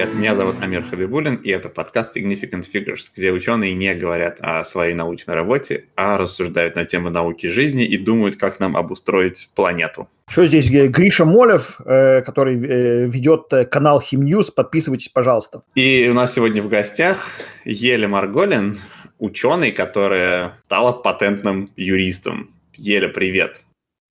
Привет, 0.00 0.14
меня 0.14 0.34
зовут 0.34 0.56
Амир 0.62 0.82
Хабибулин, 0.84 1.34
и 1.34 1.50
это 1.50 1.68
подкаст 1.68 2.16
Significant 2.16 2.64
Figures, 2.72 3.10
где 3.14 3.32
ученые 3.32 3.74
не 3.74 3.94
говорят 3.94 4.38
о 4.40 4.64
своей 4.64 4.94
научной 4.94 5.34
работе, 5.34 5.88
а 5.94 6.16
рассуждают 6.16 6.74
на 6.74 6.86
темы 6.86 7.10
науки 7.10 7.48
жизни 7.48 7.84
и 7.84 7.98
думают, 7.98 8.36
как 8.36 8.60
нам 8.60 8.78
обустроить 8.78 9.50
планету. 9.54 10.08
Что 10.26 10.46
здесь? 10.46 10.70
Гриша 10.70 11.26
Молев, 11.26 11.78
э, 11.84 12.22
который 12.22 12.54
э, 12.54 13.08
ведет 13.08 13.52
э, 13.52 13.66
канал 13.66 14.00
Химньюз. 14.00 14.52
Подписывайтесь, 14.52 15.10
пожалуйста. 15.10 15.64
И 15.74 16.08
у 16.10 16.14
нас 16.14 16.32
сегодня 16.32 16.62
в 16.62 16.68
гостях 16.70 17.18
Еля 17.66 18.08
Марголин, 18.08 18.78
ученый, 19.18 19.70
которая 19.70 20.54
стала 20.62 20.92
патентным 20.92 21.68
юристом. 21.76 22.54
Еля, 22.74 23.08
привет. 23.08 23.60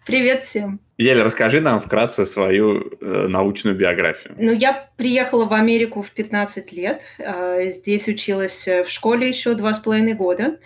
Привет 0.09 0.41
всем. 0.41 0.79
Еля, 0.97 1.23
расскажи 1.23 1.61
нам 1.61 1.79
вкратце 1.79 2.25
свою 2.25 2.81
э, 2.99 3.27
научную 3.27 3.77
биографию. 3.77 4.33
Ну, 4.39 4.51
я 4.51 4.89
приехала 4.97 5.45
в 5.45 5.53
Америку 5.53 6.01
в 6.01 6.09
15 6.09 6.71
лет. 6.71 7.03
Э, 7.19 7.69
здесь 7.69 8.07
училась 8.07 8.67
в 8.67 8.89
школе 8.89 9.27
еще 9.27 9.53
два 9.53 9.71
с 9.71 9.77
половиной 9.77 10.13
года. 10.13 10.57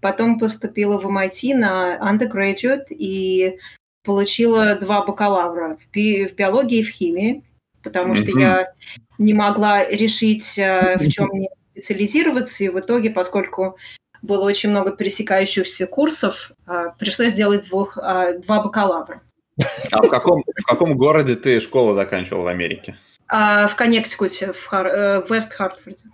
Потом 0.00 0.38
поступила 0.38 1.00
в 1.00 1.06
MIT 1.06 1.52
на 1.56 1.98
undergraduate 1.98 2.90
и 2.90 3.58
получила 4.04 4.76
два 4.76 5.04
бакалавра 5.04 5.78
в, 5.78 5.90
би- 5.90 6.28
в 6.28 6.36
биологии 6.36 6.78
и 6.78 6.84
в 6.84 6.90
химии, 6.90 7.42
потому 7.82 8.14
mm-hmm. 8.14 8.30
что 8.30 8.38
я 8.38 8.72
не 9.18 9.34
могла 9.34 9.84
решить, 9.84 10.56
э, 10.56 10.96
в 10.96 11.10
чем 11.10 11.28
мне 11.32 11.48
специализироваться. 11.72 12.62
И 12.62 12.68
в 12.68 12.78
итоге, 12.78 13.10
поскольку 13.10 13.76
было 14.22 14.42
очень 14.42 14.70
много 14.70 14.92
пересекающихся 14.92 15.86
курсов, 15.86 16.52
э, 16.66 16.90
пришлось 16.98 17.32
сделать 17.32 17.66
двух, 17.68 17.98
э, 17.98 18.38
два 18.38 18.62
бакалавра. 18.62 19.20
А 19.90 20.02
в 20.02 20.08
каком, 20.08 20.42
в 20.42 20.64
каком 20.64 20.96
городе 20.96 21.34
ты 21.34 21.60
школу 21.60 21.94
заканчивал 21.94 22.42
в 22.42 22.46
Америке? 22.46 22.96
А, 23.28 23.68
в 23.68 23.76
Коннектикуте, 23.76 24.52
в, 24.52 24.66
Хар... 24.66 24.86
Э, 24.86 25.20
в 25.22 25.30
Вест-Хартфорде. 25.30 26.04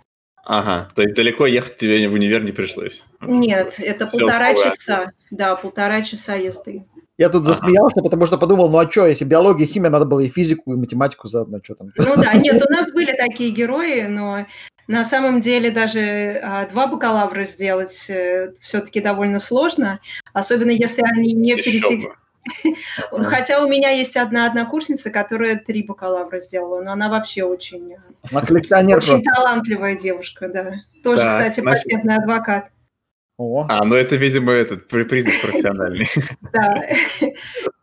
Ага, 0.43 0.87
то 0.95 1.03
есть 1.03 1.15
далеко 1.15 1.45
ехать 1.45 1.75
тебе 1.75 2.07
в 2.07 2.13
универ 2.13 2.43
не 2.43 2.51
пришлось? 2.51 3.03
Нет, 3.21 3.75
это 3.79 4.07
Все 4.07 4.19
полтора 4.19 4.53
такое. 4.53 4.71
часа. 4.71 5.11
Да, 5.29 5.55
полтора 5.55 6.01
часа 6.01 6.35
езды. 6.35 6.85
Я 7.19 7.29
тут 7.29 7.45
засмеялся, 7.45 8.01
потому 8.01 8.25
что 8.25 8.37
подумал, 8.37 8.69
ну 8.69 8.77
а 8.79 8.89
что, 8.89 9.05
если 9.05 9.25
биология, 9.25 9.67
химия, 9.67 9.89
надо 9.89 10.05
было 10.05 10.21
и 10.21 10.29
физику, 10.29 10.73
и 10.73 10.77
математику 10.77 11.27
заодно, 11.27 11.59
что 11.61 11.75
там? 11.75 11.89
Ну 11.97 12.15
да, 12.15 12.33
нет, 12.33 12.63
у 12.65 12.71
нас 12.71 12.91
были 12.93 13.11
такие 13.11 13.51
герои, 13.51 14.03
но 14.03 14.45
на 14.89 15.03
самом 15.03 15.39
деле 15.39 15.69
даже 15.69 16.39
а, 16.41 16.65
два 16.65 16.87
бакалавра 16.87 17.45
сделать 17.45 18.09
э, 18.09 18.53
все-таки 18.59 18.99
довольно 18.99 19.39
сложно, 19.39 19.99
особенно 20.33 20.71
если 20.71 21.03
они 21.03 21.33
не 21.33 21.55
пересекаются 21.55 22.15
Хотя 23.11 23.63
у 23.63 23.69
меня 23.69 23.91
есть 23.91 24.17
одна 24.17 24.47
однокурсница, 24.47 25.11
которая 25.11 25.57
три 25.57 25.83
бакалавра 25.83 26.39
сделала, 26.39 26.81
но 26.81 26.93
она 26.93 27.07
вообще 27.07 27.43
очень, 27.43 27.97
она 28.31 28.41
коллекционер 28.41 28.97
очень 28.97 29.23
талантливая 29.23 29.95
девушка, 29.95 30.47
да. 30.47 30.73
Тоже, 31.03 31.21
да, 31.21 31.29
кстати, 31.29 31.59
значит... 31.59 31.83
патентный 31.83 32.15
адвокат. 32.15 32.71
О. 33.39 33.65
А, 33.69 33.85
ну 33.85 33.95
это, 33.95 34.17
видимо, 34.17 34.51
этот 34.51 34.89
признак 34.89 35.33
профессиональный. 35.41 36.07
Да. 36.53 36.85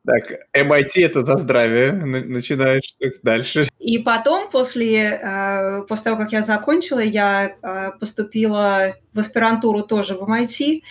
Так, 0.04 0.22
MIT 0.56 1.04
это 1.04 1.22
за 1.22 1.36
здравие. 1.36 1.90
Начинаешь 1.90 2.94
дальше. 3.24 3.68
И 3.80 3.98
потом, 3.98 4.48
после, 4.52 5.20
э, 5.20 5.82
после 5.88 6.04
того, 6.04 6.16
как 6.16 6.30
я 6.30 6.42
закончила, 6.42 7.00
я 7.00 7.56
э, 7.60 7.90
поступила 7.98 8.94
в 9.12 9.18
аспирантуру 9.18 9.82
тоже 9.82 10.14
в 10.14 10.22
MIT. 10.22 10.82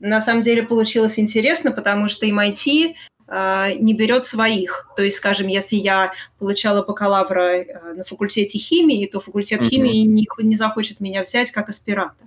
На 0.00 0.20
самом 0.20 0.42
деле 0.42 0.64
получилось 0.64 1.20
интересно, 1.20 1.70
потому 1.70 2.08
что 2.08 2.26
MIT 2.26 2.94
а, 3.28 3.72
не 3.72 3.94
берет 3.94 4.24
своих. 4.24 4.90
То 4.96 5.02
есть, 5.02 5.18
скажем, 5.18 5.46
если 5.46 5.76
я 5.76 6.12
получала 6.40 6.82
бакалавра 6.82 7.60
э, 7.60 7.94
на 7.94 8.02
факультете 8.02 8.58
химии, 8.58 9.06
то 9.06 9.20
факультет 9.20 9.62
химии 9.62 10.02
не, 10.02 10.26
не 10.38 10.56
захочет 10.56 10.98
меня 10.98 11.22
взять 11.22 11.52
как 11.52 11.68
аспиранта. 11.68 12.24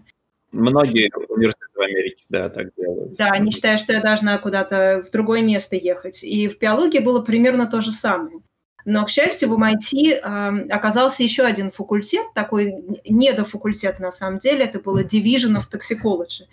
Многие 0.51 1.11
университеты 1.29 1.71
в 1.75 1.81
Америке, 1.81 2.23
да, 2.29 2.49
так 2.49 2.69
делают. 2.77 3.17
Да, 3.17 3.27
они 3.31 3.51
считают, 3.51 3.81
что 3.81 3.93
я 3.93 4.01
должна 4.01 4.37
куда-то 4.37 5.03
в 5.07 5.11
другое 5.11 5.41
место 5.41 5.75
ехать. 5.75 6.23
И 6.23 6.47
в 6.47 6.57
биологии 6.57 6.99
было 6.99 7.21
примерно 7.21 7.67
то 7.67 7.81
же 7.81 7.91
самое. 7.91 8.39
Но, 8.85 9.05
к 9.05 9.09
счастью, 9.09 9.49
в 9.49 9.61
MIT 9.61 10.13
э, 10.13 10.67
оказался 10.69 11.21
еще 11.21 11.43
один 11.43 11.71
факультет, 11.71 12.25
такой 12.33 12.73
недофакультет 13.03 13.99
на 13.99 14.11
самом 14.11 14.39
деле, 14.39 14.63
это 14.63 14.79
было 14.79 15.03
Division 15.03 15.57
of 15.57 15.65
Toxicology. 15.69 16.45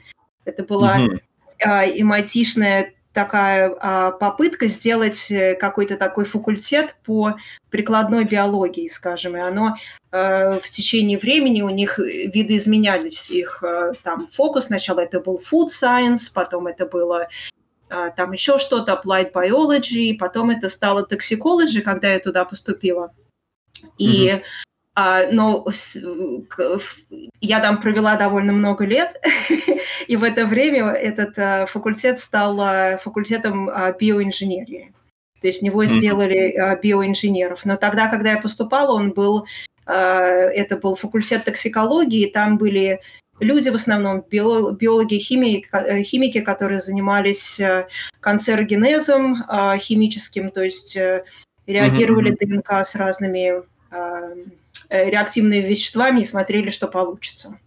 Это 0.45 0.65
была 0.65 0.99
mm-hmm. 0.99 1.19
э, 1.61 1.99
MIT-шная 2.01 2.94
такая 3.15 3.75
а, 3.81 4.11
попытка 4.11 4.67
сделать 4.67 5.31
э, 5.31 5.55
какой-то 5.55 5.97
такой 5.97 6.25
факультет 6.25 6.97
по 7.05 7.37
прикладной 7.71 8.25
биологии, 8.25 8.89
скажем, 8.89 9.37
и 9.37 9.41
оно 9.41 9.77
э, 10.11 10.59
в 10.59 10.69
течение 10.69 11.17
времени 11.17 11.63
у 11.63 11.71
них 11.71 11.99
видоизменялись 11.99 13.31
их 13.31 13.63
э, 13.63 13.93
там 14.03 14.29
фокус. 14.33 14.65
Сначала 14.67 15.01
это 15.01 15.21
был 15.21 15.41
food 15.41 15.69
science, 15.69 16.31
потом 16.35 16.67
это 16.67 16.87
было 16.87 17.29
э, 17.89 18.11
там 18.17 18.33
еще 18.33 18.59
что-то 18.59 19.01
applied 19.01 19.33
biology, 19.33 20.19
потом 20.19 20.51
это 20.51 20.69
стало 20.69 21.07
toxicology, 21.09 21.83
когда 21.83 22.13
я 22.13 22.19
туда 22.19 22.45
поступила. 22.45 23.15
И 23.97 24.29
mm-hmm. 24.29 24.43
А, 24.97 25.27
но 25.31 25.67
я 27.41 27.61
там 27.61 27.81
провела 27.81 28.17
довольно 28.17 28.53
много 28.53 28.85
лет, 28.85 29.21
и 30.07 30.17
в 30.17 30.23
это 30.23 30.47
время 30.47 30.91
этот 30.91 31.37
а, 31.39 31.67
факультет 31.67 32.21
стал 32.21 32.61
а, 32.61 32.99
факультетом 32.99 33.69
биоинженерии. 33.99 34.93
То 35.41 35.49
есть 35.49 35.63
него 35.63 35.85
сделали 35.85 36.79
биоинженеров. 36.83 37.65
Но 37.65 37.77
тогда, 37.77 38.09
когда 38.09 38.31
я 38.31 38.41
поступала, 38.41 38.95
он 38.95 39.11
был, 39.13 39.45
это 39.85 40.79
был 40.81 40.97
факультет 40.97 41.45
токсикологии, 41.45 42.23
и 42.23 42.33
там 42.33 42.57
были 42.57 43.01
люди 43.41 43.69
в 43.69 43.75
основном, 43.75 44.25
биологи, 44.31 45.19
химии, 45.19 45.67
э, 45.73 46.03
химики, 46.03 46.41
которые 46.41 46.81
занимались 46.81 47.61
э, 47.61 47.89
канцерогенезом 48.21 49.45
химическим, 49.79 50.51
то 50.51 50.63
есть 50.63 50.97
э, 50.97 51.25
реагировали 51.67 52.33
mm-hmm. 52.33 52.63
ДНК 52.63 52.87
с 52.87 52.95
разными 52.95 53.63
реактивными 54.95 55.67
веществами 55.67 56.21
и 56.21 56.25
смотрели, 56.25 56.71
что 56.71 56.89
получится. 56.89 57.59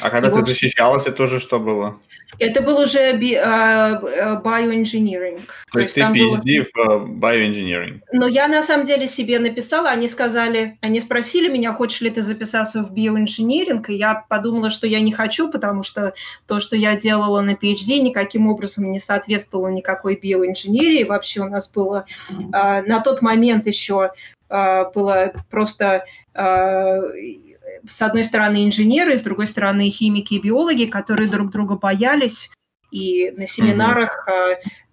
А 0.00 0.10
когда 0.10 0.28
и 0.28 0.30
ты 0.30 0.38
вот... 0.38 0.48
защищалась, 0.48 1.02
это 1.04 1.12
тоже 1.12 1.40
что 1.40 1.58
было? 1.58 1.98
Это 2.38 2.60
был 2.60 2.80
уже 2.80 3.16
би, 3.16 3.34
uh, 3.34 4.42
bioengineering. 4.42 5.46
То, 5.46 5.72
То 5.72 5.78
есть 5.78 5.94
ты 5.94 6.00
PhD 6.00 6.66
было... 6.74 6.98
в 6.98 7.18
bioengineering? 7.18 8.00
Но 8.12 8.26
я 8.26 8.48
на 8.48 8.62
самом 8.62 8.84
деле 8.84 9.06
себе 9.06 9.38
написала, 9.38 9.90
они 9.90 10.08
сказали, 10.08 10.76
они 10.82 11.00
спросили 11.00 11.48
меня, 11.48 11.72
хочешь 11.72 12.00
ли 12.00 12.10
ты 12.10 12.22
записаться 12.22 12.82
в 12.82 12.92
биоинжиниринг, 12.92 13.88
и 13.90 13.94
я 13.94 14.24
подумала, 14.28 14.70
что 14.70 14.86
я 14.86 15.00
не 15.00 15.12
хочу, 15.12 15.50
потому 15.50 15.82
что 15.82 16.14
то, 16.46 16.60
что 16.60 16.76
я 16.76 16.96
делала 16.96 17.40
на 17.40 17.52
PhD, 17.52 18.00
никаким 18.00 18.48
образом 18.48 18.90
не 18.90 19.00
соответствовало 19.00 19.68
никакой 19.68 20.16
биоинженерии. 20.16 21.04
Вообще 21.04 21.40
у 21.40 21.48
нас 21.48 21.70
было 21.70 22.06
на 22.50 23.00
тот 23.00 23.22
момент 23.22 23.66
еще 23.66 24.10
было 24.48 25.32
просто 25.50 26.04
Э, 26.25 26.25
с 26.36 28.02
одной 28.02 28.24
стороны 28.24 28.66
инженеры, 28.66 29.18
с 29.18 29.22
другой 29.22 29.46
стороны 29.46 29.88
химики 29.90 30.34
и 30.34 30.40
биологи, 30.40 30.84
которые 30.84 31.28
друг 31.28 31.50
друга 31.50 31.76
боялись. 31.76 32.50
И 32.90 33.30
на 33.32 33.46
семинарах, 33.46 34.28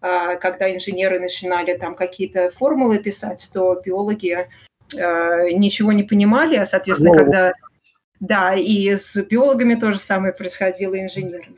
mm-hmm. 0.01 0.39
когда 0.39 0.73
инженеры 0.73 1.19
начинали 1.19 1.77
там 1.77 1.95
какие-то 1.95 2.49
формулы 2.49 2.99
писать, 2.99 3.49
то 3.53 3.81
биологи 3.85 4.47
ничего 4.93 5.91
не 5.91 6.03
понимали, 6.03 6.55
а, 6.55 6.65
соответственно, 6.65 7.15
когда... 7.15 7.53
Да, 8.19 8.55
и 8.55 8.95
с 8.95 9.17
биологами 9.25 9.75
то 9.75 9.91
же 9.91 9.99
самое 9.99 10.33
происходило, 10.33 10.95
и 10.95 11.01
инженерами. 11.01 11.57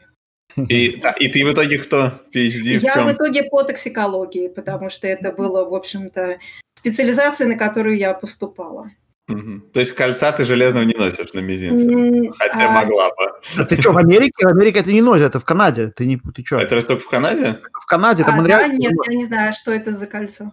И, 0.57 0.97
да, 1.01 1.12
и 1.12 1.28
ты 1.28 1.45
в 1.45 1.53
итоге 1.53 1.78
кто? 1.79 2.22
PhD 2.34 2.79
Я 2.79 3.03
в, 3.03 3.07
в 3.07 3.13
итоге 3.13 3.44
по 3.44 3.63
токсикологии, 3.63 4.48
потому 4.48 4.89
что 4.89 5.07
это 5.07 5.31
было, 5.31 5.68
в 5.68 5.75
общем-то, 5.75 6.39
специализация, 6.74 7.48
на 7.48 7.57
которую 7.57 7.98
я 7.98 8.13
поступала. 8.13 8.89
Угу. 9.27 9.72
То 9.74 9.80
есть 9.80 9.94
кольца 9.94 10.31
ты 10.31 10.45
железного 10.45 10.83
не 10.83 10.94
носишь 10.94 11.33
на 11.33 11.39
мизинце, 11.39 11.89
mm, 11.89 12.33
хотя 12.38 12.69
а... 12.69 12.72
могла 12.72 13.10
бы. 13.10 13.31
А 13.57 13.66
ты 13.66 13.81
что, 13.81 13.92
в 13.92 13.98
Америке? 13.98 14.45
В 14.45 14.51
Америке 14.51 14.81
это 14.81 14.94
не 14.94 15.01
носят, 15.01 15.30
это 15.30 15.39
в 15.39 15.45
Канаде. 15.45 15.88
Ты 15.88 16.06
не, 16.06 16.18
ты 16.18 16.45
что? 16.45 16.60
Это 16.60 16.80
только 16.83 17.01
в 17.01 17.10
Канаде? 17.10 17.60
В 17.81 17.86
Канаде, 17.88 18.22
это 18.22 18.33
а, 18.33 18.36
Монреаль. 18.36 18.69
Да, 18.69 18.75
нет, 18.75 18.94
я 19.07 19.16
не 19.16 19.25
знаю, 19.25 19.54
что 19.54 19.72
это 19.72 19.94
за 19.94 20.06
кольцо. 20.06 20.51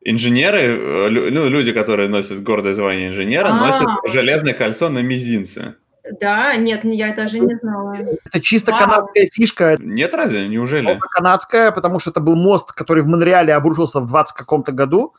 Инженеры, 0.00 0.60
э, 0.60 1.30
ну, 1.30 1.48
люди, 1.48 1.72
которые 1.72 2.08
носят 2.08 2.42
гордое 2.42 2.74
звание 2.74 3.08
инженера, 3.08 3.48
А-а-а. 3.48 3.66
носят 3.66 4.12
железное 4.12 4.54
кольцо 4.54 4.88
на 4.88 4.98
мизинце. 4.98 5.76
Да, 6.20 6.56
нет, 6.56 6.80
я 6.84 7.12
даже 7.14 7.38
не 7.38 7.56
знала. 7.56 7.94
Это 8.24 8.40
чисто 8.40 8.72
Вау. 8.72 8.80
канадская 8.80 9.28
фишка. 9.32 9.76
Нет, 9.78 10.14
разве? 10.14 10.48
Неужели? 10.48 10.92
Это 10.92 11.00
канадская, 11.00 11.70
потому 11.70 11.98
что 12.00 12.10
это 12.10 12.20
был 12.20 12.34
мост, 12.34 12.72
который 12.72 13.02
в 13.02 13.06
Монреале 13.06 13.54
обрушился 13.54 14.00
в 14.00 14.06
20 14.06 14.36
каком-то 14.36 14.72
году 14.72 15.14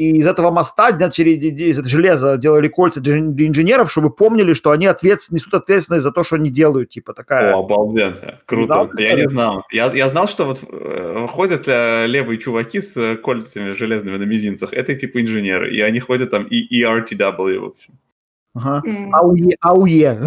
и 0.00 0.16
из 0.16 0.26
этого 0.26 0.50
моста, 0.50 1.10
через 1.10 1.42
из 1.44 1.78
этого 1.78 1.88
железа 1.88 2.38
делали 2.38 2.68
кольца 2.68 3.00
для 3.02 3.18
инженеров, 3.18 3.92
чтобы 3.92 4.08
помнили, 4.10 4.54
что 4.54 4.70
они 4.70 4.86
ответств, 4.86 5.30
несут 5.30 5.52
ответственность 5.52 6.04
за 6.04 6.10
то, 6.10 6.24
что 6.24 6.36
они 6.36 6.48
делают, 6.48 6.88
типа 6.88 7.12
такая. 7.12 7.54
О, 7.54 7.58
обалденно, 7.58 8.38
круто. 8.46 8.72
Знал, 8.72 8.90
я 8.96 9.14
не 9.14 9.28
знал. 9.28 9.64
Я, 9.70 9.92
я 9.92 10.08
знал, 10.08 10.26
что 10.26 10.46
вот 10.46 10.60
э, 10.66 11.26
ходят 11.28 11.64
э, 11.66 12.06
левые 12.06 12.38
чуваки 12.38 12.80
с 12.80 12.96
э, 12.96 13.16
кольцами 13.16 13.74
железными 13.74 14.16
на 14.16 14.22
мизинцах, 14.22 14.72
это 14.72 14.94
типа 14.94 15.20
инженеры, 15.20 15.70
и 15.74 15.82
они 15.82 16.00
ходят 16.00 16.30
там 16.30 16.44
и 16.44 16.82
ERTW, 16.82 17.58
в 17.58 17.64
общем. 17.64 17.98
Ага. 18.54 18.82
Ауе, 19.12 19.54
ауе. 19.60 20.18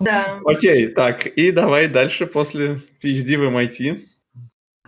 Да. 0.00 0.38
Окей, 0.44 0.88
так, 0.88 1.26
и 1.26 1.50
давай 1.50 1.88
дальше 1.88 2.26
после 2.26 2.82
PhD 3.02 3.38
в 3.38 3.56
MIT. 3.56 4.02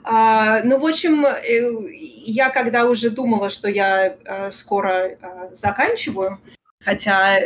А, 0.09 0.63
ну, 0.63 0.79
в 0.79 0.87
общем, 0.87 1.27
э, 1.27 1.91
я 1.91 2.51
когда 2.51 2.85
уже 2.85 3.11
думала, 3.11 3.51
что 3.51 3.69
я 3.69 4.17
а, 4.25 4.53
скоро 4.53 5.19
а, 5.21 5.51
заканчиваю, 5.53 6.39
хотя 6.81 7.41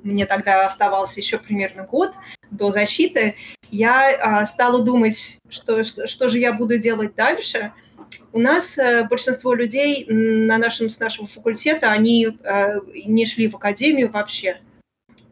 мне 0.00 0.24
тогда 0.26 0.64
оставался 0.64 1.18
еще 1.18 1.36
примерно 1.36 1.82
год 1.82 2.12
до 2.52 2.70
защиты, 2.70 3.34
я 3.72 4.46
стала 4.46 4.84
думать, 4.84 5.38
что, 5.48 5.82
что, 5.82 6.06
что 6.06 6.28
же 6.28 6.38
я 6.38 6.52
буду 6.52 6.78
делать 6.78 7.16
дальше. 7.16 7.72
У 8.32 8.38
нас 8.38 8.78
э, 8.78 9.02
большинство 9.10 9.52
людей 9.52 10.06
на 10.08 10.58
нашем, 10.58 10.90
с 10.90 11.00
нашего 11.00 11.26
факультета, 11.26 11.90
они 11.90 12.28
э, 12.28 12.80
не 13.06 13.26
шли 13.26 13.48
в 13.48 13.56
академию 13.56 14.12
вообще. 14.12 14.60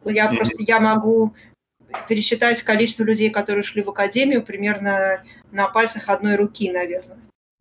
Я 0.03 0.25
mm-hmm. 0.29 0.35
просто, 0.35 0.57
я 0.59 0.81
могу 0.81 1.33
пересчитать 2.07 2.61
количество 2.63 3.03
людей, 3.03 3.29
которые 3.29 3.63
шли 3.63 3.81
в 3.81 3.89
академию, 3.89 4.43
примерно 4.43 5.23
на 5.51 5.67
пальцах 5.67 6.09
одной 6.09 6.35
руки, 6.35 6.71
наверное. 6.71 7.17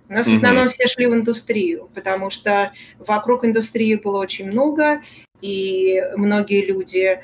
У 0.09 0.13
нас 0.13 0.27
mm-hmm. 0.27 0.35
в 0.35 0.37
основном 0.37 0.69
все 0.69 0.87
шли 0.87 1.07
в 1.07 1.15
индустрию, 1.15 1.89
потому 1.95 2.31
что 2.31 2.73
вокруг 2.99 3.45
индустрии 3.45 3.95
было 3.95 4.19
очень 4.19 4.47
много, 4.47 5.01
и 5.41 6.03
многие 6.17 6.65
люди, 6.65 7.19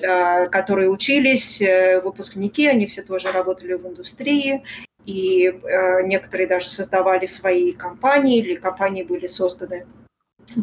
э, 0.00 0.46
которые 0.46 0.90
учились, 0.90 1.62
э, 1.62 2.00
выпускники, 2.00 2.66
они 2.66 2.86
все 2.86 3.02
тоже 3.02 3.30
работали 3.30 3.74
в 3.74 3.86
индустрии, 3.86 4.62
и 5.06 5.46
э, 5.46 6.02
некоторые 6.02 6.48
даже 6.48 6.70
создавали 6.70 7.26
свои 7.26 7.72
компании, 7.72 8.38
или 8.38 8.56
компании 8.56 9.02
были 9.02 9.26
созданы 9.26 9.86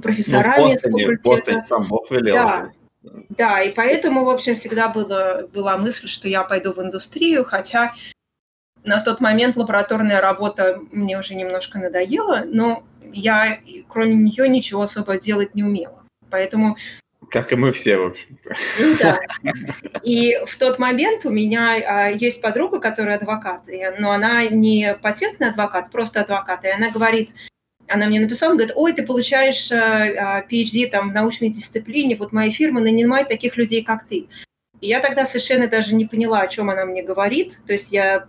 профессорами 0.01 0.62
ну, 0.62 0.69
в 0.69 0.74
Бостоне, 0.74 0.78
с 0.78 1.22
факультета. 1.22 1.62
Сам 1.62 1.88
Бог 1.88 2.12
велел. 2.12 2.36
Да, 2.36 2.72
да, 3.01 3.62
и 3.62 3.72
поэтому, 3.74 4.25
в 4.25 4.30
общем, 4.30 4.56
всегда 4.56 4.90
была, 4.90 5.44
была 5.54 5.78
мысль, 5.78 6.07
что 6.07 6.28
я 6.28 6.44
пойду 6.44 6.74
в 6.74 6.81
индустрию, 6.81 7.46
хотя 7.46 7.94
на 8.84 9.01
тот 9.01 9.22
момент 9.22 9.56
лабораторная 9.56 10.22
работа 10.22 10.81
мне 10.92 11.18
уже 11.18 11.36
немножко 11.36 11.80
надоела, 11.80 12.44
но 12.46 12.84
я, 13.12 13.60
кроме 13.88 14.16
нее, 14.16 14.50
ничего 14.50 14.81
особо 14.81 15.18
делать 15.18 15.56
не 15.56 15.63
умела. 15.63 16.04
Поэтому... 16.30 16.78
Как 17.30 17.51
и 17.51 17.56
мы 17.56 17.72
все, 17.72 17.98
в 17.98 18.07
общем-то. 18.07 18.54
Ну 18.80 18.96
да. 19.00 19.19
И 20.04 20.38
в 20.46 20.57
тот 20.57 20.80
момент 20.80 21.25
у 21.25 21.30
меня 21.30 21.75
а, 21.75 22.10
есть 22.10 22.42
подруга, 22.42 22.80
которая 22.80 23.18
адвокат, 23.18 23.66
но 24.00 24.12
она 24.12 24.48
не 24.48 24.96
патентный 24.96 25.50
адвокат, 25.50 25.92
просто 25.92 26.22
адвокат. 26.22 26.66
И 26.66 26.69
она 26.69 26.90
говорит, 26.90 27.31
она 27.89 28.06
мне 28.06 28.19
написала, 28.19 28.53
говорит, 28.53 28.74
ой, 28.75 28.94
ты 28.94 29.06
получаешь 29.06 29.71
э, 29.71 30.45
PhD 30.50 30.88
там, 30.89 31.09
в 31.09 31.13
научной 31.13 31.50
дисциплине, 31.50 32.15
вот 32.15 32.31
моя 32.31 32.51
фирма 32.51 32.81
нанимает 32.81 33.27
таких 33.27 33.57
людей, 33.57 33.83
как 33.83 34.06
ты. 34.06 34.27
И 34.80 34.88
я 34.88 35.00
тогда 35.00 35.25
совершенно 35.25 35.68
даже 35.68 35.95
не 35.95 36.06
поняла, 36.06 36.41
о 36.41 36.47
чем 36.47 36.69
она 36.69 36.86
мне 36.86 37.03
говорит, 37.03 37.59
то 37.65 37.74
есть 37.74 37.91
я 37.91 38.27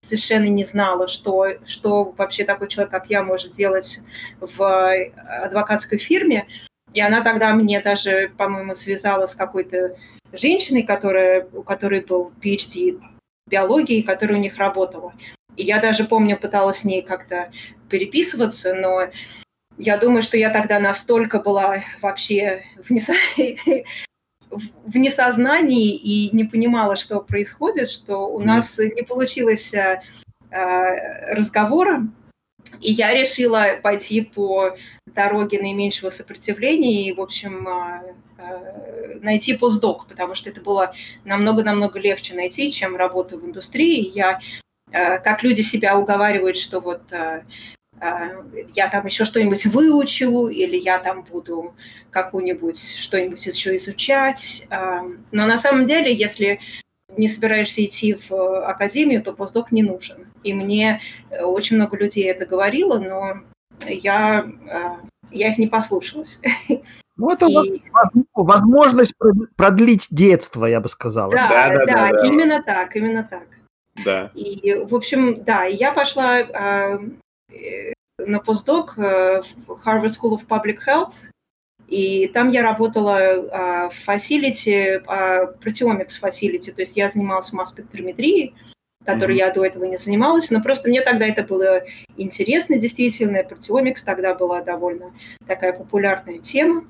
совершенно 0.00 0.46
не 0.46 0.62
знала, 0.62 1.08
что, 1.08 1.46
что 1.64 2.14
вообще 2.16 2.44
такой 2.44 2.68
человек, 2.68 2.90
как 2.90 3.10
я, 3.10 3.22
может 3.22 3.52
делать 3.52 4.00
в 4.40 5.12
адвокатской 5.44 5.98
фирме. 5.98 6.46
И 6.92 7.00
она 7.00 7.22
тогда 7.22 7.52
мне 7.52 7.80
даже, 7.80 8.30
по-моему, 8.36 8.74
связала 8.74 9.26
с 9.26 9.34
какой-то 9.34 9.96
женщиной, 10.32 10.82
которая, 10.82 11.48
у 11.52 11.62
которой 11.62 12.00
был 12.00 12.32
PhD 12.42 13.00
биологии, 13.48 14.02
которая 14.02 14.38
у 14.38 14.40
них 14.40 14.56
работала. 14.58 15.12
И 15.58 15.64
я 15.64 15.80
даже 15.80 16.04
помню, 16.04 16.38
пыталась 16.38 16.78
с 16.78 16.84
ней 16.84 17.02
как-то 17.02 17.50
переписываться, 17.90 18.74
но 18.74 19.08
я 19.76 19.98
думаю, 19.98 20.22
что 20.22 20.36
я 20.38 20.50
тогда 20.50 20.78
настолько 20.78 21.40
была 21.40 21.78
вообще 22.00 22.62
в, 22.82 22.90
несо... 22.90 23.12
в 24.50 24.96
несознании 24.96 25.96
и 25.96 26.34
не 26.34 26.44
понимала, 26.44 26.94
что 26.94 27.20
происходит, 27.20 27.90
что 27.90 28.28
у 28.28 28.38
нас 28.38 28.78
не 28.78 29.02
получилось 29.02 29.74
а, 29.74 30.00
а, 30.52 31.34
разговора, 31.34 32.06
и 32.80 32.92
я 32.92 33.12
решила 33.12 33.80
пойти 33.82 34.20
по 34.20 34.76
дороге 35.06 35.60
наименьшего 35.60 36.10
сопротивления 36.10 37.08
и, 37.08 37.12
в 37.12 37.20
общем, 37.20 37.66
а, 37.66 38.02
найти 39.20 39.56
постдок, 39.56 40.06
потому 40.06 40.36
что 40.36 40.50
это 40.50 40.60
было 40.60 40.94
намного-намного 41.24 41.98
легче 41.98 42.34
найти, 42.34 42.70
чем 42.70 42.94
работу 42.94 43.38
в 43.38 43.44
индустрии. 43.44 44.12
Я 44.14 44.40
как 44.90 45.42
люди 45.42 45.60
себя 45.60 45.98
уговаривают, 45.98 46.56
что 46.56 46.80
вот 46.80 47.02
а, 47.12 47.42
я 48.74 48.88
там 48.88 49.06
еще 49.06 49.24
что-нибудь 49.24 49.66
выучу, 49.66 50.46
или 50.46 50.76
я 50.76 50.98
там 50.98 51.22
буду 51.22 51.74
какую-нибудь 52.10 52.96
что-нибудь 52.96 53.44
еще 53.44 53.76
изучать. 53.76 54.66
Но 54.70 55.46
на 55.46 55.58
самом 55.58 55.86
деле, 55.86 56.14
если 56.14 56.60
не 57.16 57.28
собираешься 57.28 57.84
идти 57.84 58.18
в 58.28 58.68
академию, 58.68 59.22
то 59.22 59.32
постдок 59.32 59.72
не 59.72 59.82
нужен. 59.82 60.26
И 60.42 60.52
мне 60.52 61.00
э, 61.30 61.42
очень 61.42 61.76
много 61.76 61.96
людей 61.96 62.30
это 62.30 62.46
говорило, 62.46 62.98
но 62.98 63.40
я, 63.86 64.46
я 65.30 65.48
их 65.48 65.58
не 65.58 65.66
послушалась. 65.66 66.40
Ну, 67.16 67.32
это 67.32 67.46
и... 67.46 67.82
возможность 68.34 69.12
продлить 69.56 70.06
детство, 70.10 70.66
я 70.66 70.80
бы 70.80 70.88
сказала. 70.88 71.32
Да, 71.32 71.48
да, 71.48 71.68
да, 71.68 71.86
да, 71.86 72.08
да, 72.12 72.26
именно 72.26 72.62
так, 72.62 72.94
именно 72.94 73.24
так. 73.28 73.57
Да. 74.04 74.30
И, 74.34 74.74
в 74.74 74.94
общем, 74.94 75.42
да, 75.44 75.64
я 75.64 75.92
пошла 75.92 76.46
Э, 77.50 77.92
на 78.18 78.40
постдок 78.40 78.98
э, 78.98 79.42
в 79.66 79.80
Harvard 79.86 80.08
School 80.08 80.38
of 80.38 80.46
Public 80.46 80.78
Health, 80.86 81.14
и 81.86 82.28
там 82.28 82.50
я 82.50 82.62
работала 82.62 83.16
а, 83.16 83.88
в 83.88 83.94
facility, 83.94 85.00
proteomics 85.62 86.18
facility, 86.18 86.70
то 86.70 86.82
есть 86.82 86.98
я 86.98 87.08
занималась 87.08 87.50
масс-спектрометрией, 87.54 88.54
которой 89.06 89.36
mm-hmm. 89.36 89.46
я 89.46 89.50
до 89.52 89.64
этого 89.64 89.84
не 89.84 89.96
занималась, 89.96 90.50
но 90.50 90.60
просто 90.60 90.90
мне 90.90 91.00
тогда 91.00 91.26
это 91.26 91.44
было 91.44 91.84
интересно, 92.18 92.76
действительно, 92.76 93.42
протеомикс 93.42 94.02
тогда 94.02 94.34
была 94.34 94.60
довольно 94.60 95.14
такая 95.46 95.72
популярная 95.72 96.40
тема. 96.40 96.84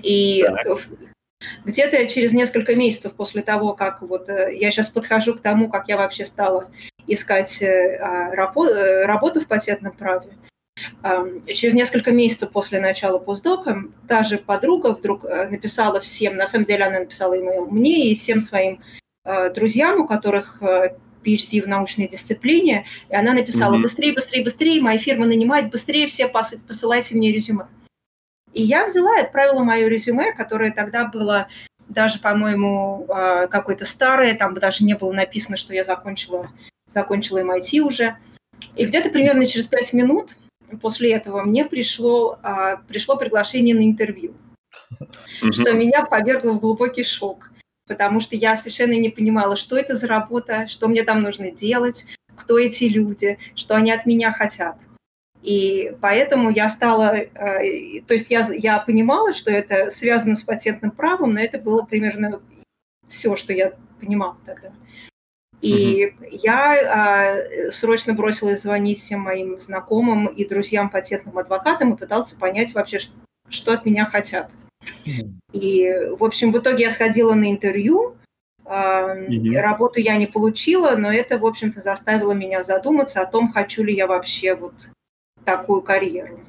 И 0.00 0.44
где-то 1.64 2.06
через 2.06 2.32
несколько 2.32 2.74
месяцев 2.74 3.12
после 3.14 3.42
того, 3.42 3.74
как 3.74 4.02
вот 4.02 4.28
э, 4.28 4.56
я 4.58 4.70
сейчас 4.70 4.90
подхожу 4.90 5.34
к 5.34 5.40
тому, 5.40 5.68
как 5.68 5.88
я 5.88 5.96
вообще 5.96 6.24
стала 6.24 6.70
искать 7.06 7.62
э, 7.62 7.98
а, 8.00 8.30
э, 8.32 9.04
работу 9.04 9.40
в 9.40 9.46
патентном 9.46 9.92
праве. 9.92 10.30
Через 11.46 11.74
несколько 11.74 12.10
месяцев 12.10 12.50
после 12.50 12.80
начала 12.80 13.18
постдока 13.18 13.76
та 14.08 14.22
же 14.22 14.38
подруга 14.38 14.88
вдруг 14.88 15.22
написала 15.22 16.00
всем, 16.00 16.34
на 16.36 16.46
самом 16.46 16.64
деле 16.64 16.84
она 16.84 17.00
написала 17.00 17.38
имейл 17.38 17.66
мне 17.66 18.10
и 18.10 18.18
всем 18.18 18.40
своим 18.40 18.80
друзьям, 19.54 20.00
у 20.00 20.06
которых 20.06 20.60
PhD 21.22 21.62
в 21.62 21.68
научной 21.68 22.08
дисциплине, 22.08 22.86
и 23.10 23.14
она 23.14 23.34
написала 23.34 23.76
mm-hmm. 23.76 23.82
быстрее, 23.82 24.12
быстрее, 24.12 24.42
быстрее, 24.42 24.80
моя 24.80 24.98
фирма 24.98 25.26
нанимает, 25.26 25.70
быстрее 25.70 26.06
все 26.08 26.26
посылайте 26.26 27.14
мне 27.14 27.30
резюме. 27.30 27.66
И 28.52 28.62
я 28.62 28.86
взяла 28.86 29.18
и 29.18 29.22
отправила 29.22 29.62
мое 29.64 29.88
резюме, 29.88 30.32
которое 30.32 30.72
тогда 30.72 31.06
было 31.06 31.48
даже, 31.88 32.20
по-моему, 32.20 33.06
какое-то 33.50 33.84
старое, 33.84 34.34
там 34.34 34.54
даже 34.54 34.84
не 34.84 34.94
было 34.94 35.12
написано, 35.12 35.56
что 35.56 35.74
я 35.74 35.84
закончила 35.84 36.48
закончила 36.92 37.38
MIT 37.38 37.80
уже. 37.80 38.16
И 38.76 38.86
где-то 38.86 39.10
примерно 39.10 39.46
через 39.46 39.66
пять 39.66 39.92
минут 39.92 40.36
после 40.80 41.12
этого 41.12 41.42
мне 41.42 41.64
пришло, 41.64 42.38
а, 42.42 42.76
пришло 42.88 43.16
приглашение 43.16 43.74
на 43.74 43.84
интервью, 43.84 44.34
что 45.50 45.72
меня 45.72 46.04
повергло 46.04 46.52
в 46.52 46.60
глубокий 46.60 47.02
шок, 47.02 47.50
потому 47.86 48.20
что 48.20 48.36
я 48.36 48.56
совершенно 48.56 48.94
не 48.94 49.10
понимала, 49.10 49.56
что 49.56 49.76
это 49.76 49.94
за 49.94 50.06
работа, 50.06 50.66
что 50.68 50.88
мне 50.88 51.02
там 51.02 51.22
нужно 51.22 51.50
делать, 51.50 52.06
кто 52.36 52.58
эти 52.58 52.84
люди, 52.84 53.38
что 53.54 53.74
они 53.74 53.92
от 53.92 54.06
меня 54.06 54.32
хотят. 54.32 54.76
И 55.42 55.96
поэтому 56.00 56.50
я 56.50 56.68
стала, 56.68 57.16
э, 57.16 58.00
то 58.06 58.14
есть 58.14 58.30
я, 58.30 58.46
я 58.56 58.78
понимала, 58.78 59.34
что 59.34 59.50
это 59.50 59.90
связано 59.90 60.36
с 60.36 60.44
патентным 60.44 60.92
правом, 60.92 61.34
но 61.34 61.40
это 61.40 61.58
было 61.58 61.82
примерно 61.82 62.40
все, 63.08 63.34
что 63.34 63.52
я 63.52 63.72
понимала 64.00 64.36
тогда. 64.46 64.72
И 65.60 66.06
угу. 66.06 66.26
я 66.30 67.36
а, 67.68 67.70
срочно 67.70 68.14
бросилась 68.14 68.62
звонить 68.62 68.98
всем 68.98 69.20
моим 69.20 69.60
знакомым 69.60 70.26
и 70.26 70.44
друзьям 70.44 70.90
патентным 70.90 71.38
адвокатам 71.38 71.94
и 71.94 71.96
пытался 71.96 72.38
понять 72.38 72.74
вообще, 72.74 72.98
что, 72.98 73.12
что 73.48 73.72
от 73.72 73.84
меня 73.84 74.06
хотят. 74.06 74.50
И, 75.52 75.88
в 76.18 76.24
общем, 76.24 76.50
в 76.50 76.58
итоге 76.58 76.84
я 76.84 76.90
сходила 76.90 77.34
на 77.34 77.50
интервью, 77.50 78.16
а, 78.64 79.14
угу. 79.14 79.54
работу 79.54 80.00
я 80.00 80.16
не 80.16 80.26
получила, 80.26 80.96
но 80.96 81.12
это, 81.12 81.38
в 81.38 81.46
общем-то, 81.46 81.80
заставило 81.80 82.32
меня 82.32 82.62
задуматься 82.62 83.20
о 83.20 83.26
том, 83.26 83.52
хочу 83.52 83.84
ли 83.84 83.94
я 83.94 84.06
вообще 84.06 84.54
вот 84.54 84.74
такую 85.44 85.82
карьеру. 85.82 86.40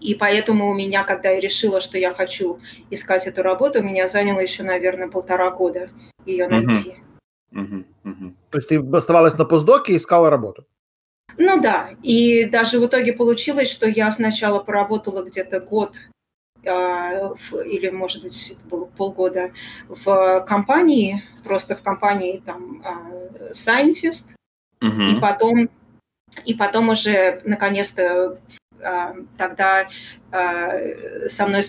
И 0.00 0.14
поэтому 0.14 0.70
у 0.70 0.74
меня, 0.74 1.04
когда 1.04 1.30
я 1.30 1.40
решила, 1.40 1.80
что 1.80 1.98
я 1.98 2.12
хочу 2.12 2.58
искать 2.90 3.26
эту 3.26 3.42
работу, 3.42 3.80
у 3.80 3.82
меня 3.82 4.08
заняло 4.08 4.40
еще, 4.40 4.62
наверное, 4.62 5.08
полтора 5.08 5.50
года 5.50 5.90
ее 6.26 6.48
найти. 6.48 6.96
Угу. 7.52 7.62
Угу, 7.62 7.84
угу. 8.04 8.34
То 8.50 8.58
есть 8.58 8.68
ты 8.68 8.78
оставалась 8.78 9.36
на 9.36 9.44
постдоке 9.44 9.92
и 9.92 9.96
искала 9.96 10.30
работу? 10.30 10.64
Ну 11.36 11.60
да, 11.60 11.90
и 12.02 12.44
даже 12.44 12.78
в 12.78 12.86
итоге 12.86 13.12
получилось, 13.12 13.70
что 13.70 13.88
я 13.88 14.10
сначала 14.12 14.58
поработала 14.60 15.22
где-то 15.22 15.60
год 15.60 15.96
или, 16.62 17.88
может 17.90 18.22
быть, 18.22 18.50
это 18.50 18.68
было 18.68 18.84
полгода 18.84 19.50
в 19.88 20.44
компании, 20.46 21.22
просто 21.42 21.74
в 21.74 21.82
компании 21.82 22.42
там 22.44 22.84
scientist, 23.52 24.34
uh-huh. 24.82 25.16
и 25.16 25.20
потом 25.20 25.70
и 26.44 26.54
потом 26.54 26.88
уже 26.88 27.40
наконец-то 27.44 28.38
а, 28.82 29.14
тогда 29.36 29.88
а, 30.30 30.72
со 31.28 31.46
мной, 31.46 31.62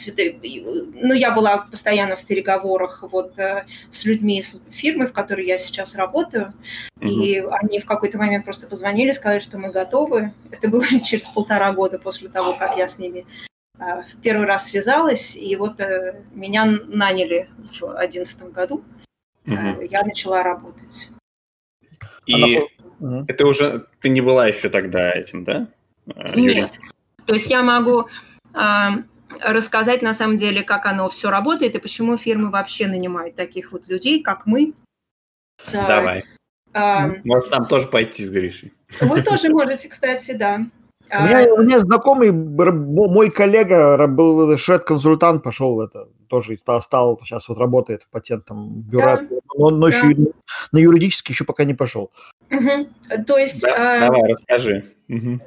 ну, 0.94 1.14
я 1.14 1.32
была 1.32 1.60
постоянно 1.60 2.16
в 2.16 2.24
переговорах 2.24 3.04
вот 3.04 3.38
э, 3.38 3.66
с 3.90 4.06
людьми 4.06 4.40
из 4.40 4.66
фирмы, 4.72 5.08
в 5.08 5.14
которой 5.14 5.46
я 5.46 5.58
сейчас 5.58 5.96
работаю, 5.96 6.54
mm-hmm. 7.00 7.10
и 7.10 7.40
они 7.40 7.80
в 7.80 7.86
какой-то 7.86 8.18
момент 8.18 8.46
просто 8.46 8.68
позвонили, 8.68 9.12
сказали, 9.12 9.40
что 9.40 9.58
мы 9.58 9.72
готовы. 9.72 10.34
Это 10.52 10.68
было 10.68 10.86
через 11.04 11.28
полтора 11.28 11.74
года 11.74 12.00
после 12.00 12.30
того, 12.30 12.54
как 12.54 12.78
я 12.78 12.88
с 12.88 13.00
ними 13.00 13.26
а, 13.80 14.04
в 14.04 14.22
первый 14.22 14.46
раз 14.46 14.68
связалась, 14.68 15.36
и 15.36 15.56
вот 15.56 15.80
э, 15.80 16.22
меня 16.34 16.66
наняли 16.66 17.50
в 17.80 17.98
одиннадцатом 17.98 18.52
году, 18.52 18.84
mm-hmm. 19.46 19.88
я 19.90 20.04
начала 20.04 20.44
работать. 20.44 21.10
И 22.26 22.62
это 23.28 23.48
уже 23.48 23.88
ты 24.00 24.10
не 24.10 24.22
была 24.22 24.48
еще 24.48 24.70
тогда 24.70 25.12
этим, 25.12 25.44
да? 25.44 25.68
Нет. 26.36 26.80
То 27.26 27.34
есть 27.34 27.50
я 27.50 27.64
могу 27.64 28.08
э, 28.54 28.90
рассказать 29.40 30.02
на 30.02 30.14
самом 30.14 30.38
деле, 30.38 30.64
как 30.64 30.86
оно 30.86 31.10
все 31.10 31.30
работает 31.30 31.76
и 31.76 31.80
почему 31.80 32.18
фирмы 32.18 32.50
вообще 32.50 32.88
нанимают 32.88 33.36
таких 33.36 33.72
вот 33.72 33.88
людей, 33.88 34.22
как 34.22 34.46
мы. 34.46 34.74
Давай. 35.72 36.26
Э, 36.74 37.22
Может, 37.24 37.52
нам 37.52 37.68
тоже 37.68 37.88
пойти 37.88 38.26
с 38.26 38.30
Гришей. 38.30 38.74
Вы 39.00 39.22
тоже 39.22 39.50
можете, 39.54 39.90
кстати, 39.90 40.34
да. 40.34 40.60
У 41.14 41.24
меня, 41.24 41.54
у 41.54 41.62
меня 41.64 41.80
знакомый, 41.80 42.32
мой 42.32 43.30
коллега 43.30 44.08
был 44.08 44.58
шред-консультант, 44.58 45.44
пошел 45.44 45.82
это, 45.82 46.08
тоже 46.28 46.56
стал, 46.58 46.82
стал, 46.82 47.20
сейчас 47.24 47.50
вот 47.50 47.58
работает 47.58 48.04
в 48.04 48.10
патентном 48.10 48.82
бюро, 48.82 49.18
да. 49.18 49.28
но, 49.58 49.70
но 49.72 49.90
да. 49.90 49.96
еще 49.96 50.32
на 50.72 50.78
юридический 50.78 51.34
еще 51.34 51.44
пока 51.44 51.66
не 51.66 51.74
пошел. 51.74 52.12
Угу. 52.50 53.24
То 53.28 53.38
есть... 53.38 53.62
Да, 53.62 53.98
э, 53.98 54.00
давай, 54.00 54.34
расскажи. 54.34 54.86
Угу. 55.10 55.40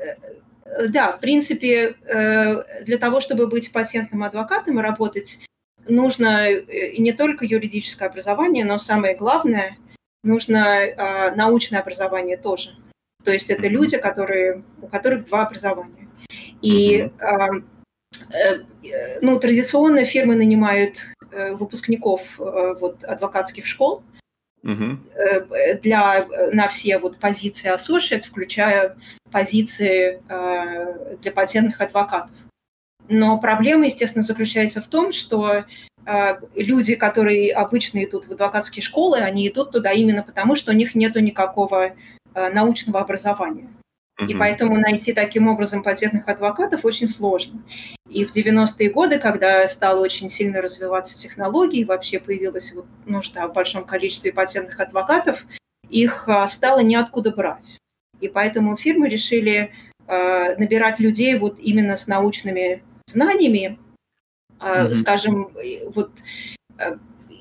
Да, 0.89 1.13
в 1.13 1.21
принципе, 1.21 1.97
э, 2.07 2.85
для 2.85 2.99
того, 2.99 3.21
чтобы 3.21 3.47
быть 3.47 3.73
патентным 3.73 4.23
адвокатом 4.23 4.79
и 4.79 4.83
работать, 4.83 5.47
нужно 5.89 6.49
э, 6.51 6.97
не 6.99 7.13
только 7.13 7.45
юридическое 7.47 8.09
образование, 8.09 8.65
но 8.65 8.79
самое 8.79 9.17
главное, 9.17 9.77
нужно 10.23 10.57
э, 10.59 11.35
научное 11.35 11.81
образование 11.81 12.37
тоже. 12.37 12.71
То 13.25 13.33
есть 13.33 13.51
это 13.51 13.69
люди, 13.69 13.97
которые, 13.97 14.63
у 14.81 14.87
которых 14.87 15.27
два 15.27 15.47
образования. 15.47 16.09
И 16.63 17.11
ну, 19.23 19.39
традиционно 19.39 20.05
фирмы 20.05 20.37
нанимают 20.37 21.03
выпускников 21.31 22.23
вот, 22.39 23.03
адвокатских 23.03 23.67
школ, 23.67 24.05
угу. 24.63 24.99
для, 25.83 26.27
на 26.53 26.69
все 26.69 26.99
вот 26.99 27.19
позиции 27.19 27.75
associate, 27.75 28.23
включая 28.23 28.97
позиции 29.31 30.23
э, 30.29 31.17
для 31.21 31.33
патентных 31.33 31.81
адвокатов. 31.81 32.37
Но 33.09 33.39
проблема, 33.39 33.87
естественно, 33.87 34.25
заключается 34.25 34.81
в 34.81 34.87
том, 34.87 35.13
что 35.13 35.65
э, 36.07 36.37
люди, 36.55 36.95
которые 36.95 37.53
обычно 37.53 38.05
идут 38.05 38.27
в 38.27 38.33
адвокатские 38.33 38.83
школы, 38.83 39.19
они 39.19 39.49
идут 39.49 39.73
туда 39.73 39.91
именно 39.91 40.23
потому, 40.23 40.55
что 40.55 40.71
у 40.71 40.75
них 40.75 40.95
нет 40.95 41.17
никакого 41.17 41.95
научного 42.35 43.01
образования. 43.01 43.69
Mm-hmm. 44.21 44.27
И 44.29 44.35
поэтому 44.35 44.77
найти 44.77 45.13
таким 45.13 45.49
образом 45.49 45.83
патентных 45.83 46.29
адвокатов 46.29 46.85
очень 46.85 47.09
сложно. 47.09 47.63
И 48.09 48.25
в 48.25 48.31
90-е 48.35 48.91
годы, 48.91 49.19
когда 49.19 49.67
стала 49.67 50.01
очень 50.01 50.31
сильно 50.31 50.61
развиваться 50.63 51.19
технология, 51.19 51.81
и 51.81 51.85
вообще 51.85 52.21
появилась 52.21 52.73
вот 52.75 52.87
нужда 53.07 53.49
в 53.49 53.53
большом 53.53 53.85
количестве 53.85 54.33
патентных 54.33 54.79
адвокатов, 54.79 55.45
их 55.91 56.29
стало 56.47 56.81
неоткуда 56.81 57.31
брать. 57.33 57.79
И 58.21 58.29
поэтому 58.29 58.77
фирмы 58.77 59.09
решили 59.09 59.73
э, 60.07 60.57
набирать 60.57 61.01
людей 61.01 61.37
вот 61.37 61.59
именно 61.59 61.97
с 61.97 62.07
научными 62.07 62.83
знаниями, 63.07 63.79
э, 64.61 64.65
mm-hmm. 64.65 64.95
скажем, 64.95 65.51
вот 65.95 66.11
э, 66.79 66.97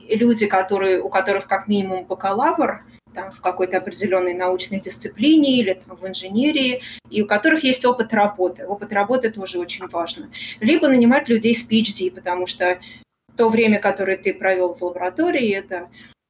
люди, 0.09 0.47
которые, 0.47 1.01
у 1.01 1.09
которых 1.09 1.47
как 1.47 1.67
минимум 1.67 2.05
бакалавр, 2.05 2.83
там, 3.13 3.31
в 3.31 3.41
какой-то 3.41 3.77
определенной 3.77 4.33
научной 4.33 4.79
дисциплине 4.79 5.57
или 5.57 5.73
там, 5.73 5.95
в 5.95 6.07
инженерии, 6.07 6.81
и 7.09 7.21
у 7.21 7.27
которых 7.27 7.63
есть 7.63 7.85
опыт 7.85 8.13
работы. 8.13 8.65
Опыт 8.65 8.91
работы 8.91 9.29
тоже 9.31 9.59
очень 9.59 9.87
важно. 9.87 10.29
Либо 10.59 10.87
нанимать 10.87 11.29
людей 11.29 11.55
с 11.55 11.69
PhD, 11.69 12.11
потому 12.11 12.47
что 12.47 12.79
то 13.35 13.49
время, 13.49 13.79
которое 13.79 14.17
ты 14.17 14.33
провел 14.33 14.73
в 14.73 14.81
лаборатории, 14.81 15.53
это 15.53 15.89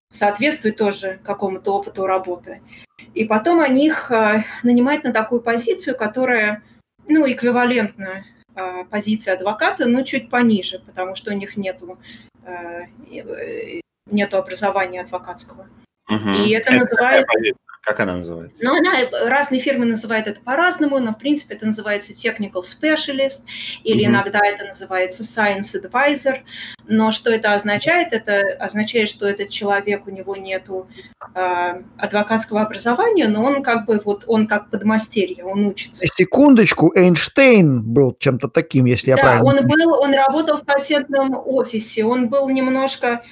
соответствует 0.10 0.78
тоже 0.78 1.20
какому-то 1.24 1.74
опыту 1.74 2.06
работы. 2.06 2.62
И 3.14 3.26
потом 3.26 3.60
они 3.60 3.88
их 3.88 4.12
а, 4.12 4.44
нанимать 4.62 5.04
на 5.04 5.12
такую 5.12 5.42
позицию, 5.42 5.98
которая 5.98 6.64
ну, 7.08 7.30
эквивалентна 7.30 8.24
а, 8.56 8.84
позиции 8.86 9.32
адвоката, 9.32 9.86
но 9.86 10.04
чуть 10.04 10.30
пониже, 10.30 10.80
потому 10.80 11.16
что 11.16 11.32
у 11.32 11.34
них 11.34 11.58
нету, 11.58 11.98
а, 12.46 12.84
нету 14.06 14.38
образования 14.38 15.02
адвокатского. 15.02 15.68
Угу. 16.10 16.30
И 16.30 16.52
это, 16.52 16.70
это 16.70 16.80
называется... 16.80 17.28
Как 17.84 18.00
она 18.00 18.16
называется? 18.16 18.64
Ну, 18.64 18.78
она, 18.78 18.92
разные 19.28 19.60
фирмы 19.60 19.84
называют 19.84 20.28
это 20.28 20.40
по-разному, 20.40 21.00
но, 21.00 21.12
в 21.12 21.18
принципе, 21.18 21.56
это 21.56 21.66
называется 21.66 22.14
technical 22.14 22.62
specialist, 22.62 23.42
или 23.84 24.06
mm-hmm. 24.06 24.08
иногда 24.08 24.40
это 24.40 24.64
называется 24.64 25.24
science 25.24 25.76
advisor. 25.76 26.44
Но 26.88 27.12
что 27.12 27.30
это 27.30 27.54
означает? 27.54 28.14
Это 28.14 28.40
означает, 28.58 29.10
что 29.10 29.28
этот 29.28 29.50
человек, 29.50 30.08
у 30.08 30.12
него 30.12 30.38
нету 30.38 30.88
э, 31.36 31.82
адвокатского 31.98 32.62
образования, 32.62 33.28
но 33.28 33.44
он 33.44 33.62
как 33.62 33.86
бы 33.86 34.02
вот, 34.04 34.24
он 34.28 34.48
как 34.48 34.70
подмастерье, 34.70 35.44
он 35.44 35.66
учится. 35.66 36.06
Секундочку, 36.06 36.94
Эйнштейн 36.96 37.82
был 37.82 38.16
чем-то 38.18 38.48
таким, 38.48 38.86
если 38.86 39.10
я 39.10 39.18
да, 39.18 39.24
правильно 39.24 39.46
он 39.46 39.68
был, 39.68 39.94
он 40.00 40.14
работал 40.14 40.58
в 40.58 40.64
патентном 40.64 41.36
офисе, 41.46 42.06
он 42.06 42.30
был 42.30 42.48
немножко 42.48 43.24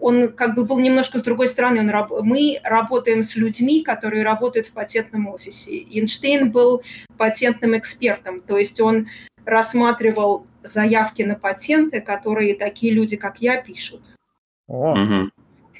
он 0.00 0.28
как 0.32 0.54
бы 0.54 0.64
был 0.64 0.78
немножко 0.78 1.18
с 1.18 1.22
другой 1.22 1.48
стороны. 1.48 1.80
Он, 1.80 2.26
мы 2.26 2.60
работаем 2.62 3.22
с 3.22 3.36
людьми, 3.36 3.82
которые 3.82 4.22
работают 4.22 4.66
в 4.68 4.72
патентном 4.72 5.28
офисе. 5.28 5.72
Эйнштейн 5.72 6.50
был 6.50 6.82
патентным 7.16 7.76
экспертом, 7.76 8.40
то 8.40 8.58
есть 8.58 8.80
он 8.80 9.08
рассматривал 9.44 10.46
заявки 10.62 11.22
на 11.22 11.34
патенты, 11.34 12.00
которые 12.00 12.54
такие 12.54 12.92
люди, 12.92 13.16
как 13.16 13.40
я, 13.40 13.60
пишут. 13.60 14.14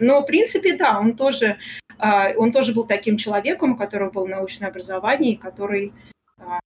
Но, 0.00 0.22
в 0.22 0.26
принципе, 0.26 0.76
да, 0.76 0.98
он 0.98 1.16
тоже, 1.16 1.58
а, 1.98 2.30
он 2.36 2.52
тоже 2.52 2.72
был 2.72 2.84
таким 2.84 3.16
человеком, 3.16 3.72
у 3.72 3.76
которого 3.76 4.10
было 4.10 4.26
научное 4.26 4.68
образование, 4.68 5.36
который... 5.36 5.92
А, 6.38 6.60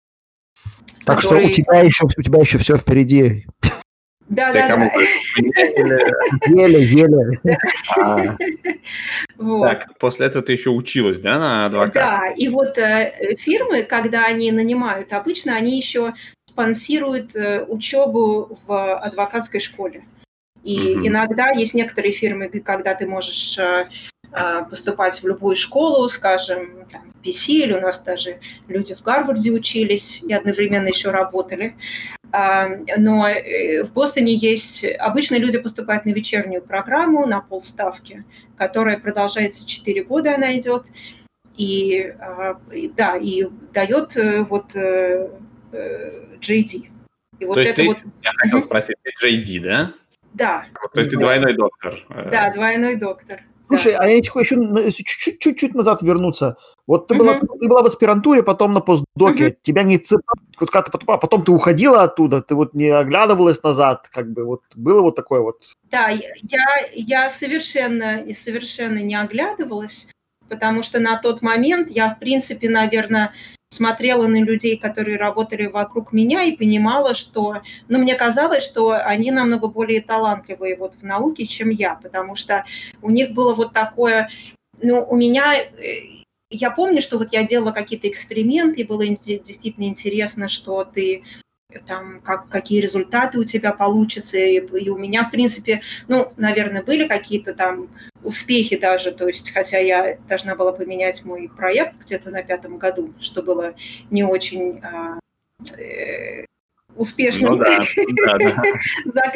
так 1.07 1.21
который... 1.21 1.53
что 1.53 1.63
у 1.63 1.65
тебя 1.65 1.81
еще, 1.81 2.05
у 2.05 2.23
тебя 2.23 2.39
еще 2.41 2.59
все 2.59 2.77
впереди. 2.77 3.47
Да, 4.31 4.53
да, 4.53 4.69
да. 4.69 4.91
Еле, 6.47 6.85
еле. 6.85 7.41
А. 7.97 8.37
Так, 9.37 9.99
после 9.99 10.27
этого 10.27 10.45
ты 10.45 10.53
еще 10.53 10.71
училась, 10.71 11.19
да, 11.19 11.39
на 11.41 11.67
адвоката? 11.67 11.95
Да, 11.95 12.33
и 12.37 12.49
вот 12.49 12.79
э, 12.79 13.35
фирмы, 13.39 13.83
когда 13.83 14.27
они 14.27 14.53
нанимают, 14.53 15.13
обычно 15.13 15.57
они 15.57 15.77
еще 15.77 16.15
спонсируют 16.45 17.35
э, 17.35 17.65
учебу 17.65 18.57
в 18.67 18.99
адвокатской 18.99 19.59
школе. 19.59 20.05
И 20.63 20.93
иногда 20.95 21.51
есть 21.51 21.75
некоторые 21.75 22.13
фирмы, 22.13 22.49
когда 22.49 22.95
ты 22.95 23.09
можешь 23.09 23.59
э, 23.59 23.87
поступать 24.69 25.21
в 25.21 25.27
любую 25.27 25.57
школу, 25.57 26.09
скажем, 26.09 26.87
там, 26.93 27.03
PC, 27.25 27.65
или 27.65 27.73
у 27.73 27.81
нас 27.81 28.03
даже 28.05 28.39
люди 28.69 28.95
в 28.95 29.03
Гарварде 29.03 29.51
учились 29.51 30.23
и 30.23 30.33
одновременно 30.33 30.87
еще 30.87 31.11
работали. 31.11 31.75
Но 32.33 33.29
э, 33.29 33.83
в 33.83 33.93
Бостоне 33.93 34.35
есть... 34.35 34.85
Обычно 34.99 35.37
люди 35.37 35.59
поступают 35.59 36.05
на 36.05 36.11
вечернюю 36.11 36.63
программу 36.63 37.27
на 37.27 37.41
полставки, 37.41 38.25
которая 38.57 38.99
продолжается 38.99 39.67
4 39.67 40.05
года, 40.05 40.35
она 40.35 40.59
идет. 40.59 40.87
И 41.57 42.15
да, 42.97 43.17
и 43.17 43.47
дает 43.73 44.17
э, 44.17 44.43
вот 44.45 44.75
э, 44.75 45.29
JD. 46.41 46.89
И 47.39 47.45
вот 47.45 47.55
То 47.55 47.61
есть 47.61 47.75
ты, 47.75 47.87
вот... 47.87 47.99
я 48.23 48.31
хотел 48.37 48.63
спросить, 48.63 48.97
ты 49.03 49.29
JD, 49.29 49.63
да? 49.63 49.93
Да. 50.33 50.67
То 50.95 51.01
есть 51.01 51.11
ты 51.11 51.19
двойной 51.19 51.55
доктор. 51.55 51.99
Да, 52.31 52.51
двойной 52.51 52.97
доктор. 52.97 53.43
Слушай, 53.71 53.95
а 53.95 54.09
я 54.09 54.17
еще 54.17 55.05
чуть-чуть 55.39 55.75
назад 55.75 56.03
вернуться. 56.03 56.57
Вот 56.89 57.07
ты, 57.07 57.15
была, 57.15 57.39
ты 57.39 57.69
была 57.69 57.83
в 57.83 57.87
аспирантуре, 57.87 58.43
потом 58.43 58.73
на 58.73 58.81
постдоке, 58.81 59.57
тебя 59.62 59.85
не 59.85 59.97
цепали, 59.99 60.41
вот 60.59 60.71
ты 60.73 60.91
потом, 60.91 61.11
а 61.15 61.19
потом 61.19 61.45
ты 61.45 61.53
уходила 61.53 62.03
оттуда, 62.03 62.43
ты 62.43 62.57
вот 62.57 62.75
не 62.75 62.89
оглядывалась 62.89 63.62
назад, 63.62 64.09
как 64.11 64.33
бы 64.33 64.45
вот 64.45 64.62
было 64.75 65.00
вот 65.00 65.15
такое 65.15 65.41
вот. 65.41 65.62
Да, 65.85 66.09
я, 66.09 66.31
я 66.93 67.31
совершенно, 67.31 68.25
совершенно 68.33 68.99
не 68.99 69.15
оглядывалась, 69.15 70.11
потому 70.49 70.83
что 70.83 70.99
на 70.99 71.17
тот 71.17 71.43
момент 71.43 71.91
я, 71.91 72.12
в 72.12 72.19
принципе, 72.19 72.69
наверное, 72.69 73.33
смотрела 73.71 74.27
на 74.27 74.43
людей, 74.43 74.77
которые 74.77 75.17
работали 75.17 75.67
вокруг 75.67 76.12
меня, 76.12 76.43
и 76.43 76.57
понимала, 76.57 77.15
что, 77.15 77.62
ну, 77.89 77.99
мне 77.99 78.17
казалось, 78.17 78.65
что 78.65 78.91
они 78.91 79.31
намного 79.31 79.69
более 79.69 80.00
талантливые 80.00 80.77
вот 80.77 80.97
в 80.97 81.03
науке, 81.05 81.47
чем 81.47 81.71
я, 81.71 81.95
потому 81.95 82.35
что 82.35 82.65
у 83.00 83.11
них 83.11 83.31
было 83.33 83.55
вот 83.55 83.73
такое, 83.73 84.29
ну, 84.83 85.07
у 85.09 85.17
меня, 85.17 85.55
э, 85.57 86.25
я 86.50 86.71
помню, 86.73 87.00
что 87.00 87.17
вот 87.17 87.29
я 87.33 87.45
делала 87.45 87.71
какие-то 87.71 88.09
эксперименты, 88.09 88.81
и 88.81 88.85
было 88.85 89.07
действительно 89.07 89.85
интересно, 89.85 90.49
что 90.49 90.85
ты 90.85 91.23
там, 91.87 92.21
как, 92.21 92.49
какие 92.49 92.81
результаты 92.81 93.39
у 93.39 93.45
тебя 93.45 93.73
получатся. 93.73 94.39
И, 94.39 94.59
и 94.59 94.89
у 94.89 94.97
меня, 94.97 95.25
в 95.25 95.31
принципе, 95.31 95.83
ну, 96.09 96.33
наверное, 96.37 96.83
были 96.83 97.07
какие-то 97.07 97.55
там 97.55 97.89
успехи 98.23 98.77
даже, 98.77 99.12
то 99.12 99.27
есть, 99.29 99.50
хотя 99.50 99.79
я 99.79 100.19
должна 100.29 100.55
была 100.55 100.73
поменять 100.73 101.25
мой 101.25 101.50
проект 101.55 101.97
где-то 102.00 102.31
на 102.31 102.43
пятом 102.43 102.79
году, 102.79 103.12
что 103.19 103.43
было 103.43 103.75
не 104.11 104.25
очень 104.25 104.81
а, 104.81 105.19
э, 105.79 106.45
успешным. 106.97 107.53
Ну, 107.53 107.59
да, 107.59 107.79
да, 108.39 108.62
да. 109.07 109.33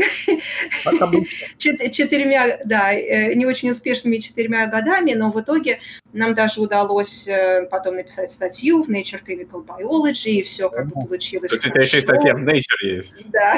четырьмя, 1.91 2.59
да, 2.65 2.93
э, 2.93 3.35
не 3.35 3.47
очень 3.47 3.71
успешными 3.71 4.19
четырьмя 4.19 4.67
годами, 4.67 5.13
но 5.15 5.31
в 5.31 5.41
итоге 5.41 5.81
нам 6.15 6.35
даже 6.35 6.61
удалось 6.61 7.27
э, 7.27 7.67
потом 7.71 7.97
написать 7.97 8.31
статью 8.31 8.85
в 8.85 8.89
Nature 8.89 9.21
Chemical 9.27 9.65
Biology, 9.65 10.31
и 10.31 10.43
все 10.43 10.71
как 10.71 10.87
бы 10.87 11.07
получилось. 11.07 11.51
То 11.51 11.57
есть 11.57 11.67
у 11.67 11.71
тебя 11.71 11.83
еще 11.83 12.01
статья 12.01 12.35
в 12.35 12.43
Nature 12.43 12.83
есть. 12.83 13.27
Да. 13.31 13.57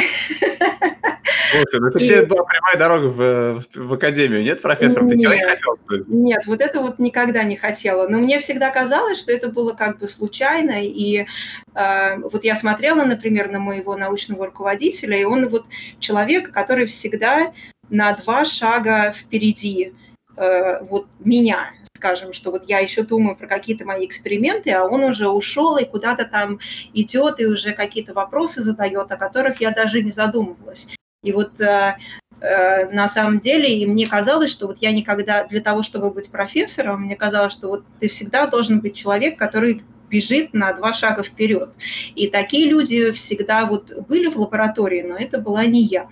Слушай, 1.52 1.80
ну 1.80 1.86
это 1.88 1.98
и... 1.98 2.24
была 2.24 2.44
прямая 2.44 2.76
дорога 2.78 3.06
в, 3.06 3.64
в 3.74 3.92
академию, 3.92 4.42
нет, 4.42 4.62
профессор? 4.62 5.06
Ты 5.06 5.16
нет, 5.16 5.32
не 5.32 5.44
хотел? 5.44 5.78
Нет, 6.08 6.46
вот 6.46 6.60
это 6.60 6.80
вот 6.80 6.98
никогда 6.98 7.44
не 7.44 7.56
хотела. 7.56 8.08
Но 8.08 8.18
мне 8.18 8.38
всегда 8.38 8.70
казалось, 8.70 9.18
что 9.18 9.32
это 9.32 9.48
было 9.48 9.72
как 9.72 9.98
бы 9.98 10.06
случайно, 10.06 10.82
и 10.82 11.26
э, 11.74 12.16
вот 12.18 12.44
я 12.44 12.54
смотрела, 12.54 13.04
например, 13.04 13.50
на 13.50 13.58
моего 13.58 13.96
научного 13.96 14.46
руководителя, 14.46 15.18
и 15.18 15.24
он 15.24 15.48
вот 15.48 15.66
человек, 16.00 16.52
который 16.52 16.86
всегда 16.86 17.52
на 17.90 18.12
два 18.14 18.44
шага 18.44 19.12
впереди 19.12 19.92
э, 20.36 20.80
вот 20.84 21.06
меня, 21.20 21.70
скажем, 21.96 22.32
что 22.32 22.50
вот 22.50 22.68
я 22.68 22.78
еще 22.78 23.02
думаю 23.02 23.36
про 23.36 23.46
какие-то 23.46 23.84
мои 23.84 24.06
эксперименты, 24.06 24.70
а 24.70 24.84
он 24.84 25.02
уже 25.02 25.28
ушел 25.28 25.76
и 25.76 25.84
куда-то 25.84 26.24
там 26.24 26.60
идет 26.94 27.40
и 27.40 27.46
уже 27.46 27.72
какие-то 27.72 28.14
вопросы 28.14 28.62
задает, 28.62 29.10
о 29.10 29.16
которых 29.16 29.60
я 29.60 29.72
даже 29.72 30.02
не 30.02 30.12
задумывалась. 30.12 30.86
И 31.22 31.32
вот 31.32 31.60
э, 31.60 31.96
э, 32.40 32.90
на 32.90 33.08
самом 33.08 33.40
деле, 33.40 33.76
и 33.76 33.86
мне 33.86 34.06
казалось, 34.06 34.50
что 34.50 34.68
вот 34.68 34.78
я 34.80 34.92
никогда 34.92 35.44
для 35.44 35.60
того, 35.60 35.82
чтобы 35.82 36.10
быть 36.10 36.30
профессором, 36.30 37.02
мне 37.02 37.16
казалось, 37.16 37.52
что 37.52 37.68
вот 37.68 37.84
ты 37.98 38.08
всегда 38.08 38.46
должен 38.46 38.80
быть 38.80 38.94
человек, 38.94 39.38
который 39.38 39.82
бежит 40.08 40.54
на 40.54 40.72
два 40.72 40.92
шага 40.92 41.22
вперед. 41.24 41.70
И 42.14 42.28
такие 42.28 42.68
люди 42.68 43.10
всегда 43.10 43.66
вот 43.66 43.92
были 44.06 44.28
в 44.28 44.36
лаборатории, 44.36 45.02
но 45.02 45.16
это 45.16 45.38
была 45.38 45.66
не 45.66 45.82
я. 45.82 46.08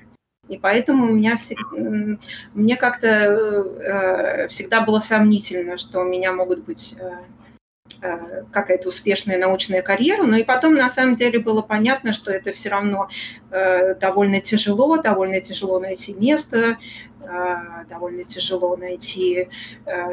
И 0.55 0.59
поэтому 0.59 1.07
у 1.07 1.15
меня 1.15 1.37
всегда, 1.37 2.17
мне 2.55 2.77
как-то 2.77 3.09
э, 3.09 4.49
всегда 4.49 4.83
было 4.83 5.01
сомнительно, 5.01 5.79
что 5.79 6.01
у 6.01 6.05
меня 6.05 6.33
могут 6.33 6.65
быть 6.65 6.95
э, 7.01 7.11
э, 8.03 8.45
какая-то 8.53 8.89
успешная 8.89 9.37
научная 9.37 9.83
карьера, 9.83 10.23
но 10.23 10.37
и 10.37 10.45
потом 10.45 10.77
на 10.77 10.89
самом 10.89 11.17
деле 11.17 11.41
было 11.41 11.61
понятно, 11.61 12.13
что 12.13 12.31
это 12.31 12.53
все 12.53 12.69
равно 12.69 13.09
довольно 13.51 14.41
тяжело, 14.41 14.97
довольно 14.97 15.41
тяжело 15.41 15.81
найти 15.81 16.15
место, 16.15 16.79
довольно 17.91 18.23
тяжело 18.23 18.77
найти 18.77 19.49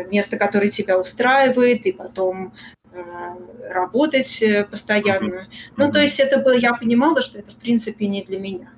место, 0.09 0.37
которое 0.37 0.69
тебя 0.69 0.97
устраивает, 0.97 1.85
и 1.85 1.91
потом 1.91 2.53
работать 3.69 4.43
постоянно. 4.69 5.35
Mm-hmm. 5.35 5.73
Ну, 5.77 5.91
то 5.91 5.99
есть 5.99 6.19
это 6.19 6.37
было, 6.39 6.53
я 6.53 6.73
понимала, 6.73 7.21
что 7.21 7.39
это 7.39 7.51
в 7.51 7.55
принципе 7.55 8.07
не 8.07 8.23
для 8.23 8.39
меня. 8.39 8.69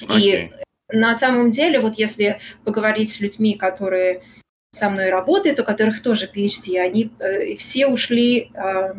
Okay. 0.00 0.18
И 0.18 0.52
на 0.92 1.14
самом 1.14 1.50
деле, 1.50 1.80
вот 1.80 1.94
если 1.96 2.40
поговорить 2.64 3.12
с 3.12 3.20
людьми, 3.20 3.54
которые 3.54 4.22
со 4.70 4.88
мной 4.88 5.10
работают, 5.10 5.60
у 5.60 5.64
которых 5.64 6.02
тоже 6.02 6.30
PhD, 6.34 6.78
они 6.78 7.10
э, 7.18 7.56
все 7.56 7.86
ушли 7.86 8.50
э, 8.54 8.94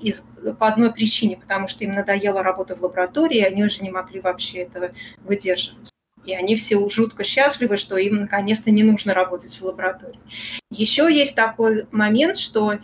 из, 0.00 0.28
по 0.58 0.68
одной 0.68 0.92
причине, 0.92 1.36
потому 1.36 1.68
что 1.68 1.84
им 1.84 1.94
надоела 1.94 2.42
работа 2.42 2.76
в 2.76 2.82
лаборатории, 2.82 3.38
и 3.38 3.44
они 3.44 3.64
уже 3.64 3.82
не 3.82 3.90
могли 3.90 4.20
вообще 4.20 4.60
этого 4.60 4.92
выдерживать. 5.24 5.90
И 6.24 6.34
они 6.34 6.56
все 6.56 6.88
жутко 6.88 7.24
счастливы, 7.24 7.76
что 7.76 7.96
им 7.96 8.16
наконец-то 8.16 8.70
не 8.70 8.82
нужно 8.82 9.14
работать 9.14 9.56
в 9.58 9.64
лаборатории. 9.64 10.18
Еще 10.70 11.12
есть 11.12 11.36
такой 11.36 11.86
момент, 11.92 12.36
что 12.36 12.78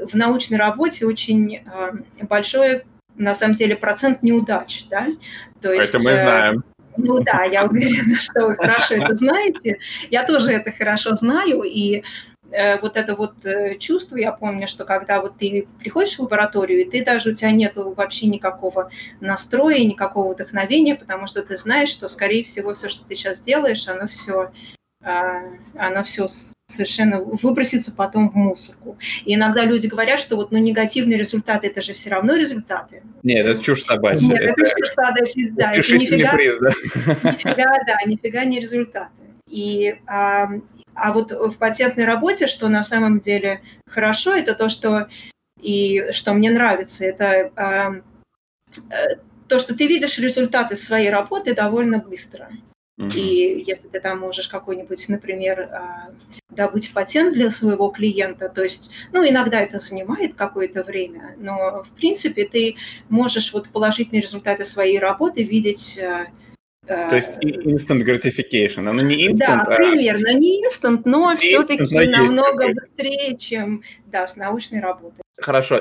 в 0.00 0.14
научной 0.14 0.58
работе 0.58 1.06
очень 1.06 1.56
э, 1.56 1.92
большой, 2.22 2.84
на 3.16 3.34
самом 3.34 3.56
деле, 3.56 3.76
процент 3.76 4.22
неудач, 4.22 4.86
да? 4.88 5.08
То 5.60 5.72
есть, 5.72 5.88
это 5.88 5.98
мы 5.98 6.10
э, 6.10 6.16
знаем. 6.16 6.64
Ну 6.98 7.20
да, 7.22 7.44
я 7.44 7.64
уверена, 7.70 8.20
что 8.20 8.48
вы 8.48 8.56
хорошо 8.56 8.94
это 8.94 9.14
знаете. 9.14 9.78
Я 10.10 10.24
тоже 10.24 10.52
это 10.52 10.72
хорошо 10.72 11.14
знаю, 11.14 11.62
и 11.62 12.02
э, 12.50 12.78
вот 12.78 12.96
это 12.96 13.14
вот 13.14 13.34
чувство, 13.78 14.16
я 14.16 14.32
помню, 14.32 14.66
что 14.66 14.84
когда 14.84 15.20
вот 15.20 15.38
ты 15.38 15.68
приходишь 15.78 16.16
в 16.16 16.22
лабораторию, 16.22 16.80
и 16.80 16.90
ты 16.90 17.04
даже, 17.04 17.30
у 17.30 17.34
тебя 17.34 17.52
нет 17.52 17.74
вообще 17.76 18.26
никакого 18.26 18.90
настроя, 19.20 19.78
никакого 19.78 20.34
вдохновения, 20.34 20.96
потому 20.96 21.26
что 21.26 21.42
ты 21.42 21.56
знаешь, 21.56 21.90
что, 21.90 22.08
скорее 22.08 22.42
всего, 22.42 22.74
все, 22.74 22.88
что 22.88 23.06
ты 23.06 23.14
сейчас 23.14 23.40
делаешь, 23.40 23.86
оно 23.88 24.08
все, 24.08 24.50
а, 25.00 25.42
оно 25.76 26.02
все 26.02 26.26
совершенно 26.68 27.20
выбросится 27.20 27.94
потом 27.94 28.30
в 28.30 28.34
мусорку. 28.34 28.98
И 29.24 29.34
иногда 29.34 29.64
люди 29.64 29.86
говорят, 29.86 30.20
что 30.20 30.36
вот 30.36 30.52
ну, 30.52 30.58
негативные 30.58 31.18
результаты– 31.18 31.66
это 31.68 31.80
же 31.80 31.94
все 31.94 32.10
равно 32.10 32.36
результаты. 32.36 33.02
Нет, 33.22 33.46
это 33.46 33.62
чушь 33.62 33.82
собачья. 33.84 34.26
Нет, 34.26 34.40
это, 34.40 34.62
это 34.62 34.78
чушь 34.78 34.90
собачья, 34.90 35.50
да. 35.52 35.72
Это 35.72 35.94
нифига, 35.94 36.32
приз, 36.32 36.58
да? 36.60 36.68
нифига, 37.30 37.84
да, 37.86 37.98
нифига 38.06 38.44
не 38.44 38.60
результаты. 38.60 39.10
И, 39.48 39.96
а, 40.06 40.50
а 40.94 41.12
вот 41.12 41.32
в 41.32 41.56
патентной 41.56 42.04
работе, 42.04 42.46
что 42.46 42.68
на 42.68 42.82
самом 42.82 43.20
деле 43.20 43.62
хорошо, 43.86 44.36
это 44.36 44.54
то, 44.54 44.68
что 44.68 45.08
и 45.60 46.08
что 46.12 46.34
мне 46.34 46.50
нравится, 46.50 47.04
это 47.06 47.50
а, 47.56 47.94
то, 49.48 49.58
что 49.58 49.74
ты 49.74 49.86
видишь 49.86 50.18
результаты 50.18 50.76
своей 50.76 51.08
работы 51.08 51.54
довольно 51.54 51.98
быстро. 51.98 52.50
И 53.14 53.64
если 53.64 53.86
ты 53.88 54.00
там 54.00 54.18
можешь 54.18 54.48
какой-нибудь, 54.48 55.08
например, 55.08 55.68
а, 55.70 56.10
добыть 56.50 56.92
патент 56.92 57.32
для 57.32 57.52
своего 57.52 57.90
клиента, 57.90 58.48
то 58.48 58.64
есть, 58.64 58.90
ну, 59.12 59.26
иногда 59.26 59.60
это 59.60 59.78
занимает 59.78 60.34
какое-то 60.34 60.82
время, 60.82 61.36
но, 61.38 61.84
в 61.84 61.90
принципе, 61.96 62.44
ты 62.44 62.74
можешь 63.08 63.52
вот 63.52 63.68
положительные 63.68 64.20
результаты 64.20 64.64
своей 64.64 64.98
работы 64.98 65.44
видеть 65.44 66.00
а, 66.02 66.26
то 66.88 67.16
есть 67.16 67.36
а, 67.36 67.46
instant 67.46 68.02
gratification, 68.02 68.88
оно 68.88 69.02
не 69.02 69.28
instant, 69.28 69.36
Да, 69.36 69.64
а... 69.68 69.76
примерно, 69.76 70.32
не 70.32 70.64
instant, 70.64 71.02
но 71.04 71.36
все-таки 71.36 72.06
намного 72.06 72.68
быстрее, 72.72 73.36
чем, 73.36 73.82
да, 74.06 74.26
с 74.26 74.36
научной 74.36 74.80
работой. 74.80 75.22
Хорошо, 75.36 75.80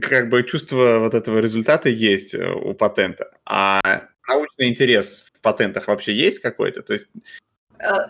как 0.00 0.30
бы 0.30 0.44
чувство 0.44 1.00
вот 1.00 1.12
этого 1.12 1.38
результата 1.38 1.88
есть 1.88 2.34
э, 2.34 2.50
у 2.50 2.72
патента, 2.72 3.32
а 3.44 3.80
научный 4.26 4.68
интерес 4.68 5.24
патентах 5.44 5.86
вообще 5.86 6.12
есть 6.12 6.40
какой-то? 6.40 6.82
То 6.82 6.94
есть 6.94 7.08
а, 7.78 8.08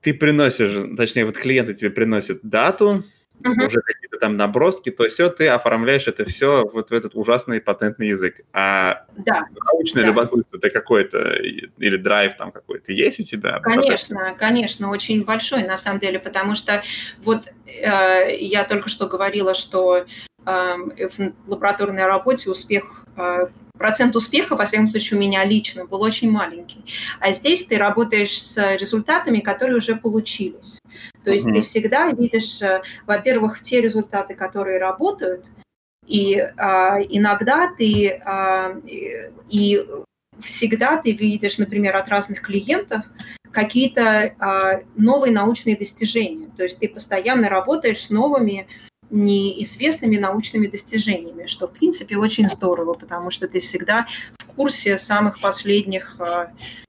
ты 0.00 0.14
приносишь, 0.14 0.96
точнее, 0.96 1.26
вот 1.26 1.36
клиенты 1.36 1.74
тебе 1.74 1.90
приносят 1.90 2.40
дату, 2.42 3.04
uh-huh. 3.42 3.66
уже 3.66 3.80
какие-то 3.80 4.18
там 4.18 4.36
наброски, 4.36 4.90
то 4.90 5.08
все, 5.08 5.28
ты 5.28 5.48
оформляешь 5.48 6.06
это 6.06 6.24
все 6.24 6.68
вот 6.72 6.90
в 6.90 6.94
этот 6.94 7.14
ужасный 7.14 7.60
патентный 7.60 8.08
язык. 8.08 8.40
А 8.52 9.04
да. 9.16 9.46
научное 9.72 10.04
да. 10.04 10.10
любопытство 10.10 10.58
это 10.58 10.70
какой-то 10.70 11.34
или 11.34 11.96
драйв 11.96 12.36
там 12.36 12.52
какой-то 12.52 12.92
есть 12.92 13.20
у 13.20 13.22
тебя? 13.22 13.58
Конечно, 13.60 14.16
патент? 14.16 14.38
конечно, 14.38 14.90
очень 14.90 15.24
большой 15.24 15.64
на 15.64 15.76
самом 15.76 15.98
деле, 15.98 16.18
потому 16.18 16.54
что 16.54 16.82
вот 17.22 17.48
э, 17.66 18.36
я 18.38 18.64
только 18.64 18.88
что 18.88 19.06
говорила, 19.06 19.54
что 19.54 19.98
э, 19.98 20.06
в 20.46 21.32
лабораторной 21.48 22.06
работе 22.06 22.50
успех 22.50 23.04
э, 23.16 23.48
процент 23.76 24.16
успеха, 24.16 24.56
во 24.56 24.64
всяком 24.64 24.90
случае, 24.90 25.18
у 25.18 25.20
меня 25.20 25.44
лично 25.44 25.86
был 25.86 26.02
очень 26.02 26.30
маленький. 26.30 26.84
А 27.20 27.32
здесь 27.32 27.66
ты 27.66 27.76
работаешь 27.78 28.40
с 28.40 28.76
результатами, 28.76 29.40
которые 29.40 29.78
уже 29.78 29.96
получились. 29.96 30.78
То 31.24 31.32
есть 31.32 31.46
mm-hmm. 31.46 31.54
ты 31.54 31.62
всегда 31.62 32.10
видишь, 32.12 32.62
э, 32.62 32.82
во-первых, 33.06 33.60
те 33.60 33.80
результаты, 33.80 34.34
которые 34.34 34.78
работают, 34.78 35.44
и 36.06 36.38
а, 36.38 37.00
иногда 37.00 37.68
ты 37.76 38.10
а, 38.24 38.76
и 39.48 39.84
всегда 40.40 40.98
ты 40.98 41.12
видишь, 41.12 41.58
например, 41.58 41.96
от 41.96 42.08
разных 42.08 42.42
клиентов 42.42 43.04
какие-то 43.50 44.34
а, 44.38 44.82
новые 44.96 45.32
научные 45.32 45.76
достижения. 45.76 46.48
То 46.56 46.62
есть 46.62 46.78
ты 46.78 46.88
постоянно 46.88 47.48
работаешь 47.48 48.04
с 48.04 48.10
новыми 48.10 48.68
неизвестными 49.10 50.16
научными 50.16 50.66
достижениями, 50.66 51.46
что, 51.46 51.68
в 51.68 51.72
принципе, 51.72 52.16
очень 52.16 52.48
здорово, 52.48 52.94
потому 52.94 53.30
что 53.30 53.48
ты 53.48 53.60
всегда 53.60 54.06
в 54.38 54.44
курсе 54.46 54.98
самых 54.98 55.40
последних, 55.40 56.16
э, 56.18 56.48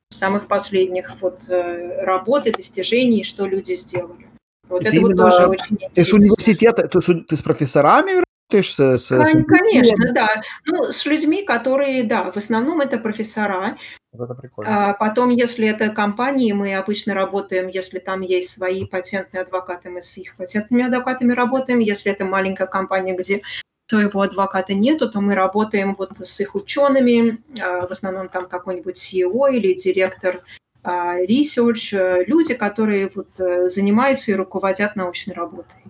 самых 0.10 0.48
последних 0.48 1.16
вот 1.22 1.48
э, 1.48 2.04
работ 2.04 2.48
и 2.48 2.52
достижений, 2.52 3.24
что 3.24 3.46
люди 3.46 3.74
сделали. 3.74 4.28
Вот 4.68 4.82
это, 4.82 4.96
это 4.96 5.02
вот 5.02 5.16
тоже 5.16 5.48
очень 5.48 5.76
интересно. 5.76 5.96
Ты 5.96 6.06
с 6.06 6.14
университета, 6.14 6.88
ты 6.88 7.02
с, 7.02 7.06
ты 7.06 7.38
с 7.38 7.42
профессорами 7.42 8.27
с, 8.50 8.80
с, 8.80 8.98
с... 8.98 9.10
Конечно, 9.10 10.14
да. 10.14 10.42
Ну, 10.66 10.92
с 10.92 11.06
людьми, 11.06 11.44
которые, 11.44 12.04
да, 12.04 12.32
в 12.32 12.38
основном 12.38 12.82
это 12.82 12.98
профессора. 12.98 13.78
Это 14.14 14.34
прикольно. 14.34 14.90
А 14.90 14.94
потом, 14.94 15.30
если 15.30 15.68
это 15.68 15.90
компании, 15.90 16.54
мы 16.54 16.76
обычно 16.76 17.14
работаем, 17.14 17.68
если 17.68 18.00
там 18.00 18.22
есть 18.22 18.50
свои 18.50 18.86
патентные 18.86 19.42
адвокаты, 19.42 19.90
мы 19.90 20.02
с 20.02 20.18
их 20.18 20.36
патентными 20.38 20.86
адвокатами 20.86 21.34
работаем. 21.34 21.80
Если 21.80 22.12
это 22.12 22.26
маленькая 22.26 22.68
компания, 22.68 23.16
где 23.16 23.42
своего 23.90 24.22
адвоката 24.22 24.74
нету, 24.74 25.10
то 25.10 25.22
мы 25.22 25.34
работаем 25.34 25.96
вот 25.96 26.18
с 26.18 26.40
их 26.40 26.56
учеными, 26.56 27.42
а, 27.62 27.88
в 27.88 27.92
основном 27.92 28.28
там 28.30 28.48
какой-нибудь 28.48 28.98
CEO 28.98 29.52
или 29.52 29.74
директор 29.74 30.44
а, 30.84 31.20
research, 31.22 31.98
э, 31.98 32.24
люди, 32.26 32.54
которые 32.54 33.10
вот 33.14 33.28
э, 33.40 33.68
занимаются 33.68 34.32
и 34.32 34.36
руководят 34.36 34.96
научной 34.96 35.34
работой, 35.34 35.84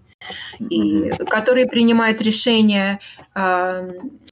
и 0.59 1.09
которые 1.29 1.67
принимают 1.67 2.21
решения, 2.21 2.99
а, 3.33 3.87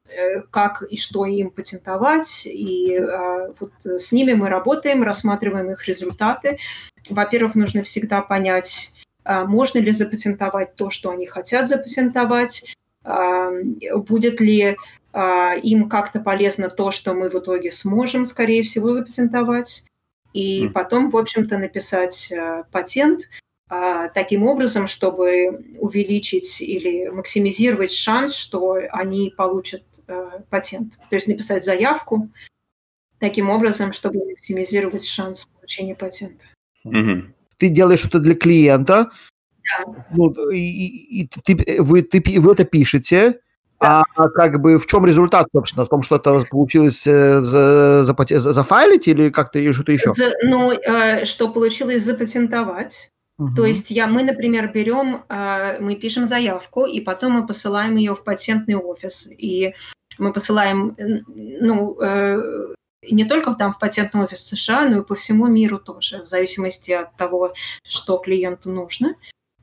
э, 0.08 0.42
как 0.50 0.84
и 0.84 0.98
что 0.98 1.26
им 1.26 1.50
патентовать, 1.52 2.46
и 2.46 3.00
вот 3.60 3.72
с 3.84 4.12
ними 4.12 4.34
мы 4.34 4.50
работаем, 4.50 5.04
рассматриваем 5.04 5.72
их 5.72 5.88
результаты. 5.88 6.58
Во-первых, 7.10 7.56
нужно 7.56 7.84
всегда 7.84 8.22
понять, 8.22 8.92
можно 9.26 9.80
ли 9.80 9.92
запатентовать 9.92 10.76
то, 10.76 10.90
что 10.90 11.12
они 11.12 11.26
хотят 11.26 11.68
запатентовать, 11.68 12.66
будет 13.04 14.42
ли 14.42 14.78
им 15.64 15.90
как-то 15.90 16.20
полезно 16.20 16.70
то, 16.70 16.92
что 16.92 17.14
мы 17.14 17.30
в 17.30 17.36
итоге 17.36 17.72
сможем, 17.72 18.26
скорее 18.26 18.64
всего, 18.64 18.94
запатентовать. 18.94 19.86
И 20.34 20.68
потом, 20.74 21.10
в 21.10 21.18
общем-то, 21.18 21.58
написать 21.58 22.34
патент 22.72 23.22
а, 23.22 23.45
таким 24.14 24.44
образом, 24.44 24.88
чтобы 24.88 25.64
увеличить 25.80 26.62
или 26.62 27.08
максимизировать 27.10 27.92
шанс, 27.92 28.36
что 28.36 28.78
они 28.92 29.34
получат 29.36 29.84
э, 30.08 30.40
патент. 30.50 31.00
То 31.10 31.16
есть 31.16 31.28
написать 31.28 31.66
заявку 31.66 32.30
таким 33.20 33.50
образом, 33.50 33.92
чтобы 33.92 34.24
максимизировать 34.26 35.06
шанс 35.06 35.48
получения 35.58 35.96
патента. 35.96 36.46
Ты 37.58 37.70
делаешь 37.70 38.00
что-то 38.00 38.20
для 38.20 38.36
клиента, 38.36 39.10
да. 39.64 40.06
ну, 40.12 40.30
и, 40.52 41.22
и, 41.22 41.28
ты, 41.28 41.82
вы, 41.82 42.04
ты, 42.04 42.22
вы 42.40 42.52
это 42.52 42.66
пишете, 42.66 43.40
а 43.80 44.04
как 44.36 44.62
бы 44.62 44.78
в 44.78 44.86
чем 44.86 45.06
результат, 45.06 45.48
собственно? 45.54 45.86
В 45.86 45.90
том, 45.90 46.04
что 46.04 46.16
это 46.18 46.42
получилось 46.50 47.06
э, 47.08 47.42
за, 47.42 48.04
за, 48.04 48.16
за, 48.40 48.52
зафайлить 48.52 49.08
или 49.08 49.30
как-то 49.30 49.74
что-то 49.74 49.92
еще? 49.92 50.14
За, 50.14 50.34
ну, 50.44 50.72
э, 50.72 51.26
что 51.26 51.50
получилось 51.50 52.04
запатентовать. 52.04 53.12
То 53.56 53.66
есть 53.66 53.92
я, 53.92 54.08
мы, 54.08 54.24
например, 54.24 54.72
берем, 54.72 55.26
э, 55.28 55.80
мы 55.80 55.96
пишем 55.96 56.26
заявку, 56.26 56.86
и 56.86 57.02
потом 57.02 57.34
мы 57.34 57.46
посылаем 57.46 57.98
ее 57.98 58.16
в 58.16 58.24
патентный 58.24 58.76
офис. 58.76 59.28
И 59.30 59.74
мы 60.18 60.32
посылаем, 60.32 60.96
ну, 60.98 62.00
э, 62.02 62.74
не 63.12 63.26
только 63.26 63.54
там 63.54 63.74
в 63.74 63.80
патентный 63.80 64.24
офис 64.24 64.40
США, 64.48 64.88
но 64.88 65.00
и 65.00 65.04
по 65.04 65.16
всему 65.16 65.48
миру 65.48 65.80
тоже, 65.80 66.24
в 66.24 66.28
зависимости 66.28 66.92
от 66.92 67.18
того, 67.18 67.54
что 67.84 68.18
клиенту 68.18 68.72
нужно. 68.72 69.16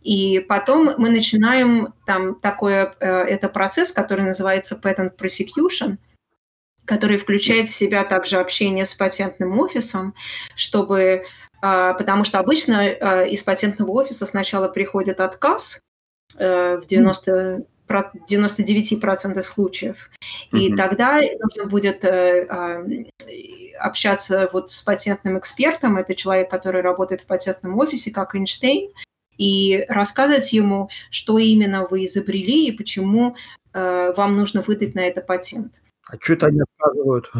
И 0.03 0.41
потом 0.41 0.95
мы 0.99 1.09
начинаем 1.11 1.95
там 2.07 2.35
такой, 2.35 2.75
э, 2.75 2.89
это 3.01 3.49
процесс, 3.49 3.93
который 3.93 4.25
называется 4.25 4.79
patent 4.83 5.17
prosecution, 5.17 5.97
который 6.85 7.19
включает 7.19 7.69
в 7.69 7.75
себя 7.75 8.05
также 8.05 8.39
общение 8.39 8.85
с 8.85 8.95
патентным 8.95 9.59
офисом, 9.61 10.15
чтобы, 10.57 11.25
а, 11.25 11.25
потому 11.63 12.25
что 12.25 12.41
обычно 12.41 12.83
э, 12.83 13.29
из 13.31 13.43
патентного 13.45 13.93
офиса 13.93 14.27
сначала 14.27 14.67
приходит 14.69 15.21
отказ 15.21 15.81
э, 16.37 16.77
в 16.77 16.87
90 16.87 17.67
99% 17.89 19.45
случаев. 19.45 20.11
И 20.53 20.73
mm-hmm. 20.73 20.77
тогда 20.77 21.21
нужно 21.21 21.67
будет 21.67 22.03
а, 22.07 22.83
общаться 23.79 24.49
вот 24.51 24.71
с 24.71 24.81
патентным 24.81 25.39
экспертом, 25.39 25.99
это 25.99 26.15
человек, 26.15 26.49
который 26.49 26.81
работает 26.81 27.21
в 27.21 27.27
патентном 27.27 27.79
офисе, 27.79 28.11
как 28.11 28.35
Эйнштейн, 28.35 28.93
и 29.37 29.85
рассказывать 29.89 30.53
ему, 30.55 30.89
что 31.11 31.39
именно 31.39 31.87
вы 31.87 32.07
изобрели 32.07 32.69
и 32.69 32.73
почему 32.73 33.37
э, 33.75 34.13
вам 34.17 34.37
нужно 34.37 34.63
выдать 34.63 34.95
на 34.95 35.01
это 35.01 35.21
патент. 35.21 35.83
А 36.09 36.17
что 36.19 36.33
это 36.33 36.47
они 36.47 36.61
отказывают? 36.61 37.31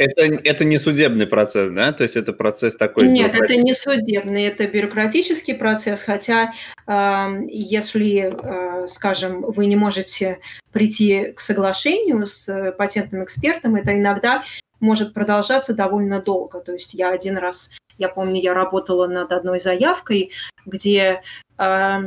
Это, 0.00 0.22
это 0.22 0.64
не 0.64 0.78
судебный 0.78 1.26
процесс, 1.26 1.70
да? 1.70 1.92
То 1.92 2.04
есть 2.04 2.16
это 2.16 2.32
процесс 2.32 2.74
такой... 2.74 3.06
Нет, 3.06 3.34
это 3.34 3.54
не 3.56 3.74
судебный, 3.74 4.44
это 4.44 4.66
бюрократический 4.66 5.54
процесс, 5.54 6.02
хотя 6.02 6.54
э, 6.86 7.26
если, 7.48 8.32
э, 8.32 8.86
скажем, 8.86 9.42
вы 9.42 9.66
не 9.66 9.76
можете 9.76 10.38
прийти 10.72 11.32
к 11.32 11.40
соглашению 11.40 12.24
с 12.24 12.72
патентным 12.78 13.24
экспертом, 13.24 13.76
это 13.76 13.92
иногда 13.92 14.42
может 14.80 15.14
продолжаться 15.14 15.74
довольно 15.74 16.20
долго. 16.20 16.60
То 16.60 16.72
есть 16.72 16.94
я 16.94 17.10
один 17.10 17.36
раз 17.38 17.70
я 18.00 18.08
помню, 18.08 18.40
я 18.40 18.54
работала 18.54 19.06
над 19.06 19.30
одной 19.30 19.60
заявкой, 19.60 20.30
где 20.64 21.22
э, 21.58 21.98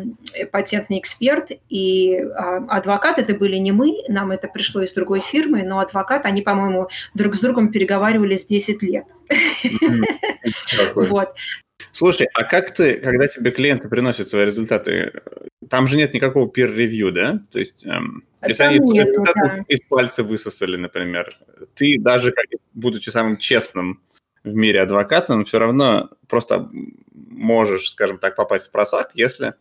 патентный 0.52 0.98
эксперт 0.98 1.52
и 1.70 2.16
э, 2.16 2.26
адвокат, 2.68 3.20
это 3.20 3.36
были 3.36 3.58
не 3.58 3.72
мы, 3.72 4.00
нам 4.10 4.32
это 4.32 4.48
пришло 4.48 4.82
из 4.82 4.92
другой 4.94 5.20
фирмы, 5.20 5.62
но 5.62 5.80
адвокат, 5.80 6.26
они, 6.26 6.42
по-моему, 6.42 6.90
друг 7.14 7.36
с 7.36 7.42
другом 7.42 7.72
переговаривались 7.72 8.48
10 8.48 8.82
лет. 8.82 9.06
Вот. 10.96 11.30
Слушай, 11.92 12.28
а 12.34 12.44
как 12.44 12.74
ты, 12.74 12.96
когда 12.96 13.28
тебе 13.28 13.52
клиенты 13.52 13.90
приносят 13.90 14.30
свои 14.30 14.46
результаты, 14.46 15.22
там 15.70 15.88
же 15.88 15.98
нет 15.98 16.14
никакого 16.14 16.50
peer-review, 16.50 17.12
да? 17.12 17.42
То 17.52 17.60
есть, 17.60 17.86
эм, 17.86 18.24
если 18.46 18.64
они 18.64 18.80
нету, 18.80 19.24
да. 19.36 19.64
из 19.68 19.82
пальца 19.82 20.24
высосали, 20.24 20.78
например, 20.78 21.30
ты 21.76 21.98
даже, 22.00 22.32
как, 22.32 22.46
будучи 22.74 23.10
самым 23.10 23.38
честным 23.38 24.02
в 24.44 24.54
мире 24.54 24.82
адвоката, 24.82 25.36
но 25.36 25.46
все 25.46 25.60
равно 25.60 26.10
просто 26.28 26.70
можешь, 27.14 27.90
скажем 27.90 28.18
так, 28.18 28.36
попасть 28.36 28.68
в 28.68 28.72
просак, 28.72 29.12
если 29.16 29.54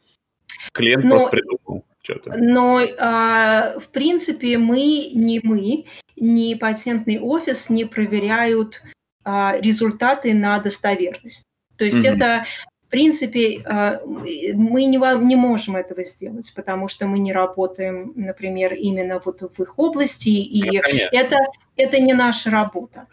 клиент 0.73 1.05
но, 1.05 1.11
просто 1.11 1.29
придумал 1.31 1.85
что-то. 2.03 2.35
Но, 2.37 2.81
э, 2.81 3.79
в 3.79 3.89
принципе, 3.89 4.59
мы, 4.59 5.11
не 5.15 5.41
мы, 5.43 5.87
не 6.17 6.57
патентный 6.57 7.19
офис 7.19 7.71
не 7.71 7.85
проверяют 7.85 8.83
э, 9.25 9.61
результаты 9.61 10.35
на 10.35 10.59
достоверность. 10.59 11.47
То 11.83 11.87
есть 11.87 12.07
mm-hmm. 12.07 12.15
это 12.15 12.45
в 12.87 12.91
принципе, 12.93 13.65
мы 14.55 14.85
не, 14.85 15.25
не 15.25 15.35
можем 15.35 15.75
этого 15.75 16.05
сделать, 16.05 16.53
потому 16.55 16.87
что 16.87 17.07
мы 17.07 17.19
не 17.19 17.33
работаем, 17.33 18.13
например, 18.15 18.75
именно 18.75 19.21
вот 19.25 19.41
в 19.41 19.61
их 19.61 19.79
области, 19.81 20.29
и 20.29 20.63
ну, 20.63 20.81
это, 21.11 21.39
это 21.75 21.99
не 21.99 22.13
наша 22.13 22.51
работа. 22.51 23.09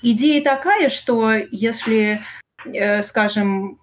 Идея 0.00 0.42
такая, 0.42 0.88
что 0.88 1.32
если, 1.50 2.22
э, 2.64 3.02
скажем, 3.02 3.78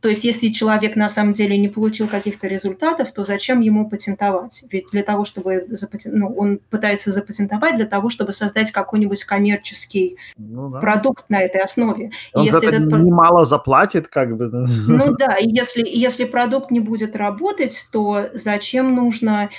то 0.00 0.08
есть 0.08 0.24
если 0.24 0.48
человек 0.48 0.96
на 0.96 1.08
самом 1.08 1.32
деле 1.32 1.56
не 1.58 1.68
получил 1.68 2.08
каких-то 2.08 2.46
результатов, 2.46 3.12
то 3.12 3.24
зачем 3.24 3.60
ему 3.60 3.88
патентовать? 3.88 4.64
Ведь 4.70 4.86
для 4.92 5.02
того, 5.02 5.24
чтобы 5.24 5.66
запатен... 5.70 6.18
ну, 6.18 6.34
он 6.36 6.60
пытается 6.70 7.12
запатентовать 7.12 7.76
для 7.76 7.86
того, 7.86 8.08
чтобы 8.08 8.32
создать 8.32 8.70
какой-нибудь 8.70 9.24
коммерческий 9.24 10.16
ну, 10.36 10.70
да. 10.70 10.80
продукт 10.80 11.28
на 11.28 11.42
этой 11.42 11.62
основе. 11.62 12.10
Он 12.32 12.44
и 12.44 12.46
если 12.46 12.68
этот... 12.68 12.84
немало 12.84 13.44
заплатит, 13.44 14.08
как 14.08 14.36
бы. 14.36 14.48
Ну 14.48 15.16
да, 15.18 15.36
и 15.36 15.48
если, 15.48 15.84
если 15.86 16.24
продукт 16.24 16.70
не 16.70 16.80
будет 16.80 17.16
работать, 17.16 17.88
то 17.92 18.28
зачем 18.34 18.94
нужно 18.94 19.50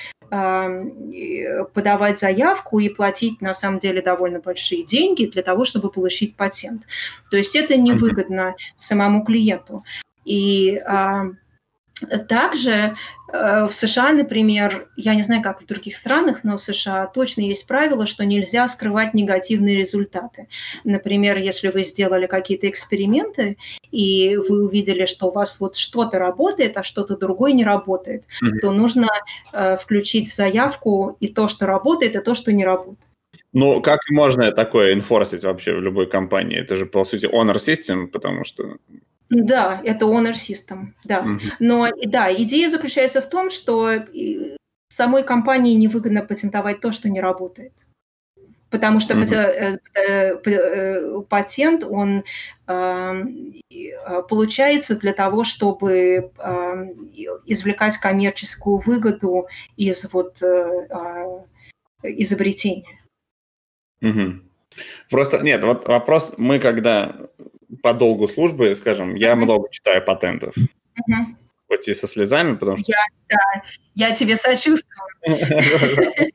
подавать 1.74 2.20
заявку 2.20 2.80
и 2.80 2.90
платить 2.90 3.42
на 3.42 3.54
самом 3.54 3.80
деле 3.80 4.02
довольно 4.02 4.40
большие 4.40 4.84
деньги 4.84 5.26
для 5.26 5.44
того, 5.44 5.64
чтобы 5.64 5.92
получить 5.92 6.36
патент. 6.36 6.84
То 7.30 7.38
есть 7.38 7.56
это 7.56 7.78
невыгодно 7.78 8.56
самому 8.76 9.24
клиенту. 9.24 9.84
И 10.26 10.82
также 12.28 12.96
э, 13.32 13.68
в 13.68 13.74
США, 13.74 14.12
например, 14.12 14.90
я 14.96 15.16
не 15.16 15.22
знаю, 15.22 15.42
как 15.42 15.62
в 15.62 15.66
других 15.66 15.96
странах, 15.96 16.44
но 16.44 16.58
в 16.58 16.62
США 16.62 17.08
точно 17.08 17.42
есть 17.42 17.68
правило, 17.68 18.06
что 18.06 18.26
нельзя 18.26 18.68
скрывать 18.68 19.14
негативные 19.14 19.78
результаты. 19.78 20.48
Например, 20.84 21.38
если 21.38 21.70
вы 21.70 21.84
сделали 21.84 22.28
какие-то 22.28 22.70
эксперименты, 22.70 23.58
и 23.92 24.36
вы 24.38 24.66
увидели, 24.66 25.06
что 25.06 25.28
у 25.28 25.32
вас 25.32 25.60
вот 25.60 25.78
что-то 25.78 26.20
работает, 26.20 26.78
а 26.78 26.84
что-то 26.84 27.16
другое 27.18 27.54
не 27.54 27.64
работает, 27.64 28.24
mm-hmm. 28.24 28.60
то 28.62 28.72
нужно 28.72 29.08
э, 29.52 29.78
включить 29.78 30.30
в 30.30 30.36
заявку 30.36 31.18
и 31.20 31.28
то, 31.28 31.48
что 31.48 31.66
работает, 31.66 32.16
и 32.16 32.22
то, 32.22 32.34
что 32.34 32.52
не 32.52 32.66
работает. 32.66 33.00
Ну, 33.54 33.82
как 33.82 34.00
можно 34.10 34.52
такое 34.52 34.94
инфорсить 34.94 35.44
вообще 35.44 35.74
в 35.74 35.82
любой 35.82 36.08
компании? 36.08 36.60
Это 36.60 36.76
же, 36.76 36.88
по 36.88 37.04
сути, 37.04 37.28
honor 37.28 37.58
system, 37.58 38.08
потому 38.08 38.46
что 38.46 38.78
да, 39.42 39.82
это 39.84 40.06
honor 40.06 40.34
system, 40.34 40.94
да. 41.04 41.24
Mm-hmm. 41.24 41.42
Но 41.60 41.90
да, 42.06 42.34
идея 42.34 42.70
заключается 42.70 43.22
в 43.22 43.30
том, 43.30 43.50
что 43.50 44.06
самой 44.90 45.24
компании 45.24 45.74
невыгодно 45.74 46.22
патентовать 46.22 46.80
то, 46.80 46.92
что 46.92 47.10
не 47.10 47.20
работает. 47.22 47.74
потому 48.70 49.00
что 49.00 49.14
mm-hmm. 49.14 49.80
патент, 51.30 51.84
он 51.84 52.24
эм, 52.68 53.54
получается 54.30 54.96
для 54.96 55.14
того, 55.14 55.44
чтобы 55.44 56.32
эм, 56.38 57.12
извлекать 57.46 57.98
коммерческую 57.98 58.80
выгоду 58.80 59.48
из 59.78 60.12
вот 60.12 60.42
изобретения. 62.04 63.00
Угу. 64.02 64.42
Просто 65.10 65.40
нет, 65.40 65.64
вот 65.64 65.88
вопрос, 65.88 66.34
мы 66.38 66.60
когда 66.60 67.16
по 67.82 67.94
долгу 67.94 68.28
службы, 68.28 68.76
скажем, 68.76 69.16
я 69.16 69.36
много 69.36 69.70
читаю 69.72 70.04
патентов. 70.04 70.56
Угу. 70.58 71.38
Хоть 71.68 71.88
и 71.88 71.94
со 71.94 72.08
слезами, 72.08 72.56
потому 72.56 72.78
что... 72.78 72.92
Я, 72.92 73.06
да, 73.30 73.64
я 73.96 74.16
тебе 74.16 74.38
сочувствую. 74.38 75.00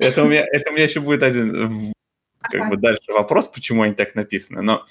Это 0.00 0.24
у 0.24 0.26
меня, 0.26 0.46
это 0.50 0.70
у 0.70 0.72
меня 0.72 0.84
еще 0.84 1.00
будет 1.00 1.22
один 1.22 1.92
как 2.40 2.70
бы 2.70 2.76
дальше 2.76 3.12
вопрос, 3.12 3.48
почему 3.48 3.82
они 3.82 3.94
так 3.94 4.14
написаны. 4.14 4.62
Но 4.62 4.86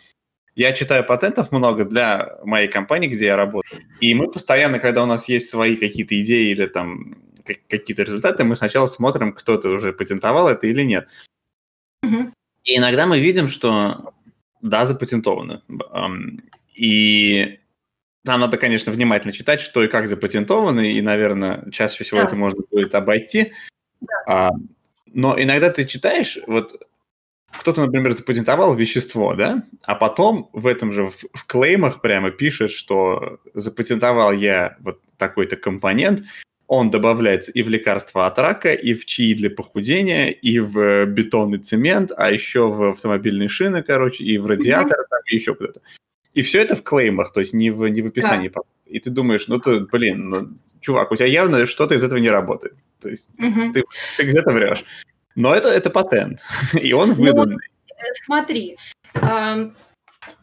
я 0.56 0.74
читаю 0.74 1.04
патентов 1.04 1.52
много 1.52 1.86
для 1.86 2.38
моей 2.44 2.68
компании, 2.68 3.08
где 3.08 3.26
я 3.26 3.36
работаю. 3.36 3.82
И 4.00 4.14
мы 4.14 4.32
постоянно, 4.32 4.80
когда 4.80 5.04
у 5.04 5.06
нас 5.06 5.28
есть 5.28 5.50
свои 5.50 5.76
какие-то 5.76 6.22
идеи 6.22 6.52
или 6.52 6.66
там 6.66 7.18
какие-то 7.44 8.04
результаты, 8.04 8.44
мы 8.44 8.56
сначала 8.56 8.88
смотрим, 8.88 9.34
кто-то 9.34 9.70
уже 9.70 9.94
патентовал 9.94 10.48
это 10.48 10.66
или 10.68 10.84
нет. 10.84 11.10
И 12.64 12.78
иногда 12.78 13.06
мы 13.06 13.20
видим, 13.20 13.48
что 13.48 14.14
да, 14.66 14.86
запатентовано. 14.86 15.62
И 16.74 17.60
там 18.26 18.42
надо, 18.42 18.58
конечно, 18.58 18.92
внимательно 18.92 19.32
читать, 19.32 19.62
что 19.62 19.84
и 19.84 19.88
как 19.88 20.08
запатентовано, 20.08 20.80
и, 20.80 21.00
наверное, 21.02 21.70
чаще 21.72 22.04
всего 22.04 22.22
да. 22.22 22.28
это 22.28 22.36
можно 22.36 22.62
будет 22.72 22.96
обойти. 22.96 23.54
Да. 24.02 24.16
А, 24.28 24.52
но 25.14 25.42
иногда 25.42 25.70
ты 25.70 25.86
читаешь, 25.86 26.40
вот 26.48 26.88
кто-то, 27.52 27.86
например, 27.86 28.18
запатентовал 28.18 28.76
вещество, 28.76 29.36
да, 29.36 29.64
а 29.84 29.96
потом 29.96 30.50
в 30.52 30.66
этом 30.66 30.92
же, 30.92 31.10
в, 31.10 31.26
в 31.34 31.46
клеймах 31.46 32.02
прямо 32.02 32.32
пишет, 32.32 32.72
что 32.72 33.40
запатентовал 33.54 34.34
я 34.34 34.76
вот 34.80 35.00
такой-то 35.18 35.56
компонент, 35.56 36.24
он 36.68 36.90
добавляется 36.90 37.52
и 37.52 37.64
в 37.64 37.70
лекарства 37.70 38.26
от 38.26 38.40
рака, 38.40 38.74
и 38.74 38.94
в 38.94 39.06
чаи 39.06 39.34
для 39.34 39.50
похудения, 39.50 40.30
и 40.30 40.60
в 40.60 41.06
бетонный 41.06 41.60
цемент, 41.60 42.12
а 42.16 42.32
еще 42.32 42.70
в 42.70 42.92
автомобильные 42.92 43.50
шины, 43.50 43.84
короче, 43.84 44.24
и 44.24 44.38
в 44.38 44.48
радиатор, 44.48 45.00
mm-hmm. 45.00 45.10
там, 45.10 45.20
и 45.28 45.36
еще 45.36 45.56
куда-то. 45.56 45.82
И 46.34 46.42
все 46.42 46.62
это 46.62 46.76
в 46.76 46.84
клеймах, 46.84 47.32
то 47.32 47.40
есть 47.40 47.54
не 47.54 47.72
в, 47.72 47.88
не 47.88 48.02
в 48.02 48.08
описании. 48.08 48.50
Да. 48.54 48.62
И 48.86 49.00
ты 49.00 49.10
думаешь, 49.10 49.48
ну 49.48 49.60
ты, 49.60 49.82
блин, 49.82 50.30
ну, 50.30 50.50
чувак, 50.82 51.12
у 51.12 51.16
тебя 51.16 51.28
явно 51.28 51.66
что-то 51.66 51.96
из 51.96 52.04
этого 52.04 52.20
не 52.20 52.30
работает. 52.30 52.76
То 53.00 53.10
есть 53.10 53.30
mm-hmm. 53.40 53.72
ты, 53.74 53.84
ты 54.18 54.24
где-то 54.24 54.52
врешь. 54.52 54.84
Но 55.36 55.54
это, 55.54 55.70
это 55.70 55.90
патент, 55.90 56.40
и 56.74 56.94
он 56.94 57.10
ну 57.10 57.16
выданный. 57.16 57.56
Ну, 57.56 58.14
смотри, 58.24 58.78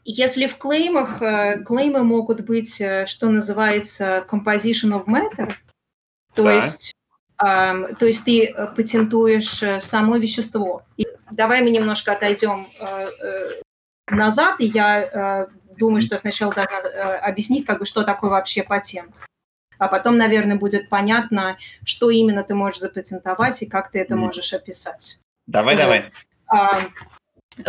если 0.05 0.47
в 0.47 0.57
клеймах, 0.59 1.23
э, 1.23 1.65
клеймы 1.65 2.03
могут 2.03 2.41
быть, 2.43 2.81
э, 2.81 3.07
что 3.07 3.29
называется, 3.29 4.25
composition 4.29 4.93
of 4.93 5.07
matter, 5.07 5.53
то 6.35 6.45
да. 6.45 6.55
есть, 6.55 6.95
то 7.39 8.07
есть 8.07 8.25
ты 8.25 8.47
э, 8.47 8.67
патентуешь 8.69 9.63
э, 9.63 9.81
само 9.81 10.17
вещество. 10.17 10.83
И 10.97 11.07
давай 11.31 11.63
мы 11.63 11.71
немножко 11.71 12.13
отойдем 12.13 12.67
э, 12.81 13.61
назад, 14.09 14.61
и 14.61 14.67
я 14.67 15.49
думаю, 15.77 16.03
что 16.03 16.19
сначала 16.19 16.53
должна 16.55 17.19
объяснить, 17.19 17.67
как 17.67 17.79
бы, 17.79 17.87
что 17.87 18.03
такое 18.05 18.31
вообще 18.31 18.63
патент. 18.63 19.23
А 19.79 19.89
потом, 19.89 20.17
наверное, 20.17 20.57
будет 20.57 20.89
понятно, 20.89 21.57
что 21.85 22.11
именно 22.11 22.45
ты 22.45 22.55
можешь 22.55 22.81
запатентовать 22.81 23.63
и 23.63 23.67
как 23.67 23.91
ты 23.91 24.01
это 24.01 24.15
можешь 24.15 24.53
описать. 24.53 25.19
Давай, 25.47 25.77
давай. 25.77 26.13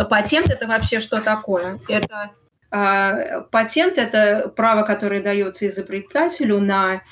Патент 0.08 0.50
это 0.50 0.66
вообще 0.66 1.00
что 1.00 1.20
такое? 1.20 1.80
Это 1.88 2.30
патент 3.50 3.98
это 3.98 4.48
право, 4.48 4.82
которое 4.82 5.22
дается 5.22 5.66
изобретателю 5.66 6.60
на 6.60 7.02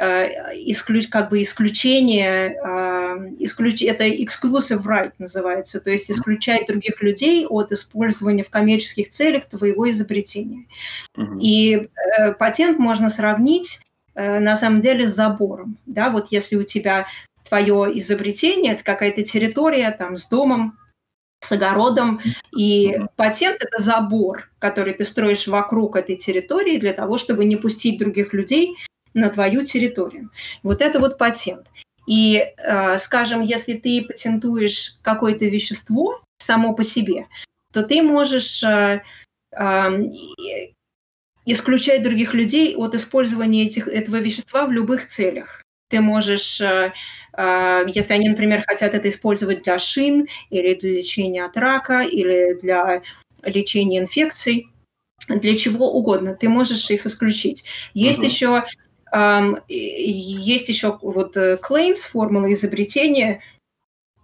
исключ, 0.00 1.08
как 1.08 1.30
бы 1.30 1.42
исключение, 1.42 2.50
э, 2.52 3.34
исключ, 3.40 3.82
это 3.82 4.06
exclusive 4.06 4.84
right 4.84 5.12
называется, 5.18 5.80
то 5.80 5.90
есть 5.90 6.10
исключать 6.10 6.66
других 6.66 7.02
людей 7.02 7.46
от 7.46 7.72
использования 7.72 8.44
в 8.44 8.50
коммерческих 8.50 9.08
целях 9.10 9.46
твоего 9.46 9.90
изобретения. 9.90 10.66
Mm-hmm. 11.16 11.40
И 11.40 11.88
э, 12.18 12.32
патент 12.32 12.78
можно 12.78 13.10
сравнить 13.10 13.80
на 14.14 14.56
самом 14.56 14.80
деле 14.80 15.06
с 15.06 15.14
забором. 15.14 15.76
Да? 15.86 16.10
Вот 16.10 16.32
если 16.32 16.56
у 16.56 16.64
тебя 16.64 17.06
твое 17.48 17.96
изобретение, 18.00 18.72
это 18.72 18.82
какая-то 18.82 19.22
территория 19.22 19.92
там 19.92 20.16
с 20.16 20.28
домом, 20.28 20.76
с 21.40 21.52
огородом. 21.52 22.20
И 22.56 22.98
патент– 23.16 23.58
это 23.60 23.82
забор, 23.82 24.50
который 24.58 24.94
ты 24.94 25.04
строишь 25.04 25.46
вокруг 25.46 25.96
этой 25.96 26.16
территории 26.16 26.78
для 26.78 26.92
того, 26.92 27.18
чтобы 27.18 27.44
не 27.44 27.56
пустить 27.56 27.98
других 27.98 28.32
людей 28.32 28.76
на 29.14 29.30
твою 29.30 29.64
территорию. 29.64 30.30
Вот 30.62 30.80
это 30.80 30.98
вот 30.98 31.18
патент. 31.18 31.66
И, 32.06 32.42
э, 32.56 32.98
скажем, 32.98 33.42
если 33.42 33.74
ты 33.74 34.02
патентуешь 34.02 34.94
какое-то 35.02 35.44
вещество 35.44 36.18
само 36.38 36.74
по 36.74 36.82
себе, 36.82 37.26
то 37.72 37.82
ты 37.82 38.02
можешь 38.02 38.62
э, 38.62 39.02
эм, 39.52 40.12
исключать 41.44 42.02
других 42.02 42.32
людей 42.32 42.74
от 42.76 42.94
использования 42.94 43.66
этих, 43.66 43.88
этого 43.88 44.16
вещества 44.16 44.64
в 44.66 44.72
любых 44.72 45.06
целях. 45.08 45.62
Ты 45.90 46.00
можешь, 46.00 46.60
э, 46.62 46.92
если 47.36 48.14
они, 48.14 48.30
например, 48.30 48.64
хотят 48.66 48.94
это 48.94 49.10
использовать 49.10 49.64
для 49.64 49.78
шин 49.78 50.28
или 50.48 50.74
для 50.74 50.90
лечения 50.90 51.44
от 51.44 51.56
рака 51.58 52.00
или 52.00 52.58
для 52.60 53.02
лечения 53.42 53.98
инфекций, 53.98 54.68
для 55.28 55.56
чего 55.56 55.92
угодно, 55.92 56.34
ты 56.34 56.48
можешь 56.48 56.90
их 56.90 57.04
исключить. 57.06 57.64
Есть 57.92 58.20
uh-huh. 58.22 58.26
еще 58.26 58.64
есть 59.68 60.68
еще 60.68 60.98
вот 61.00 61.36
э, 61.36 61.58
claims, 61.62 62.00
формула 62.08 62.52
изобретения, 62.52 63.40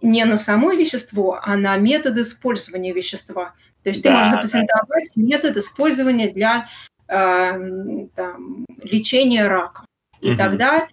не 0.01 0.23
на 0.25 0.37
само 0.37 0.71
вещество, 0.71 1.39
а 1.41 1.55
на 1.57 1.75
метод 1.77 2.17
использования 2.17 2.93
вещества. 2.93 3.55
То 3.83 3.89
есть 3.89 4.01
да, 4.01 4.09
ты 4.09 4.15
можешь 4.15 4.31
запатентовать 4.31 5.09
да. 5.15 5.21
метод 5.21 5.57
использования 5.57 6.31
для 6.31 6.69
э, 7.07 8.07
там, 8.15 8.65
лечения 8.83 9.47
рака. 9.47 9.85
И 10.21 10.31
угу. 10.31 10.37
тогда, 10.37 10.87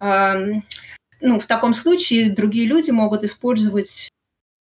э, 0.00 0.34
ну, 1.20 1.40
в 1.40 1.46
таком 1.46 1.74
случае 1.74 2.30
другие 2.30 2.66
люди 2.66 2.90
могут 2.90 3.24
использовать... 3.24 4.08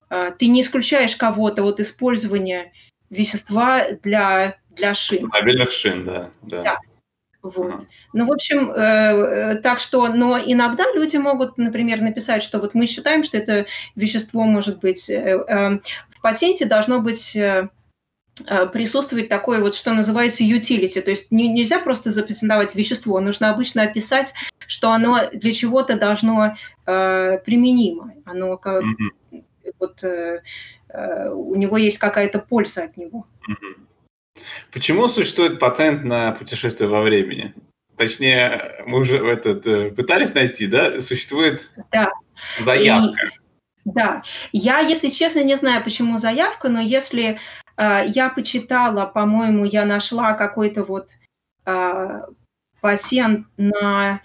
Э, 0.09 0.31
ты 0.37 0.47
не 0.47 0.61
исключаешь 0.61 1.15
кого-то 1.15 1.63
от 1.63 1.79
использования 1.79 2.71
вещества 3.09 3.91
для, 4.03 4.57
для 4.69 4.93
шин. 4.93 5.25
Автомобильных 5.25 5.71
шин, 5.71 6.05
да. 6.05 6.31
да. 6.43 6.63
да. 6.63 6.77
Вот. 7.55 7.87
Ну, 8.13 8.27
в 8.27 8.31
общем, 8.31 8.71
э, 8.71 8.75
э, 8.75 9.55
так 9.55 9.79
что, 9.79 10.07
но 10.07 10.37
иногда 10.37 10.85
люди 10.93 11.17
могут, 11.17 11.57
например, 11.57 12.01
написать, 12.01 12.43
что 12.43 12.59
вот 12.59 12.75
мы 12.75 12.85
считаем, 12.85 13.23
что 13.23 13.37
это 13.37 13.65
вещество 13.95 14.43
может 14.43 14.79
быть, 14.79 15.09
э, 15.09 15.15
э, 15.15 15.79
в 16.09 16.21
патенте 16.21 16.65
должно 16.65 17.01
быть 17.01 17.35
э, 17.35 17.69
э 18.47 18.67
присутствовать 18.67 19.29
такое 19.29 19.61
вот, 19.61 19.75
что 19.75 19.93
называется 19.93 20.43
utility, 20.43 21.01
то 21.01 21.09
есть 21.09 21.31
не, 21.31 21.47
нельзя 21.47 21.79
просто 21.79 22.11
запатентовать 22.11 22.75
вещество, 22.75 23.19
нужно 23.19 23.49
обычно 23.49 23.83
описать, 23.83 24.33
что 24.67 24.91
оно 24.91 25.29
для 25.33 25.51
чего-то 25.51 25.97
должно 25.97 26.55
э, 26.85 27.37
применимо, 27.45 28.13
оно 28.25 28.57
как, 28.57 28.83
mm-hmm. 28.83 29.43
вот 29.79 30.03
э, 30.03 30.41
э, 30.89 31.29
у 31.29 31.55
него 31.55 31.77
есть 31.77 31.97
какая-то 31.97 32.39
польза 32.39 32.83
от 32.83 32.97
него. 32.97 33.25
Mm-hmm. 33.49 33.88
Почему 34.71 35.07
существует 35.07 35.59
патент 35.59 36.03
на 36.03 36.31
путешествие 36.31 36.89
во 36.89 37.01
времени? 37.01 37.53
Точнее, 37.97 38.83
мы 38.85 38.99
уже 38.99 39.17
этот, 39.17 39.67
э, 39.67 39.91
пытались 39.91 40.33
найти, 40.33 40.67
да? 40.67 40.99
Существует 40.99 41.69
да. 41.91 42.09
заявка. 42.57 43.25
И, 43.25 43.39
да. 43.85 44.21
Я, 44.51 44.79
если 44.79 45.09
честно, 45.09 45.43
не 45.43 45.55
знаю, 45.55 45.83
почему 45.83 46.17
заявка, 46.17 46.69
но 46.69 46.79
если 46.79 47.39
э, 47.77 48.01
я 48.07 48.29
почитала, 48.29 49.05
по-моему, 49.05 49.65
я 49.65 49.85
нашла 49.85 50.33
какой-то 50.33 50.83
вот 50.83 51.09
э, 51.65 52.21
патент 52.81 53.47
на 53.57 54.21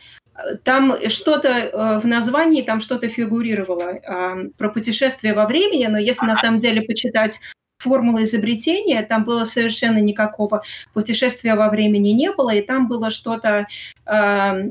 там 0.64 0.96
что-то 1.08 1.48
э, 1.48 2.00
в 2.00 2.06
названии, 2.06 2.62
там 2.62 2.80
что-то 2.80 3.08
фигурировало 3.08 3.94
э, 3.94 4.48
про 4.56 4.68
путешествие 4.68 5.34
во 5.34 5.46
времени, 5.46 5.86
но 5.86 5.98
если 5.98 6.26
на 6.26 6.34
самом 6.36 6.60
деле 6.60 6.82
почитать 6.82 7.40
формулы 7.78 8.24
изобретения, 8.24 9.02
там 9.02 9.24
было 9.24 9.44
совершенно 9.44 9.98
никакого 9.98 10.62
путешествия 10.92 11.54
во 11.54 11.68
времени 11.68 12.10
не 12.10 12.32
было, 12.32 12.54
и 12.54 12.62
там 12.62 12.88
было 12.88 13.10
что-то, 13.10 13.66
э, 14.06 14.12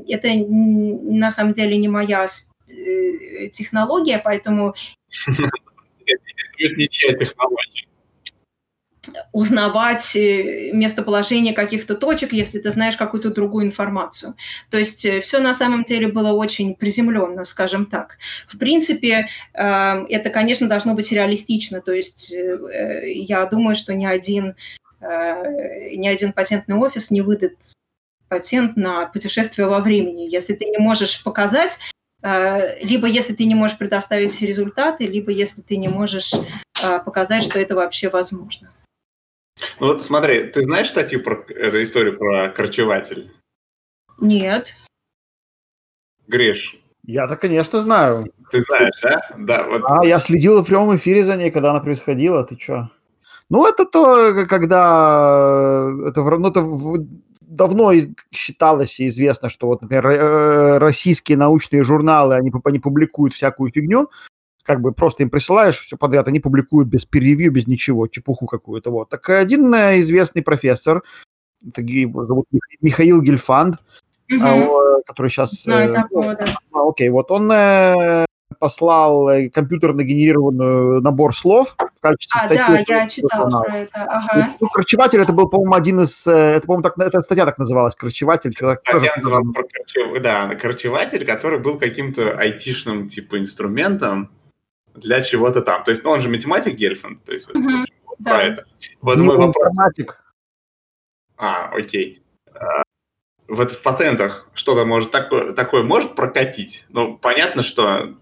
это 0.08 0.28
на 0.34 1.30
самом 1.30 1.54
деле 1.54 1.76
не 1.76 1.88
моя 1.88 2.26
э, 2.68 3.48
технология, 3.48 4.18
поэтому... 4.18 4.74
Это 6.56 6.76
ничья 6.76 7.12
технология. 7.14 7.86
Узнавать 9.32 10.16
э, 10.16 10.70
местоположение 10.72 11.52
каких-то 11.52 11.94
точек, 11.94 12.32
если 12.32 12.58
ты 12.58 12.70
знаешь 12.70 12.96
какую-то 12.96 13.30
другую 13.30 13.66
информацию. 13.66 14.34
То 14.70 14.78
есть 14.78 15.04
э, 15.04 15.20
все 15.20 15.40
на 15.40 15.54
самом 15.54 15.84
деле 15.84 16.08
было 16.08 16.32
очень 16.32 16.74
приземленно, 16.74 17.44
скажем 17.44 17.86
так. 17.86 18.18
В 18.48 18.58
принципе, 18.58 19.28
э, 19.52 19.60
это, 20.08 20.30
конечно, 20.30 20.68
должно 20.68 20.94
быть 20.94 21.10
реалистично. 21.12 21.80
То 21.80 21.92
есть 21.92 22.30
я 22.30 23.46
думаю, 23.46 23.74
что 23.74 23.94
ни 23.94 24.06
один, 24.06 24.54
ни 25.00 26.08
один 26.08 26.32
патентный 26.32 26.76
офис 26.76 27.10
не 27.10 27.20
выдаст 27.20 27.74
патент 28.28 28.76
на 28.76 29.06
путешествие 29.06 29.66
во 29.66 29.80
времени. 29.80 30.28
Если 30.30 30.54
ты 30.54 30.64
не 30.64 30.78
можешь 30.78 31.22
показать, 31.22 31.78
либо 32.22 33.06
если 33.06 33.34
ты 33.34 33.44
не 33.44 33.54
можешь 33.54 33.76
предоставить 33.76 34.40
результаты, 34.40 35.06
либо 35.06 35.30
если 35.30 35.60
ты 35.60 35.76
не 35.76 35.88
можешь 35.88 36.32
показать, 37.04 37.44
что 37.44 37.60
это 37.60 37.74
вообще 37.74 38.08
возможно. 38.08 38.70
Ну 39.80 39.88
вот 39.88 40.02
смотри, 40.02 40.44
ты 40.44 40.62
знаешь 40.62 40.88
статью 40.88 41.22
про 41.22 41.44
эту 41.48 41.82
историю 41.82 42.18
про 42.18 42.48
корчеватель? 42.48 43.32
Нет. 44.20 44.74
Гриш. 46.26 46.76
Я-то, 47.06 47.36
конечно, 47.36 47.80
знаю. 47.80 48.24
Ты 48.50 48.62
знаешь, 48.62 48.94
да? 49.02 49.28
Да, 49.36 49.66
вот. 49.66 49.82
А, 49.84 50.06
я 50.06 50.18
следил 50.18 50.62
в 50.62 50.66
прямом 50.66 50.96
эфире 50.96 51.22
за 51.22 51.36
ней, 51.36 51.50
когда 51.50 51.70
она 51.70 51.80
происходила. 51.80 52.44
Ты 52.44 52.58
что? 52.58 52.90
Ну, 53.50 53.66
это 53.66 53.84
то, 53.84 54.46
когда... 54.46 55.90
Это, 56.06 56.22
ну, 56.22 56.48
это 56.48 57.06
давно 57.40 57.92
считалось 58.32 58.98
и 59.00 59.08
известно, 59.08 59.48
что 59.48 59.66
вот, 59.66 59.82
например, 59.82 60.06
э, 60.06 60.78
российские 60.78 61.36
научные 61.36 61.84
журналы, 61.84 62.34
они, 62.34 62.50
они 62.64 62.78
публикуют 62.78 63.34
всякую 63.34 63.70
фигню, 63.70 64.10
как 64.64 64.80
бы 64.80 64.92
просто 64.92 65.22
им 65.22 65.30
присылаешь 65.30 65.78
все 65.78 65.96
подряд, 65.96 66.26
они 66.26 66.40
публикуют 66.40 66.88
без 66.88 67.04
перевью, 67.04 67.52
без 67.52 67.66
ничего, 67.66 68.08
чепуху 68.08 68.46
какую-то. 68.46 68.90
Вот. 68.90 69.10
Так 69.10 69.28
один 69.28 69.72
э, 69.74 70.00
известный 70.00 70.42
профессор, 70.42 71.02
его 71.76 72.26
зовут 72.26 72.46
Михаил 72.80 73.20
Гельфанд, 73.20 73.76
угу. 74.30 75.02
который 75.06 75.30
сейчас... 75.30 75.62
Знаю 75.62 75.90
э, 75.90 75.94
такого, 75.94 76.34
да. 76.34 76.44
А, 76.72 76.88
окей, 76.88 77.10
вот 77.10 77.30
он 77.30 77.50
э, 77.52 78.24
послал 78.58 79.28
компьютерно 79.52 80.02
генерированную 80.02 81.02
набор 81.02 81.36
слов 81.36 81.76
в 81.78 82.00
качестве 82.00 82.40
а, 82.40 82.46
статьи. 82.46 82.84
да, 82.88 83.00
я 83.00 83.08
читала 83.08 83.62
про 83.62 83.76
это. 83.76 84.02
Ага. 84.02 84.48
Ну, 84.60 84.68
корчеватель 84.68 85.20
это 85.20 85.34
был, 85.34 85.50
по-моему, 85.50 85.74
один 85.74 86.00
из... 86.00 86.26
Это, 86.26 86.66
по-моему, 86.66 86.82
так, 86.82 86.98
эта 86.98 87.20
статья 87.20 87.44
так 87.44 87.58
называлась, 87.58 87.94
корчеватель. 87.94 88.54
Человек, 88.54 88.80
статья 88.80 89.12
называлась 89.14 89.52
про 89.52 89.62
корчев... 89.62 90.22
Да, 90.22 90.54
корчеватель, 90.54 91.26
который 91.26 91.58
был 91.58 91.78
каким-то 91.78 92.30
айтишным 92.38 93.08
типа 93.08 93.38
инструментом, 93.38 94.30
для 94.94 95.22
чего-то 95.22 95.60
там. 95.60 95.84
То 95.84 95.90
есть, 95.90 96.04
ну, 96.04 96.10
он 96.10 96.20
же 96.20 96.28
математик 96.28 96.74
Гельфанд, 96.74 97.24
то 97.24 97.32
есть, 97.32 97.46
вот, 97.52 97.62
mm-hmm. 97.62 97.84
про 98.22 98.32
да. 98.32 98.42
это. 98.42 98.64
Вот 99.00 99.18
мой 99.18 99.36
вопрос. 99.36 99.74
Математик. 99.74 100.24
А, 101.36 101.70
окей. 101.74 102.22
А, 102.54 102.82
вот 103.48 103.70
в 103.70 103.82
патентах 103.82 104.48
что-то 104.54 104.84
может 104.84 105.10
такое, 105.10 105.52
такое 105.52 105.82
может 105.82 106.14
прокатить? 106.14 106.86
Ну, 106.88 107.18
понятно, 107.18 107.62
что 107.62 108.14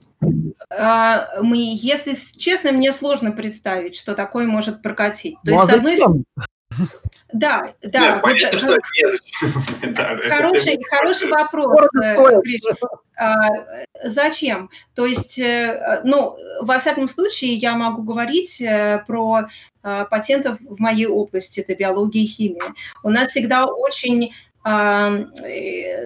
а, 0.70 1.42
мы, 1.42 1.58
если 1.74 2.14
честно, 2.14 2.72
мне 2.72 2.92
сложно 2.92 3.32
представить, 3.32 3.96
что 3.96 4.14
такое 4.14 4.46
может 4.46 4.82
прокатить. 4.82 5.34
То 5.44 5.50
ну, 5.50 5.52
есть, 5.52 5.64
а 5.64 5.66
с 5.68 5.72
одной 5.72 5.96
стороны, 5.96 6.24
да, 7.32 7.74
да. 7.82 8.00
Нет, 8.00 8.14
вот, 8.14 8.22
понятно, 8.22 8.58
что 8.58 8.78
хороший, 10.28 10.78
хороший 10.84 11.28
вопрос. 11.28 11.80
А, 13.16 13.36
зачем? 14.04 14.70
То 14.94 15.06
есть, 15.06 15.38
э, 15.38 16.00
ну, 16.04 16.36
во 16.60 16.78
всяком 16.78 17.08
случае, 17.08 17.54
я 17.54 17.74
могу 17.74 18.02
говорить 18.02 18.60
э, 18.60 19.02
про 19.06 19.48
а, 19.82 20.04
патентов 20.06 20.58
в 20.60 20.80
моей 20.80 21.06
области, 21.06 21.60
это 21.60 21.74
биология 21.74 22.22
и 22.22 22.26
химия. 22.26 22.62
У 23.02 23.10
нас 23.10 23.30
всегда 23.30 23.66
очень 23.66 24.34
а, 24.64 25.10
э, 25.44 26.04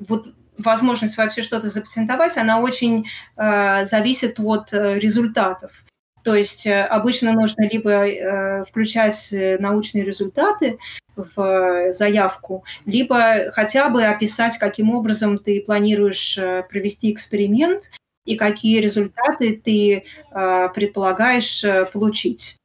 вот 0.00 0.28
возможность 0.56 1.16
вообще 1.16 1.42
что-то 1.42 1.68
запатентовать, 1.68 2.36
она 2.38 2.60
очень 2.60 3.06
зависит 3.36 4.38
от 4.38 4.72
результатов. 4.72 5.83
То 6.24 6.34
есть 6.34 6.66
э, 6.66 6.82
обычно 6.82 7.32
нужно 7.32 7.68
либо 7.68 7.90
э, 7.90 8.64
включать 8.64 9.30
э, 9.32 9.58
научные 9.58 10.04
результаты 10.04 10.78
в 11.14 11.92
заявку, 11.92 12.64
либо 12.86 13.52
хотя 13.52 13.90
бы 13.90 14.04
описать, 14.04 14.58
каким 14.58 14.90
образом 14.92 15.38
ты 15.38 15.60
планируешь 15.60 16.36
провести 16.68 17.12
эксперимент 17.12 17.90
и 18.24 18.34
какие 18.36 18.80
результаты 18.80 19.60
ты 19.62 20.04
предполагаешь 20.32 21.62
получить. 21.92 22.56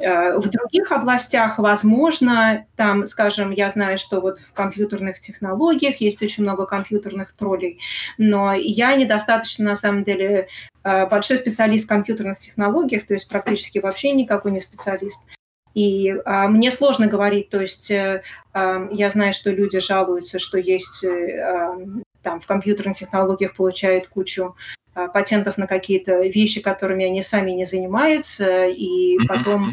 Э, 0.00 0.36
в 0.38 0.48
других 0.48 0.92
областях, 0.92 1.58
возможно, 1.58 2.66
там, 2.76 3.06
скажем, 3.06 3.50
я 3.50 3.70
знаю, 3.70 3.98
что 3.98 4.20
вот 4.20 4.38
в 4.38 4.52
компьютерных 4.52 5.20
технологиях 5.20 5.96
есть 6.00 6.22
очень 6.22 6.42
много 6.42 6.66
компьютерных 6.66 7.34
троллей, 7.34 7.78
но 8.18 8.54
я 8.54 8.94
недостаточно, 8.96 9.64
на 9.64 9.76
самом 9.76 10.04
деле, 10.04 10.48
э, 10.84 11.06
большой 11.06 11.38
специалист 11.38 11.86
в 11.86 11.88
компьютерных 11.88 12.38
технологиях, 12.38 13.06
то 13.06 13.14
есть 13.14 13.28
практически 13.28 13.78
вообще 13.78 14.12
никакой 14.12 14.52
не 14.52 14.60
специалист. 14.60 15.26
И 15.74 16.14
а, 16.26 16.48
мне 16.48 16.70
сложно 16.70 17.06
говорить, 17.06 17.48
то 17.48 17.60
есть 17.60 17.90
а, 17.90 18.88
я 18.90 19.10
знаю, 19.10 19.32
что 19.32 19.50
люди 19.50 19.80
жалуются, 19.80 20.38
что 20.38 20.58
есть 20.58 21.02
а, 21.04 21.78
там 22.22 22.40
в 22.40 22.46
компьютерных 22.46 22.98
технологиях 22.98 23.54
получают 23.54 24.08
кучу 24.08 24.54
патентов 24.94 25.58
на 25.58 25.66
какие-то 25.66 26.20
вещи, 26.20 26.60
которыми 26.60 27.04
они 27.04 27.22
сами 27.22 27.52
не 27.52 27.64
занимаются, 27.64 28.66
и 28.66 29.18
потом 29.26 29.72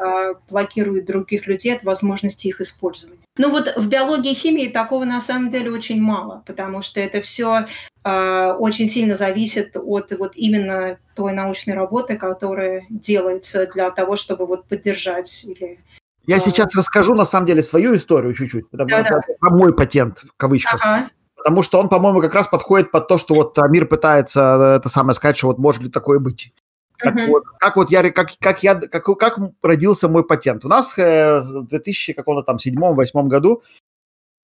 а, 0.00 0.34
блокируют 0.48 1.04
других 1.04 1.46
людей 1.46 1.76
от 1.76 1.84
возможности 1.84 2.48
их 2.48 2.62
использования. 2.62 3.18
Ну 3.36 3.50
вот 3.50 3.74
в 3.76 3.86
биологии 3.86 4.32
и 4.32 4.34
химии 4.34 4.68
такого 4.68 5.04
на 5.04 5.20
самом 5.20 5.50
деле 5.50 5.70
очень 5.70 6.00
мало, 6.00 6.42
потому 6.46 6.80
что 6.80 7.00
это 7.00 7.20
все 7.20 7.66
э, 8.04 8.52
очень 8.58 8.88
сильно 8.88 9.14
зависит 9.14 9.76
от 9.76 10.12
вот 10.12 10.32
именно 10.36 10.98
той 11.14 11.32
научной 11.32 11.74
работы, 11.74 12.16
которая 12.16 12.86
делается 12.88 13.66
для 13.66 13.90
того, 13.90 14.16
чтобы 14.16 14.46
вот 14.46 14.66
поддержать 14.66 15.44
или 15.44 15.78
я 16.26 16.38
сейчас 16.38 16.74
расскажу, 16.76 17.14
на 17.14 17.24
самом 17.24 17.46
деле, 17.46 17.62
свою 17.62 17.96
историю 17.96 18.32
чуть-чуть, 18.34 18.70
потому 18.70 18.88
что 18.88 18.98
это 18.98 19.22
мой 19.40 19.74
патент, 19.74 20.18
в 20.18 20.36
кавычках. 20.36 20.80
Ага. 20.82 21.10
Потому 21.42 21.62
что 21.62 21.80
он, 21.80 21.88
по-моему, 21.88 22.20
как 22.20 22.34
раз 22.34 22.48
подходит 22.48 22.90
под 22.90 23.08
то, 23.08 23.16
что 23.16 23.34
вот 23.34 23.58
Амир 23.58 23.86
пытается 23.86 24.74
э, 24.74 24.76
это 24.76 24.90
самое 24.90 25.14
сказать, 25.14 25.38
что 25.38 25.46
вот 25.46 25.58
может 25.58 25.82
ли 25.82 25.88
такое 25.88 26.18
быть. 26.18 26.52
Как, 26.98 27.16
uh-huh. 27.16 27.28
вот, 27.28 27.44
как 27.58 27.76
вот 27.76 27.90
я, 27.90 28.10
как, 28.10 28.32
как 28.38 28.62
я, 28.62 28.74
как, 28.74 29.04
как 29.04 29.38
родился 29.62 30.08
мой 30.08 30.22
патент. 30.22 30.66
У 30.66 30.68
нас 30.68 30.98
э, 30.98 31.40
в 31.40 31.66
2000 31.66 32.12
каком-то 32.12 32.42
там 32.42 32.58
седьмом-восьмом 32.58 33.28
году 33.28 33.62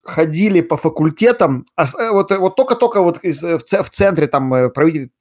ходили 0.05 0.63
по 0.63 0.79
факультетам, 0.79 1.67
а, 1.75 1.85
вот, 2.13 2.31
вот 2.31 2.57
только-только 2.57 3.03
вот 3.03 3.19
из, 3.23 3.43
в, 3.43 3.59
в 3.59 3.91
центре 3.91 4.27
там 4.27 4.71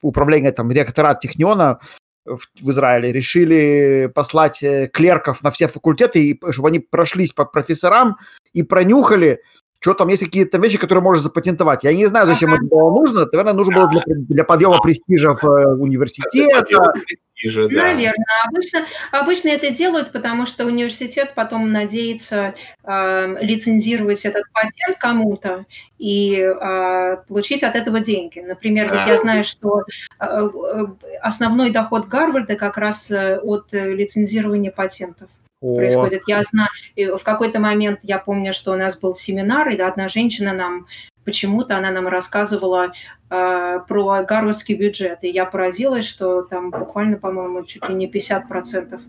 управления 0.02 0.52
там 0.52 0.72
ректорат 0.72 1.20
Техниона 1.20 1.80
в, 2.24 2.40
в 2.62 2.70
Израиле 2.70 3.12
решили 3.12 4.10
послать 4.14 4.64
клерков 4.94 5.44
на 5.44 5.52
все 5.52 5.68
факультеты, 5.68 6.24
и, 6.24 6.40
чтобы 6.52 6.70
они 6.70 6.80
прошлись 6.80 7.34
по 7.34 7.44
профессорам 7.46 8.16
и 8.54 8.64
пронюхали, 8.64 9.42
что 9.86 9.94
там 9.94 10.08
есть 10.08 10.24
какие-то 10.24 10.58
вещи, 10.58 10.80
которые 10.80 11.04
можно 11.04 11.22
запатентовать. 11.22 11.84
Я 11.84 11.94
не 11.94 12.08
знаю, 12.08 12.26
зачем 12.26 12.50
ага. 12.50 12.58
это 12.58 12.76
было 12.76 12.90
нужно. 12.90 13.28
Наверное, 13.32 13.54
нужно 13.54 13.76
было 13.76 13.88
для, 13.88 14.02
для 14.08 14.44
подъема 14.44 14.82
престижа 14.82 15.36
в 15.36 15.44
э, 15.46 15.76
университета. 15.76 16.92
Престижа, 17.06 17.70
да. 17.70 17.84
Наверное. 17.84 18.26
Обычно, 18.48 18.86
обычно 19.12 19.50
это 19.50 19.70
делают, 19.70 20.12
потому 20.12 20.48
что 20.48 20.66
университет 20.66 21.34
потом 21.36 21.72
надеется 21.72 22.56
э, 22.84 23.46
лицензировать 23.46 24.26
этот 24.26 24.46
патент 24.52 24.98
кому-то 24.98 25.66
и 26.00 26.34
э, 26.36 27.18
получить 27.28 27.64
от 27.64 27.76
этого 27.76 28.00
деньги. 28.00 28.40
Например, 28.40 28.90
вот 28.90 29.06
я 29.06 29.18
знаю, 29.18 29.44
что 29.44 29.84
э, 30.20 30.26
э 30.26 30.86
основной 31.22 31.70
доход 31.70 32.08
Гарварда 32.08 32.56
как 32.56 32.78
раз 32.78 33.12
э, 33.12 33.38
от 33.38 33.72
лицензирования 33.72 34.72
патентов 34.72 35.30
происходит. 35.74 36.24
Я 36.28 36.44
знаю, 36.44 36.70
в 37.18 37.24
какой-то 37.24 37.60
момент 37.60 38.00
я 38.04 38.20
помню, 38.20 38.54
что 38.54 38.74
у 38.74 38.78
нас 38.78 39.00
был 39.00 39.16
семинар, 39.16 39.70
и 39.70 39.78
одна 39.80 40.10
женщина 40.10 40.54
нам 40.54 40.88
почему-то 41.24 41.76
она 41.76 41.92
нам 41.92 42.08
рассказывала 42.08 42.94
э, 43.30 43.80
про 43.88 44.24
гарвардский 44.24 44.76
бюджет, 44.76 45.20
и 45.24 45.30
я 45.30 45.46
поразилась, 45.46 46.06
что 46.06 46.44
там 46.44 46.70
буквально, 46.70 47.18
по-моему, 47.18 47.64
чуть 47.64 47.88
ли 47.90 47.96
не 47.96 48.10
50% 48.10 49.00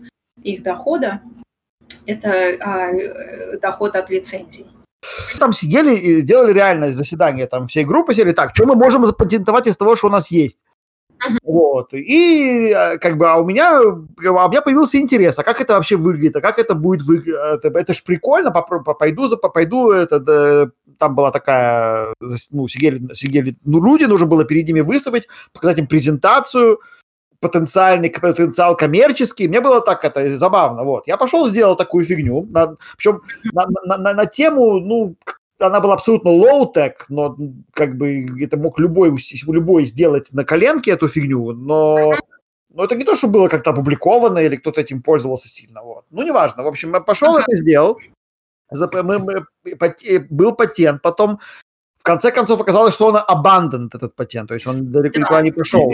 их 0.41 0.63
дохода 0.63 1.21
это 2.05 2.29
э, 2.29 3.59
доход 3.59 3.95
от 3.95 4.09
лицензий. 4.09 4.67
Там 5.39 5.53
сидели 5.53 5.95
и 5.95 6.21
сделали 6.21 6.53
реальное 6.53 6.91
заседание, 6.91 7.45
там 7.47 7.67
всей 7.67 7.85
группы 7.85 8.13
сели 8.13 8.31
так, 8.31 8.55
что 8.55 8.65
мы 8.65 8.75
можем 8.75 9.05
запатентовать 9.05 9.67
из 9.67 9.77
того, 9.77 9.95
что 9.95 10.07
у 10.07 10.11
нас 10.11 10.31
есть. 10.31 10.59
Вот. 11.43 11.93
И 11.93 12.73
э, 12.75 12.97
как 12.97 13.17
бы, 13.17 13.29
а 13.29 13.37
у 13.37 13.45
меня, 13.45 13.79
а 13.79 14.45
у 14.45 14.49
меня 14.49 14.61
появился 14.61 14.99
интерес, 14.99 15.37
а 15.39 15.43
как 15.43 15.61
это 15.61 15.73
вообще 15.73 15.95
выглядит, 15.95 16.35
а 16.35 16.41
как 16.41 16.59
это 16.59 16.75
будет 16.75 17.01
выглядеть, 17.03 17.39
это, 17.63 17.79
это 17.79 17.93
ж 17.93 18.03
прикольно, 18.03 18.51
пойду, 18.51 19.27
за, 19.27 19.37
пойду, 19.37 19.91
это, 19.91 20.19
да, 20.19 20.69
там 20.97 21.15
была 21.15 21.31
такая, 21.31 22.13
ну, 22.51 22.67
сидели, 22.67 23.13
сидели, 23.13 23.55
ну, 23.65 23.83
люди, 23.83 24.05
нужно 24.05 24.27
было 24.27 24.45
перед 24.45 24.67
ними 24.67 24.81
выступить, 24.81 25.27
показать 25.53 25.79
им 25.79 25.87
презентацию, 25.87 26.79
потенциальный 27.39 28.09
потенциал 28.09 28.75
коммерческий. 28.75 29.47
Мне 29.47 29.61
было 29.61 29.81
так 29.81 30.03
это 30.03 30.37
забавно. 30.37 30.83
Вот. 30.83 31.07
Я 31.07 31.17
пошел, 31.17 31.45
сделал 31.47 31.75
такую 31.75 32.05
фигню. 32.05 32.47
На, 32.49 32.75
причем 32.97 33.21
на, 33.53 33.67
на, 33.85 33.97
на, 33.97 34.13
на 34.13 34.25
тему, 34.25 34.79
ну, 34.79 35.15
она 35.59 35.79
была 35.79 35.95
абсолютно 35.95 36.29
low-tech, 36.29 36.93
но 37.09 37.37
как 37.73 37.97
бы 37.97 38.25
это 38.41 38.57
мог 38.57 38.79
любой, 38.79 39.15
любой 39.47 39.85
сделать 39.85 40.33
на 40.33 40.43
коленке 40.43 40.91
эту 40.91 41.07
фигню, 41.07 41.53
но, 41.53 42.13
но 42.73 42.83
это 42.83 42.95
не 42.95 43.03
то, 43.03 43.15
что 43.15 43.27
было 43.27 43.47
как-то 43.47 43.71
опубликовано 43.71 44.39
или 44.39 44.55
кто-то 44.55 44.81
этим 44.81 45.01
пользовался 45.01 45.47
сильно. 45.47 45.81
Вот. 45.81 46.05
Ну, 46.11 46.23
неважно. 46.23 46.63
В 46.63 46.67
общем, 46.67 46.93
я 46.93 46.99
пошел 46.99 47.37
это 47.37 47.55
сделал. 47.55 47.97
Мы, 48.71 49.19
мы, 49.19 49.45
был 50.29 50.53
патент, 50.53 51.01
потом 51.01 51.39
в 51.97 52.03
конце 52.03 52.31
концов 52.31 52.61
оказалось, 52.61 52.93
что 52.93 53.07
он 53.07 53.15
abandoned, 53.15 53.89
этот 53.93 54.15
патент, 54.15 54.47
то 54.49 54.53
есть 54.53 54.67
он 54.67 54.91
далеко 54.91 55.19
никуда 55.19 55.41
не 55.41 55.51
пошел. 55.51 55.91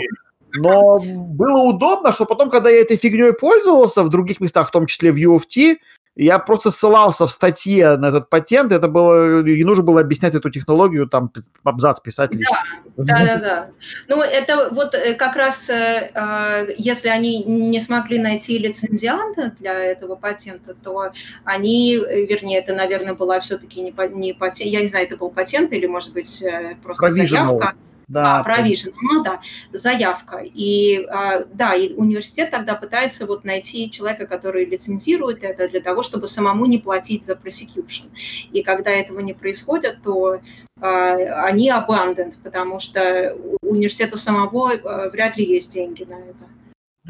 Но 0.56 1.00
было 1.00 1.62
удобно, 1.62 2.12
что 2.12 2.26
потом, 2.26 2.50
когда 2.50 2.70
я 2.70 2.80
этой 2.80 2.96
фигней 2.96 3.32
пользовался 3.32 4.04
в 4.04 4.08
других 4.08 4.40
местах, 4.40 4.68
в 4.68 4.70
том 4.70 4.86
числе 4.86 5.10
в 5.10 5.16
UFT, 5.16 5.78
я 6.16 6.38
просто 6.38 6.70
ссылался 6.70 7.26
в 7.26 7.32
статье 7.32 7.96
на 7.96 8.06
этот 8.06 8.30
патент, 8.30 8.72
это 8.72 8.86
было, 8.86 9.42
не 9.42 9.64
нужно 9.64 9.82
было 9.82 10.00
объяснять 10.00 10.34
эту 10.34 10.48
технологию, 10.48 11.08
там 11.08 11.32
абзац 11.64 12.00
писать. 12.00 12.30
Да, 12.30 12.62
да, 12.96 13.24
да, 13.24 13.36
да. 13.38 13.70
Ну, 14.06 14.22
это 14.22 14.68
вот 14.70 14.94
э, 14.94 15.14
как 15.14 15.34
раз, 15.34 15.68
э, 15.68 16.12
а, 16.14 16.64
если 16.76 17.08
они 17.08 17.42
не 17.42 17.80
смогли 17.80 18.20
найти 18.20 18.58
лицензианта 18.58 19.52
для 19.58 19.74
этого 19.74 20.14
патента, 20.14 20.74
то 20.74 21.10
они, 21.44 21.96
вернее, 21.96 22.60
это, 22.60 22.74
наверное, 22.74 23.14
была 23.14 23.40
все-таки 23.40 23.80
не, 23.80 23.92
не 24.12 24.32
патент, 24.32 24.70
я 24.70 24.80
не 24.82 24.88
знаю, 24.88 25.06
это 25.06 25.16
был 25.16 25.30
патент 25.30 25.72
или, 25.72 25.86
может 25.86 26.12
быть, 26.12 26.42
э, 26.42 26.76
просто 26.82 27.06
Provisional. 27.06 27.26
заявка. 27.26 27.74
Да, 28.08 28.40
а, 28.40 28.42
Provision, 28.42 28.92
ну 29.00 29.22
да, 29.22 29.40
заявка. 29.72 30.42
И 30.42 31.04
а, 31.06 31.44
да, 31.52 31.74
и 31.74 31.94
университет 31.94 32.50
тогда 32.50 32.74
пытается 32.74 33.26
вот 33.26 33.44
найти 33.44 33.90
человека, 33.90 34.26
который 34.26 34.64
лицензирует 34.64 35.42
это 35.42 35.68
для 35.68 35.80
того, 35.80 36.02
чтобы 36.02 36.26
самому 36.26 36.66
не 36.66 36.78
платить 36.78 37.24
за 37.24 37.32
prosecution. 37.32 38.10
И 38.52 38.62
когда 38.62 38.90
этого 38.90 39.20
не 39.20 39.32
происходит, 39.32 40.02
то 40.02 40.40
а, 40.80 41.14
они 41.46 41.70
abandoned, 41.70 42.34
потому 42.42 42.78
что 42.78 43.36
у 43.62 43.70
университета 43.70 44.16
самого 44.16 44.72
а, 44.72 45.08
вряд 45.08 45.36
ли 45.36 45.44
есть 45.44 45.72
деньги 45.72 46.04
на 46.04 46.14
это. 46.14 46.44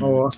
О. 0.01 0.29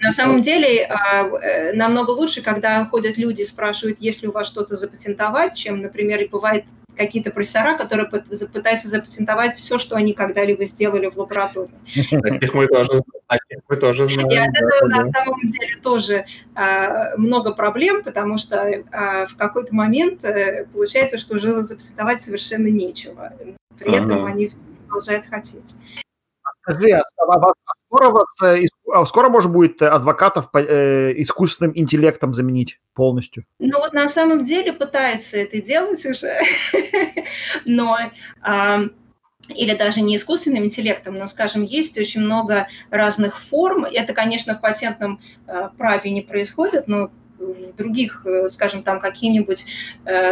На 0.00 0.12
самом 0.12 0.40
деле 0.40 0.86
э, 0.86 1.72
намного 1.72 2.10
лучше, 2.10 2.42
когда 2.42 2.84
ходят 2.84 3.18
люди 3.18 3.42
и 3.42 3.44
спрашивают, 3.44 3.98
есть 3.98 4.22
ли 4.22 4.28
у 4.28 4.32
вас 4.32 4.46
что-то 4.46 4.76
запатентовать, 4.76 5.56
чем, 5.56 5.80
например, 5.80 6.20
и 6.20 6.28
бывает 6.28 6.64
какие-то 6.96 7.30
профессора, 7.30 7.76
которые 7.76 8.08
пытаются 8.08 8.88
запатентовать 8.88 9.56
все, 9.56 9.78
что 9.78 9.96
они 9.96 10.12
когда-либо 10.12 10.64
сделали 10.66 11.06
в 11.06 11.16
лаборатории. 11.16 11.70
Таких 12.22 12.54
мы 12.54 12.66
тоже, 12.66 13.00
мы 13.68 13.76
тоже 13.76 14.06
знаем. 14.06 14.30
И 14.30 14.36
от 14.36 14.54
этого 14.54 14.88
на 14.88 15.08
самом 15.10 15.40
деле 15.40 15.76
тоже 15.82 16.26
а, 16.54 17.16
много 17.16 17.52
проблем, 17.52 18.02
потому 18.02 18.38
что 18.38 18.84
а, 18.92 19.26
в 19.26 19.36
какой-то 19.36 19.74
момент 19.74 20.24
э, 20.24 20.66
получается, 20.72 21.18
что 21.18 21.36
уже 21.36 21.62
запатентовать 21.62 22.22
совершенно 22.22 22.68
нечего. 22.68 23.32
При 23.78 23.94
этом 23.94 24.26
они 24.26 24.50
продолжают 24.86 25.26
хотеть. 25.26 25.76
Скажи, 26.62 26.90
а, 26.90 27.02
а 27.16 27.54
скоро, 27.90 28.10
вас, 28.10 28.42
э, 28.42 28.66
а 28.92 29.04
скоро 29.04 29.28
может 29.28 29.50
будет 29.50 29.82
адвокатов 29.82 30.48
э, 30.54 31.12
искусственным 31.16 31.72
интеллектом 31.74 32.34
заменить 32.34 32.80
полностью? 32.94 33.44
Ну 33.58 33.78
вот 33.78 33.92
на 33.92 34.08
самом 34.08 34.44
деле 34.44 34.72
пытаются 34.72 35.38
это 35.38 35.60
делать 35.60 36.04
уже, 36.06 36.40
но 37.64 37.98
или 39.48 39.74
даже 39.74 40.00
не 40.00 40.16
искусственным 40.16 40.64
интеллектом, 40.64 41.14
но, 41.14 41.26
скажем, 41.26 41.64
есть 41.64 41.98
очень 41.98 42.20
много 42.20 42.68
разных 42.90 43.40
форм. 43.40 43.84
Это, 43.84 44.12
конечно, 44.12 44.54
в 44.54 44.60
патентном 44.60 45.18
э, 45.48 45.70
праве 45.76 46.10
не 46.12 46.20
происходит, 46.20 46.86
но 46.86 47.10
в 47.38 47.74
других, 47.74 48.26
скажем, 48.48 48.82
там 48.82 49.00
какие-нибудь 49.00 49.64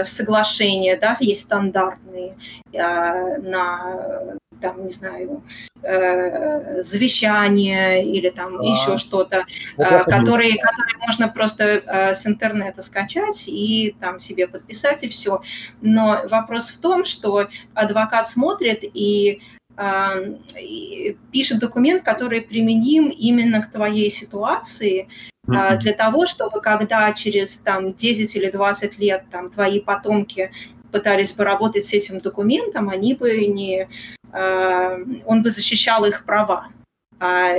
соглашения, 0.02 0.94
да, 0.98 1.16
есть 1.20 1.40
стандартные 1.40 2.36
на 2.70 4.36
там, 4.61 4.84
не 4.84 4.92
знаю, 4.92 5.42
э, 5.82 6.82
завещание 6.82 8.04
или 8.04 8.30
там 8.30 8.59
а, 8.59 8.62
еще 8.62 8.98
что-то, 8.98 9.44
э, 9.76 9.98
которые, 10.04 10.56
которые 10.56 10.98
можно 11.06 11.28
просто 11.28 11.64
э, 11.64 12.14
с 12.14 12.26
интернета 12.26 12.82
скачать 12.82 13.48
и 13.48 13.94
там 14.00 14.20
себе 14.20 14.46
подписать 14.46 15.04
и 15.04 15.09
все. 15.09 15.42
Но 15.80 16.22
вопрос 16.30 16.70
в 16.70 16.80
том, 16.80 17.04
что 17.04 17.48
адвокат 17.74 18.28
смотрит 18.28 18.80
и 18.82 19.40
пишет 21.30 21.61
документ, 21.61 22.02
который 22.02 22.40
применим 22.40 23.11
именно 23.11 23.62
к 23.62 23.70
твоей 23.70 24.11
ситуации, 24.11 25.06
для 25.46 25.92
того, 25.92 26.26
чтобы 26.26 26.61
когда 26.61 27.12
через 27.12 27.59
там, 27.59 27.94
10 27.94 28.34
или 28.34 28.50
20 28.50 28.98
лет 28.98 29.26
там, 29.30 29.50
твои 29.50 29.78
потомки 29.78 30.50
пытались 30.93 31.32
поработать 31.32 31.84
с 31.84 31.93
этим 31.93 32.20
документом, 32.20 32.89
они 32.89 33.14
бы 33.14 33.47
не, 33.47 33.89
э, 34.32 35.05
он 35.26 35.43
бы 35.43 35.51
защищал 35.51 36.05
их 36.05 36.24
права, 36.24 36.68
а 37.20 37.55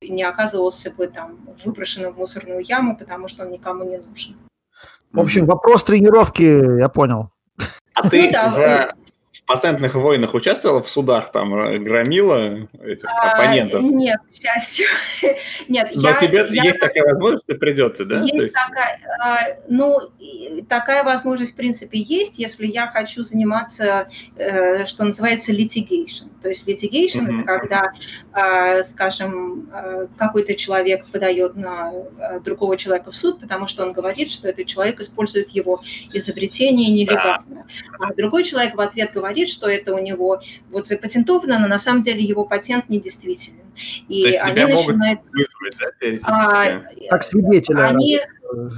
не 0.00 0.22
оказывался 0.22 0.90
бы 0.90 1.06
там 1.06 1.38
выброшенным 1.64 2.12
в 2.12 2.18
мусорную 2.18 2.60
яму, 2.60 2.96
потому 2.96 3.28
что 3.28 3.44
он 3.44 3.52
никому 3.52 3.84
не 3.84 3.98
нужен. 3.98 4.36
В 5.12 5.20
общем, 5.20 5.46
вопрос 5.46 5.84
тренировки, 5.84 6.78
я 6.78 6.88
понял. 6.88 7.30
А 7.94 8.08
ты 8.08 8.26
ну, 8.26 8.32
да, 8.32 8.50
в 8.50 9.01
в 9.44 9.46
патентных 9.46 9.94
войнах 9.94 10.34
участвовала 10.34 10.82
в 10.82 10.88
судах, 10.88 11.32
там 11.32 11.54
э, 11.54 11.78
громила 11.78 12.68
этих 12.80 13.04
а, 13.04 13.32
оппонентов? 13.32 13.82
Нет, 13.82 14.20
к 14.30 14.40
счастью. 14.40 14.86
нет, 15.68 15.90
Но 15.94 16.10
я, 16.10 16.14
тебе 16.14 16.46
я, 16.50 16.62
есть 16.62 16.78
такая 16.78 17.04
возможность, 17.04 17.44
что 17.44 17.54
придется, 17.56 18.04
да? 18.04 18.20
Есть, 18.20 18.34
есть... 18.34 18.54
Такая, 18.54 19.00
а, 19.20 19.38
ну, 19.68 19.98
такая 20.68 21.02
возможность, 21.02 21.52
в 21.52 21.56
принципе, 21.56 21.98
есть, 21.98 22.38
если 22.38 22.66
я 22.66 22.86
хочу 22.86 23.24
заниматься, 23.24 24.08
э, 24.36 24.84
что 24.84 25.04
называется, 25.04 25.52
litigation. 25.52 26.30
То 26.40 26.48
есть 26.48 26.68
litigation 26.68 27.26
mm-hmm.– 27.26 27.40
это 27.42 27.44
когда, 27.44 27.92
а, 28.32 28.82
скажем, 28.84 29.68
а, 29.72 30.06
какой-то 30.16 30.54
человек 30.54 31.06
подает 31.08 31.56
на 31.56 31.92
другого 32.44 32.76
человека 32.76 33.10
в 33.10 33.16
суд, 33.16 33.40
потому 33.40 33.66
что 33.66 33.84
он 33.84 33.92
говорит, 33.92 34.30
что 34.30 34.48
этот 34.48 34.66
человек 34.66 35.00
использует 35.00 35.50
его 35.50 35.82
изобретение 36.12 36.92
нелегально. 36.92 37.44
Да. 37.48 38.06
А 38.06 38.14
другой 38.14 38.44
человек 38.44 38.76
в 38.76 38.80
ответ 38.80 39.12
говорит, 39.12 39.31
говорит, 39.32 39.50
что 39.50 39.68
это 39.68 39.94
у 39.94 39.98
него 39.98 40.40
вот 40.70 40.88
запатентовано, 40.88 41.58
но 41.58 41.68
на 41.68 41.78
самом 41.78 42.02
деле 42.02 42.22
его 42.22 42.44
патент 42.44 42.88
недействителен. 42.88 43.62
И 44.08 44.22
То 44.22 44.28
есть 44.28 44.40
они 44.40 44.52
тебя 44.52 44.68
начинают... 44.68 45.20
могут 45.20 45.32
вызвать, 45.32 45.76
да, 45.80 45.86
теоретически? 45.98 46.30
А, 46.30 47.08
как 47.10 47.22
свидетеля. 47.22 47.86
Они, 47.88 48.20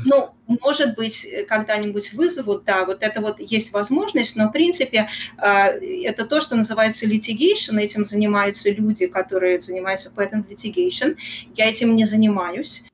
ну, 0.05 0.31
может 0.47 0.95
быть, 0.95 1.27
когда-нибудь 1.49 2.13
вызовут, 2.13 2.65
да, 2.65 2.85
вот 2.85 3.03
это 3.03 3.21
вот 3.21 3.41
есть 3.41 3.73
возможность, 3.73 4.37
но, 4.37 4.49
в 4.49 4.53
принципе, 4.53 5.09
а, 5.37 5.69
это 5.69 6.25
то, 6.27 6.41
что 6.41 6.57
называется 6.57 7.07
litigation, 7.07 7.81
этим 7.81 8.05
занимаются 8.05 8.71
люди, 8.71 9.07
которые 9.07 9.61
занимаются 9.61 10.13
patent 10.15 10.47
litigation. 10.49 11.17
Я 11.55 11.69
этим 11.69 11.97
не 11.97 12.05
занимаюсь. 12.05 12.85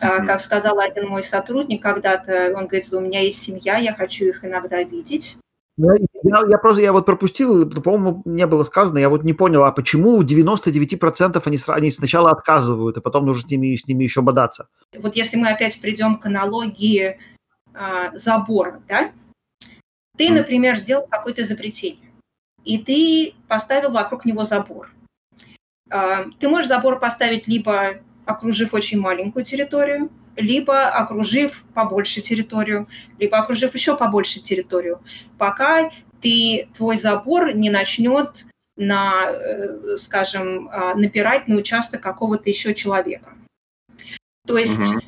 Mm-hmm. 0.00 0.26
Как 0.26 0.40
сказал 0.40 0.78
один 0.78 1.08
мой 1.08 1.24
сотрудник 1.24 1.82
когда-то, 1.82 2.52
он 2.56 2.66
говорит, 2.66 2.92
у 2.92 3.00
меня 3.00 3.20
есть 3.20 3.42
семья, 3.42 3.78
я 3.78 3.94
хочу 3.94 4.26
их 4.26 4.44
иногда 4.44 4.82
видеть. 4.82 5.38
Я, 5.76 5.92
я, 6.22 6.42
я 6.48 6.58
просто, 6.58 6.82
я 6.82 6.92
вот 6.92 7.06
пропустил, 7.06 7.68
по-моему, 7.70 8.22
не 8.24 8.46
было 8.46 8.64
сказано, 8.64 8.98
я 8.98 9.08
вот 9.08 9.24
не 9.24 9.32
понял, 9.32 9.64
а 9.64 9.72
почему 9.72 10.22
99% 10.22 11.42
они, 11.44 11.58
они 11.68 11.90
сначала 11.90 12.30
отказывают, 12.30 12.98
а 12.98 13.00
потом 13.00 13.26
нужно 13.26 13.48
с 13.48 13.50
ними, 13.50 13.76
с 13.76 13.86
ними 13.86 14.04
еще 14.04 14.22
бодаться? 14.22 14.68
Вот 14.98 15.16
если 15.16 15.36
мы 15.36 15.48
опять 15.48 15.80
придем 15.80 16.16
к 16.16 16.26
аналогии 16.26 17.18
а, 17.74 18.16
забора, 18.16 18.82
да? 18.88 19.12
Ты, 20.16 20.30
например, 20.30 20.76
сделал 20.76 21.06
какое-то 21.08 21.42
изобретение, 21.42 22.10
и 22.64 22.78
ты 22.78 23.34
поставил 23.46 23.92
вокруг 23.92 24.24
него 24.24 24.44
забор. 24.44 24.90
А, 25.90 26.24
ты 26.40 26.48
можешь 26.48 26.68
забор 26.68 26.98
поставить 26.98 27.46
либо 27.46 28.00
окружив 28.24 28.74
очень 28.74 29.00
маленькую 29.00 29.44
территорию, 29.44 30.10
либо 30.36 30.88
окружив 30.88 31.64
побольше 31.74 32.20
территорию, 32.20 32.88
либо 33.18 33.38
окружив 33.38 33.74
еще 33.74 33.96
побольше 33.96 34.40
территорию, 34.40 35.00
пока 35.36 35.90
ты, 36.20 36.68
твой 36.76 36.96
забор 36.96 37.54
не 37.54 37.70
начнет 37.70 38.44
на, 38.76 39.30
э, 39.30 39.96
скажем, 39.96 40.68
а, 40.70 40.94
напирать 40.94 41.48
на 41.48 41.56
участок 41.56 42.00
какого-то 42.00 42.48
еще 42.48 42.74
человека. 42.74 43.32
То 44.46 44.56
есть, 44.56 44.78
угу. 44.78 45.00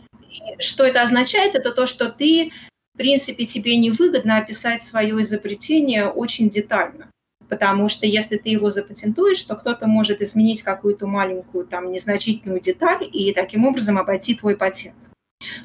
что 0.58 0.84
это 0.84 1.02
означает? 1.02 1.54
Это 1.54 1.70
то, 1.72 1.86
что 1.86 2.10
ты, 2.10 2.52
в 2.94 2.98
принципе, 2.98 3.46
тебе 3.46 3.76
невыгодно 3.76 4.38
описать 4.38 4.82
свое 4.82 5.20
изобретение 5.22 6.08
очень 6.08 6.50
детально. 6.50 7.10
Потому 7.48 7.88
что 7.88 8.06
если 8.06 8.36
ты 8.36 8.50
его 8.50 8.70
запатентуешь, 8.70 9.42
то 9.42 9.56
кто-то 9.56 9.86
может 9.86 10.20
изменить 10.20 10.62
какую-то 10.62 11.06
маленькую, 11.06 11.66
там, 11.66 11.90
незначительную 11.90 12.60
деталь 12.60 13.08
и 13.10 13.32
таким 13.32 13.66
образом 13.66 13.98
обойти 13.98 14.34
твой 14.34 14.56
патент. 14.56 14.94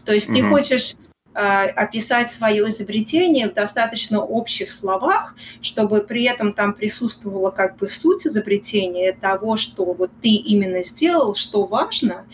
То 0.03 0.13
есть 0.13 0.29
mm-hmm. 0.29 0.35
ты 0.35 0.49
хочешь 0.49 0.95
описать 1.36 2.31
свое 2.31 2.69
изобретение 2.69 3.49
в 3.49 3.53
достаточно 3.53 4.23
общих 4.23 4.71
словах, 4.71 5.36
чтобы 5.61 5.99
при 6.01 6.23
этом 6.23 6.53
там 6.53 6.73
присутствовала 6.73 7.51
как 7.51 7.75
бы 7.75 7.89
суть 7.89 8.25
изобретения 8.25 9.11
того, 9.11 9.57
что 9.57 9.83
вот 9.93 10.11
ты 10.21 10.29
именно 10.29 10.81
сделал, 10.81 11.36
что 11.36 11.65
важно, 11.65 12.25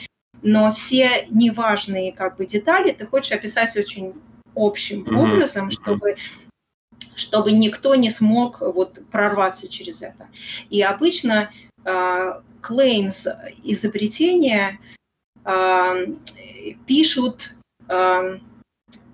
но 0.43 0.71
все 0.71 1.25
неважные 1.31 2.11
как 2.11 2.37
бы 2.37 2.45
детали 2.45 2.91
ты 2.91 3.05
хочешь 3.07 3.31
описать 3.31 3.75
очень 3.75 4.13
общим 4.55 5.03
mm-hmm. 5.03 5.15
образом, 5.15 5.71
чтобы 5.71 6.15
чтобы 7.15 7.51
никто 7.51 7.95
не 7.95 8.09
смог 8.09 8.61
вот 8.61 8.99
прорваться 9.11 9.67
через 9.67 10.01
это. 10.01 10.27
И 10.69 10.81
обычно 10.81 11.51
э, 11.83 12.33
claims 12.61 13.27
изобретения 13.63 14.79
э, 15.45 16.07
пишут, 16.87 17.53
э, 17.89 18.39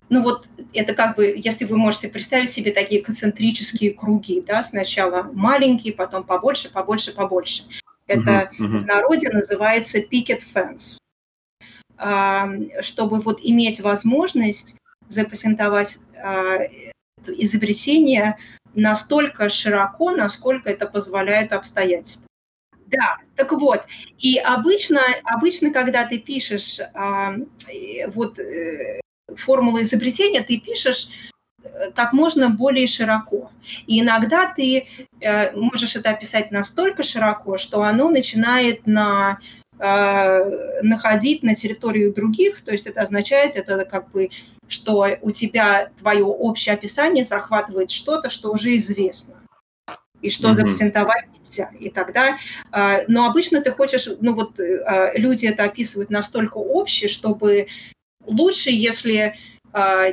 ну 0.09 0.23
вот 0.23 0.47
это 0.73 0.93
как 0.93 1.15
бы, 1.15 1.33
если 1.35 1.65
вы 1.65 1.77
можете 1.77 2.07
представить 2.07 2.49
себе 2.49 2.71
такие 2.71 3.01
концентрические 3.01 3.93
круги, 3.93 4.41
да, 4.45 4.63
сначала 4.63 5.23
маленькие, 5.33 5.93
потом 5.93 6.23
побольше, 6.23 6.71
побольше, 6.71 7.13
побольше. 7.13 7.63
Это 8.05 8.49
uh-huh, 8.57 8.65
uh-huh. 8.65 8.77
в 8.79 8.85
народе 8.85 9.29
называется 9.29 9.99
picket 9.99 10.41
fence. 10.53 10.97
Э, 11.99 12.81
чтобы 12.81 13.19
вот 13.19 13.39
иметь 13.41 13.79
возможность 13.79 14.77
запатентовать 15.07 15.97
э, 16.13 16.91
изобретение 17.27 18.37
настолько 18.75 19.49
широко, 19.49 20.11
насколько 20.11 20.69
это 20.69 20.85
позволяют 20.85 21.53
обстоятельства. 21.53 22.27
Да, 22.85 23.17
так 23.35 23.51
вот, 23.51 23.83
и 24.19 24.37
обычно, 24.37 25.01
обычно 25.23 25.71
когда 25.71 26.05
ты 26.05 26.19
пишешь 26.19 26.79
а, 26.93 27.35
вот 28.07 28.39
э, 28.39 29.01
формулу 29.35 29.81
изобретения, 29.81 30.43
ты 30.43 30.57
пишешь 30.57 31.09
э, 31.63 31.91
как 31.95 32.13
можно 32.13 32.49
более 32.49 32.87
широко. 32.87 33.51
И 33.85 33.99
иногда 33.99 34.51
ты 34.53 34.87
э, 35.19 35.51
можешь 35.55 35.95
это 35.95 36.11
описать 36.11 36.51
настолько 36.51 37.03
широко, 37.03 37.57
что 37.57 37.83
оно 37.83 38.09
начинает 38.09 38.87
на 38.87 39.39
Э, 39.79 40.81
находить 40.81 41.43
на 41.43 41.53
территорию 41.53 42.11
других, 42.11 42.61
то 42.61 42.71
есть 42.71 42.87
это 42.87 43.01
означает, 43.01 43.55
это 43.55 43.85
как 43.85 44.09
бы, 44.09 44.31
что 44.67 45.05
у 45.21 45.29
тебя 45.29 45.91
твое 45.99 46.23
общее 46.23 46.73
описание 46.73 47.23
захватывает 47.23 47.91
что-то, 47.91 48.31
что 48.31 48.51
уже 48.51 48.75
известно, 48.77 49.35
и 50.19 50.31
что 50.31 50.49
mm-hmm. 50.49 50.55
запатентовать 50.55 51.25
нельзя. 51.39 51.69
И 51.79 51.91
тогда, 51.91 52.37
э, 52.71 53.03
но 53.07 53.27
обычно 53.27 53.61
ты 53.61 53.69
хочешь, 53.69 54.07
ну 54.19 54.33
вот 54.33 54.59
э, 54.59 55.11
люди 55.13 55.45
это 55.45 55.65
описывают 55.65 56.09
настолько 56.09 56.57
обще, 56.57 57.07
чтобы 57.07 57.67
лучше, 58.27 58.69
если 58.69 59.35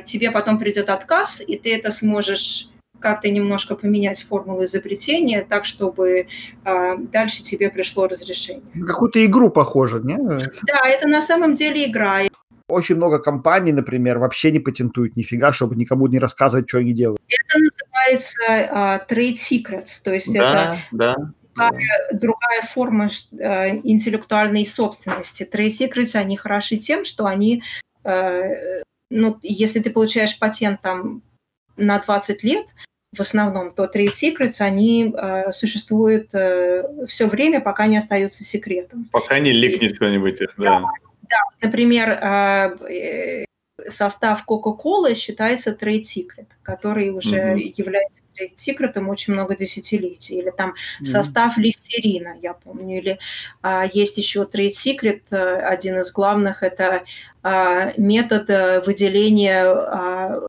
тебе 0.05 0.31
потом 0.31 0.59
придет 0.59 0.89
отказ, 0.89 1.41
и 1.47 1.57
ты 1.57 1.75
это 1.75 1.89
сможешь 1.89 2.69
как-то 2.99 3.29
немножко 3.29 3.75
поменять 3.75 4.23
формулу 4.23 4.65
изобретения 4.65 5.45
так, 5.47 5.65
чтобы 5.65 6.27
э, 6.65 6.97
дальше 7.11 7.43
тебе 7.43 7.69
пришло 7.69 8.07
разрешение. 8.07 8.63
Какую-то 8.85 9.23
игру 9.25 9.51
похоже, 9.51 10.01
не? 10.03 10.17
Да, 10.17 10.87
это 10.87 11.07
на 11.07 11.21
самом 11.21 11.55
деле 11.55 11.85
игра. 11.85 12.21
Очень 12.67 12.95
много 12.95 13.19
компаний, 13.19 13.71
например, 13.71 14.17
вообще 14.17 14.51
не 14.51 14.59
патентуют 14.59 15.15
нифига, 15.15 15.53
чтобы 15.53 15.75
никому 15.75 16.07
не 16.07 16.17
рассказывать, 16.17 16.67
что 16.67 16.79
они 16.79 16.93
делают. 16.93 17.21
Это 17.27 17.59
называется 17.59 18.41
uh, 18.49 19.01
trade 19.07 19.35
secrets, 19.35 20.01
то 20.03 20.11
есть 20.11 20.33
да, 20.33 20.39
это 20.41 20.79
да. 20.91 21.15
Другая, 21.55 22.09
другая 22.11 22.61
форма 22.73 23.05
uh, 23.05 23.81
интеллектуальной 23.83 24.65
собственности. 24.65 25.47
Trade 25.51 25.67
secrets, 25.67 26.15
они 26.15 26.37
хороши 26.37 26.77
тем, 26.77 27.05
что 27.05 27.27
они, 27.27 27.61
ну, 29.09 29.39
если 29.41 29.79
ты 29.79 29.89
получаешь 29.89 30.37
патент 30.37 30.81
там 30.81 31.21
на 31.77 31.99
20 31.99 32.43
лет, 32.43 32.67
в 33.15 33.21
основном, 33.21 33.71
то 33.71 33.85
Trade 33.85 34.13
Secrets, 34.13 34.59
они 34.59 35.13
э, 35.15 35.51
существуют 35.51 36.33
э, 36.33 36.83
все 37.07 37.27
время, 37.27 37.61
пока 37.61 37.87
не 37.87 37.97
остаются 37.97 38.43
секретом. 38.43 39.07
Пока 39.11 39.39
не 39.39 39.51
ликнет 39.51 39.95
кто-нибудь 39.95 40.41
их, 40.41 40.53
да. 40.57 40.81
да. 40.81 40.87
Да, 41.27 41.37
например, 41.61 42.09
э, 42.11 43.45
состав 43.87 44.43
Coca-Cola 44.47 45.15
считается 45.15 45.71
Trade 45.71 46.01
Secret, 46.01 46.47
который 46.61 47.09
уже 47.09 47.37
mm-hmm. 47.37 47.73
является 47.77 48.21
Trade 48.37 48.55
Secret 48.55 49.07
очень 49.07 49.33
много 49.33 49.55
десятилетий. 49.55 50.35
Или 50.39 50.51
там 50.51 50.71
mm-hmm. 50.71 51.05
состав 51.05 51.57
листерина, 51.57 52.35
я 52.41 52.53
помню. 52.53 52.97
Или 52.97 53.19
а, 53.61 53.85
есть 53.85 54.17
еще 54.17 54.43
Trade 54.43 54.71
Secret, 54.71 55.21
э, 55.31 55.55
один 55.57 55.99
из 55.99 56.11
главных, 56.11 56.63
это 56.63 57.03
а, 57.43 57.93
метод 57.97 58.49
э, 58.49 58.81
выделения 58.81 59.65
а, 59.65 60.41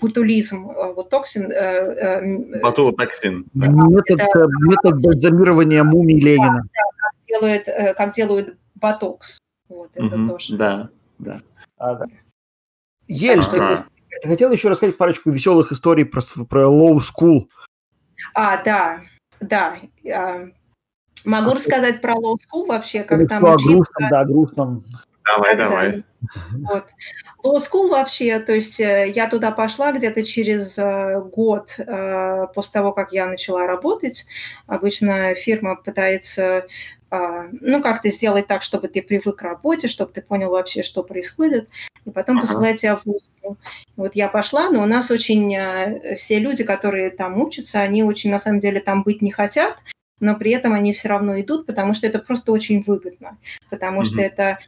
ботулизм, 0.00 0.70
э, 0.70 0.92
вот 0.94 1.10
токсин. 1.10 1.50
Э, 1.50 2.20
э, 2.22 2.60
Ботулотоксин. 2.60 3.46
Да. 3.54 3.66
Метод, 3.68 4.20
это, 4.20 4.46
метод 4.60 5.00
бальзамирования 5.00 5.84
мумий 5.84 6.20
Ленина. 6.20 6.62
Да, 6.62 6.82
как, 6.96 7.26
делают, 7.28 7.96
как 7.96 8.14
делают 8.14 8.56
ботокс. 8.74 9.38
Вот, 9.68 9.90
это 9.94 10.16
угу, 10.16 10.28
тоже. 10.28 10.56
Да, 10.56 10.88
да. 11.18 11.40
А, 11.78 11.94
да. 11.94 12.06
Ель, 13.06 13.44
ты 13.44 13.84
хотел 14.22 14.52
еще 14.52 14.68
рассказать 14.68 14.96
парочку 14.96 15.30
веселых 15.30 15.72
историй 15.72 16.04
про, 16.04 16.20
про 16.48 16.62
low 16.68 16.98
school? 16.98 17.46
А, 18.34 18.62
да, 18.62 19.02
да. 19.40 19.76
Могу 21.24 21.50
а 21.50 21.54
рассказать 21.54 22.00
про 22.00 22.14
low 22.14 22.36
school 22.36 22.66
вообще, 22.66 23.02
как 23.02 23.28
там 23.28 23.44
учиться. 23.44 23.68
О 23.68 23.72
грустном, 23.72 24.10
да, 24.10 24.24
грустном. 24.24 24.84
Давай, 25.24 25.56
давай. 25.56 26.04
Вот. 26.52 26.86
Law 27.44 27.56
School 27.56 27.88
вообще, 27.88 28.38
то 28.40 28.52
есть 28.52 28.80
э, 28.80 29.12
я 29.14 29.28
туда 29.28 29.50
пошла 29.50 29.92
где-то 29.92 30.24
через 30.24 30.76
э, 30.76 31.20
год 31.20 31.74
э, 31.78 32.46
после 32.54 32.72
того, 32.72 32.92
как 32.92 33.12
я 33.12 33.26
начала 33.26 33.66
работать. 33.66 34.26
Обычно 34.66 35.34
фирма 35.34 35.76
пытается 35.76 36.66
ну, 37.10 37.82
как-то 37.82 38.10
сделать 38.10 38.46
так, 38.46 38.62
чтобы 38.62 38.88
ты 38.88 39.02
привык 39.02 39.36
к 39.36 39.42
работе, 39.42 39.88
чтобы 39.88 40.12
ты 40.12 40.22
понял 40.22 40.50
вообще, 40.50 40.82
что 40.82 41.02
происходит, 41.02 41.68
и 42.04 42.10
потом 42.10 42.38
uh-huh. 42.38 42.42
посылать 42.42 42.80
тебя 42.80 42.96
в 42.96 43.04
вуз. 43.04 43.30
Вот 43.96 44.14
я 44.14 44.28
пошла, 44.28 44.70
но 44.70 44.82
у 44.82 44.86
нас 44.86 45.10
очень 45.10 46.16
все 46.16 46.38
люди, 46.38 46.62
которые 46.62 47.10
там 47.10 47.40
учатся, 47.40 47.80
они 47.80 48.04
очень, 48.04 48.30
на 48.30 48.38
самом 48.38 48.60
деле, 48.60 48.80
там 48.80 49.02
быть 49.02 49.22
не 49.22 49.32
хотят, 49.32 49.78
но 50.20 50.36
при 50.36 50.52
этом 50.52 50.72
они 50.72 50.92
все 50.92 51.08
равно 51.08 51.40
идут, 51.40 51.66
потому 51.66 51.94
что 51.94 52.06
это 52.06 52.20
просто 52.20 52.52
очень 52.52 52.82
выгодно, 52.82 53.38
потому 53.70 54.02
uh-huh. 54.02 54.04
что 54.04 54.20
это 54.22 54.58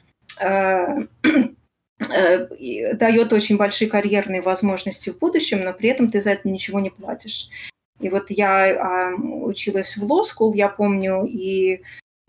Э, 0.40 1.07
э, 2.12 2.95
дает 2.95 3.32
очень 3.32 3.57
большие 3.57 3.88
карьерные 3.88 4.43
возможности 4.43 5.11
в 5.11 5.18
будущем, 5.18 5.62
но 5.62 5.72
при 5.72 5.90
этом 5.90 6.11
ты 6.11 6.20
за 6.20 6.32
это 6.32 6.49
ничего 6.49 6.80
не 6.80 6.90
платишь. 6.90 7.49
И 8.01 8.09
вот 8.09 8.30
я 8.30 9.12
а, 9.12 9.14
училась 9.14 9.97
в 9.97 10.03
School, 10.03 10.57
я 10.57 10.68
помню, 10.68 11.24
и, 11.24 11.76
а, 11.76 11.78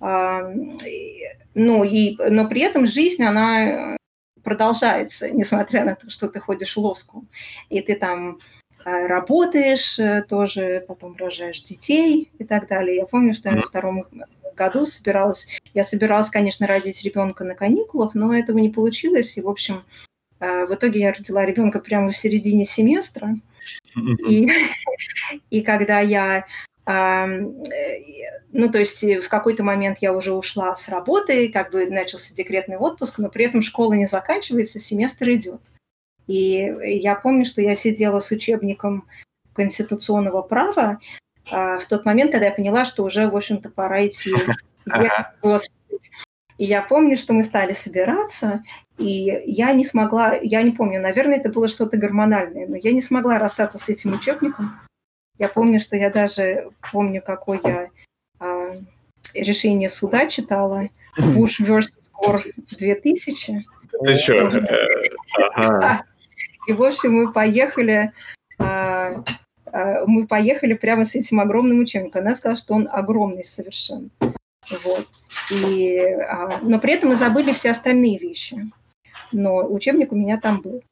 ну, 0.03 1.83
и, 1.83 2.17
но 2.29 2.47
при 2.49 2.61
этом 2.61 2.85
жизнь, 2.85 3.23
она 3.23 3.95
продолжается, 4.43 5.31
несмотря 5.31 5.85
на 5.85 5.95
то, 5.95 6.09
что 6.09 6.27
ты 6.27 6.39
ходишь 6.39 6.75
в 6.75 6.79
School. 6.79 7.25
И 7.69 7.81
ты 7.81 7.95
там 7.95 8.39
а, 8.83 9.07
работаешь 9.07 9.97
тоже, 10.27 10.83
потом 10.87 11.15
рожаешь 11.15 11.63
детей 11.63 12.31
и 12.37 12.43
так 12.43 12.67
далее. 12.67 12.97
Я 12.97 13.05
помню, 13.05 13.33
что 13.33 13.49
я 13.49 13.55
на 13.55 13.61
втором 13.61 14.05
году 14.55 14.85
собиралась, 14.85 15.47
я 15.73 15.83
собиралась, 15.83 16.29
конечно, 16.29 16.67
родить 16.67 17.03
ребенка 17.03 17.43
на 17.43 17.55
каникулах, 17.55 18.13
но 18.15 18.35
этого 18.35 18.57
не 18.59 18.69
получилось, 18.69 19.37
и, 19.37 19.41
в 19.41 19.49
общем, 19.49 19.83
э, 20.39 20.65
в 20.65 20.73
итоге 20.73 21.01
я 21.01 21.13
родила 21.13 21.45
ребенка 21.45 21.79
прямо 21.79 22.11
в 22.11 22.17
середине 22.17 22.65
семестра, 22.65 23.35
и, 24.27 24.51
и 25.49 25.61
когда 25.61 25.99
я 25.99 26.45
ну, 26.85 28.69
то 28.71 28.79
есть 28.79 29.03
в 29.03 29.29
какой-то 29.29 29.63
момент 29.63 29.99
я 30.01 30.13
уже 30.13 30.33
ушла 30.33 30.75
с 30.75 30.89
работы, 30.89 31.49
как 31.49 31.71
бы 31.71 31.89
начался 31.89 32.35
декретный 32.35 32.77
отпуск, 32.77 33.19
но 33.19 33.29
при 33.29 33.45
этом 33.45 33.61
школа 33.61 33.93
не 33.93 34.05
заканчивается, 34.05 34.79
семестр 34.79 35.31
идет. 35.31 35.61
И 36.27 36.73
я 37.01 37.15
помню, 37.15 37.45
что 37.45 37.61
я 37.61 37.75
сидела 37.75 38.19
с 38.19 38.31
учебником 38.31 39.07
конституционного 39.53 40.41
права, 40.41 40.99
а, 41.51 41.77
в 41.79 41.85
тот 41.85 42.05
момент, 42.05 42.31
когда 42.31 42.47
я 42.47 42.51
поняла, 42.51 42.85
что 42.85 43.03
уже, 43.03 43.29
в 43.29 43.35
общем-то, 43.35 43.69
пора 43.69 44.07
идти. 44.07 44.33
И 46.59 46.65
я 46.65 46.81
помню, 46.83 47.17
что 47.17 47.33
мы 47.33 47.41
стали 47.41 47.73
собираться, 47.73 48.63
и 48.99 49.41
я 49.45 49.73
не 49.73 49.83
смогла, 49.83 50.35
я 50.35 50.61
не 50.61 50.69
помню, 50.69 51.01
наверное, 51.01 51.37
это 51.37 51.49
было 51.49 51.67
что-то 51.67 51.97
гормональное, 51.97 52.67
но 52.67 52.75
я 52.75 52.91
не 52.91 53.01
смогла 53.01 53.39
расстаться 53.39 53.79
с 53.79 53.89
этим 53.89 54.13
учебником. 54.13 54.79
Я 55.37 55.47
помню, 55.49 55.79
что 55.79 55.95
я 55.97 56.09
даже 56.09 56.69
помню, 56.91 57.21
какое 57.21 57.59
я 57.63 57.89
а, 58.39 58.71
решение 59.33 59.89
суда 59.89 60.27
читала. 60.27 60.89
Bush 61.17 61.59
versus 61.59 62.09
Gore 62.13 62.53
2000. 62.77 63.65
Ты 64.03 64.15
что? 64.15 64.49
И, 66.65 66.73
в 66.73 66.81
общем, 66.81 67.13
мы 67.13 67.31
поехали 67.31 68.13
а, 68.59 69.23
а, 69.73 70.05
мы 70.05 70.27
поехали 70.27 70.73
прямо 70.73 71.03
с 71.03 71.15
этим 71.15 71.39
огромным 71.39 71.79
учебником. 71.79 72.21
Она 72.21 72.35
сказала, 72.35 72.57
что 72.57 72.73
он 72.75 72.87
огромный 72.91 73.43
совершенно. 73.43 74.09
Вот. 74.83 75.07
И, 75.51 75.97
а, 75.99 76.59
но 76.61 76.79
при 76.79 76.93
этом 76.93 77.09
мы 77.09 77.15
забыли 77.15 77.53
все 77.53 77.71
остальные 77.71 78.19
вещи. 78.19 78.57
но 79.31 79.57
учебник 79.67 80.11
у 80.11 80.15
меня 80.15 80.39
там 80.39 80.61
был. 80.61 80.83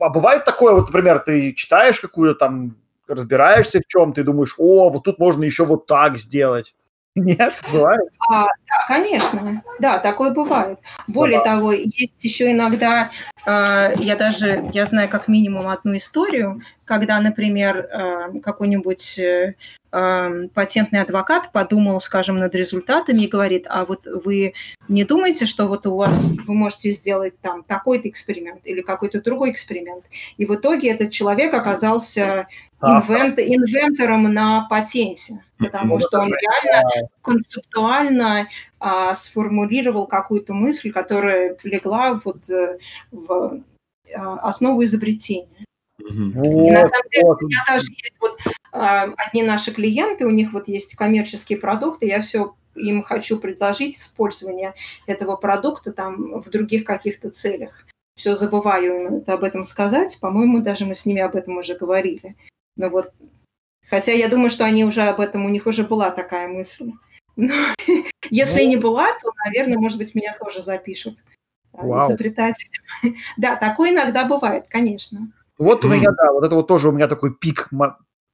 А 0.00 0.08
бывает 0.08 0.44
такое, 0.44 0.74
вот, 0.74 0.86
например, 0.86 1.18
ты 1.20 1.52
читаешь 1.52 2.00
какую-то 2.00 2.34
там, 2.38 2.76
разбираешься 3.08 3.80
в 3.80 3.86
чем, 3.88 4.12
ты 4.12 4.22
думаешь, 4.24 4.54
о, 4.58 4.90
вот 4.90 5.04
тут 5.04 5.18
можно 5.18 5.44
еще 5.44 5.64
вот 5.64 5.86
так 5.86 6.16
сделать. 6.18 6.74
Нет, 7.18 7.54
бывает? 7.72 8.08
А, 8.30 8.44
да, 8.44 8.86
конечно, 8.86 9.62
да, 9.78 9.98
такое 9.98 10.30
бывает. 10.30 10.78
Более 11.06 11.38
да. 11.38 11.56
того, 11.56 11.72
есть 11.72 12.24
еще 12.24 12.52
иногда, 12.52 13.10
э, 13.46 13.94
я 13.98 14.16
даже, 14.16 14.68
я 14.72 14.86
знаю 14.86 15.08
как 15.08 15.28
минимум 15.28 15.68
одну 15.68 15.96
историю, 15.96 16.62
когда, 16.84 17.20
например, 17.20 17.76
э, 17.78 18.40
какой-нибудь 18.40 19.18
э, 19.18 19.54
э, 19.92 20.48
патентный 20.54 21.00
адвокат 21.02 21.50
подумал, 21.52 22.00
скажем, 22.00 22.36
над 22.36 22.54
результатами 22.54 23.22
и 23.22 23.28
говорит, 23.28 23.66
а 23.68 23.84
вот 23.84 24.06
вы 24.06 24.54
не 24.88 25.04
думаете, 25.04 25.46
что 25.46 25.66
вот 25.66 25.86
у 25.86 25.96
вас 25.96 26.16
вы 26.46 26.54
можете 26.54 26.92
сделать 26.92 27.38
там 27.40 27.62
такой-то 27.64 28.08
эксперимент 28.08 28.60
или 28.64 28.80
какой-то 28.80 29.20
другой 29.20 29.50
эксперимент? 29.50 30.04
И 30.36 30.46
в 30.46 30.54
итоге 30.54 30.90
этот 30.90 31.10
человек 31.10 31.52
оказался 31.54 32.46
инвент, 32.80 33.38
инвентором 33.38 34.32
на 34.32 34.66
патенте, 34.68 35.42
потому 35.58 36.00
что 36.00 36.20
он 36.20 36.28
реально 36.28 37.08
концептуально 37.22 38.48
а, 38.78 39.14
сформулировал 39.14 40.06
какую-то 40.06 40.54
мысль, 40.54 40.92
которая 40.92 41.56
легла 41.64 42.20
вот 42.24 42.48
э, 42.48 42.78
в 43.10 43.62
а, 44.14 44.34
основу 44.38 44.84
изобретения. 44.84 45.46
Вот, 45.98 46.46
и 46.46 46.70
на 46.70 46.86
самом 46.86 47.08
деле 47.10 47.24
вот. 47.24 47.42
у 47.42 47.46
меня 47.46 47.58
даже 47.66 47.86
есть 47.90 48.16
вот 48.20 48.38
а, 48.72 49.12
одни 49.16 49.42
наши 49.42 49.72
клиенты, 49.72 50.26
у 50.26 50.30
них 50.30 50.52
вот 50.52 50.68
есть 50.68 50.94
коммерческие 50.94 51.58
продукты, 51.58 52.06
я 52.06 52.22
все 52.22 52.54
им 52.76 53.02
хочу 53.02 53.38
предложить 53.38 53.96
использование 53.96 54.74
этого 55.06 55.36
продукта 55.36 55.92
там 55.92 56.40
в 56.40 56.48
других 56.50 56.84
каких-то 56.84 57.30
целях. 57.30 57.86
Все 58.16 58.36
забываю 58.36 59.06
им 59.06 59.24
об 59.26 59.44
этом 59.44 59.64
сказать. 59.64 60.18
По-моему, 60.20 60.60
даже 60.60 60.86
мы 60.86 60.94
с 60.94 61.06
ними 61.06 61.20
об 61.20 61.36
этом 61.36 61.58
уже 61.58 61.76
говорили. 61.76 62.36
Но 62.76 62.88
вот, 62.88 63.12
хотя 63.88 64.12
я 64.12 64.28
думаю, 64.28 64.50
что 64.50 64.64
они 64.64 64.84
уже 64.84 65.02
об 65.02 65.20
этом, 65.20 65.44
у 65.44 65.48
них 65.48 65.66
уже 65.66 65.84
была 65.84 66.10
такая 66.10 66.48
мысль. 66.48 66.92
Но, 67.36 67.54
если 68.30 68.62
ну, 68.62 68.68
не 68.68 68.76
была, 68.76 69.06
то, 69.22 69.32
наверное, 69.44 69.78
может 69.78 69.98
быть, 69.98 70.14
меня 70.14 70.36
тоже 70.38 70.62
запишут 70.62 71.18
а, 71.72 71.86
вау. 71.86 72.08
изобретателем. 72.08 72.82
Да, 73.36 73.56
такое 73.56 73.90
иногда 73.90 74.24
бывает, 74.24 74.66
конечно. 74.68 75.30
Вот 75.58 75.84
у 75.84 75.88
меня, 75.88 76.10
да, 76.12 76.32
вот 76.32 76.44
это 76.44 76.54
вот 76.54 76.66
тоже 76.66 76.88
у 76.88 76.92
меня 76.92 77.08
такой 77.08 77.34
пик 77.34 77.68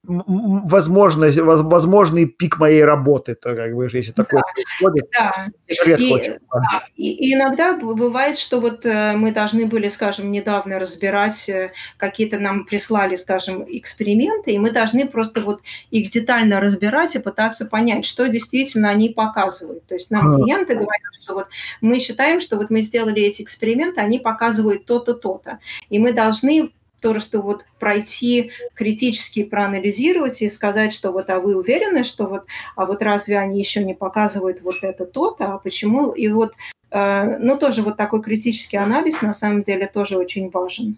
возможность, 0.07 1.37
возможный 1.39 2.25
пик 2.25 2.59
моей 2.59 2.83
работы, 2.83 3.35
то 3.35 3.55
как 3.55 3.73
бы, 3.73 3.89
если 3.91 4.11
такое 4.11 4.41
да, 4.41 4.51
происходит, 4.53 5.09
да. 5.11 5.95
и, 5.97 6.13
очень, 6.13 6.37
да. 6.51 6.61
И, 6.95 7.11
и 7.11 7.33
иногда 7.33 7.73
бывает, 7.73 8.37
что 8.37 8.59
вот 8.59 8.85
э, 8.85 9.13
мы 9.15 9.31
должны 9.31 9.65
были, 9.65 9.87
скажем, 9.87 10.31
недавно 10.31 10.79
разбирать 10.79 11.49
э, 11.49 11.71
какие-то 11.97 12.39
нам 12.39 12.65
прислали, 12.65 13.15
скажем, 13.15 13.65
эксперименты, 13.67 14.51
и 14.51 14.59
мы 14.59 14.71
должны 14.71 15.07
просто 15.07 15.41
вот 15.41 15.61
их 15.91 16.11
детально 16.11 16.59
разбирать 16.59 17.15
и 17.15 17.19
пытаться 17.19 17.65
понять, 17.65 18.05
что 18.05 18.27
действительно 18.27 18.89
они 18.89 19.09
показывают. 19.09 19.85
То 19.85 19.95
есть 19.95 20.11
нам 20.11 20.43
клиенты 20.43 20.75
говорят, 20.75 21.01
что 21.21 21.33
вот 21.35 21.47
мы 21.81 21.99
считаем, 21.99 22.41
что 22.41 22.57
вот 22.57 22.69
мы 22.69 22.81
сделали 22.81 23.21
эти 23.21 23.41
эксперименты, 23.41 24.01
они 24.01 24.19
показывают 24.19 24.85
то-то, 24.85 25.13
то-то, 25.13 25.59
и 25.89 25.99
мы 25.99 26.13
должны 26.13 26.71
то, 27.01 27.19
что 27.19 27.41
вот 27.41 27.65
пройти 27.79 28.51
критически 28.73 29.43
проанализировать 29.43 30.41
и 30.41 30.49
сказать, 30.49 30.93
что 30.93 31.11
вот, 31.11 31.29
а 31.29 31.39
вы 31.39 31.55
уверены, 31.55 32.03
что 32.03 32.25
вот, 32.25 32.45
а 32.75 32.85
вот 32.85 33.01
разве 33.01 33.37
они 33.37 33.59
еще 33.59 33.83
не 33.83 33.93
показывают 33.93 34.61
вот 34.61 34.75
это 34.81 35.05
то-то, 35.05 35.53
а 35.53 35.57
почему? 35.59 36.11
И 36.11 36.27
вот, 36.27 36.53
э, 36.91 37.37
ну, 37.39 37.57
тоже 37.57 37.81
вот 37.81 37.97
такой 37.97 38.21
критический 38.21 38.77
анализ 38.77 39.21
на 39.21 39.33
самом 39.33 39.63
деле 39.63 39.87
тоже 39.87 40.17
очень 40.17 40.49
важен 40.49 40.97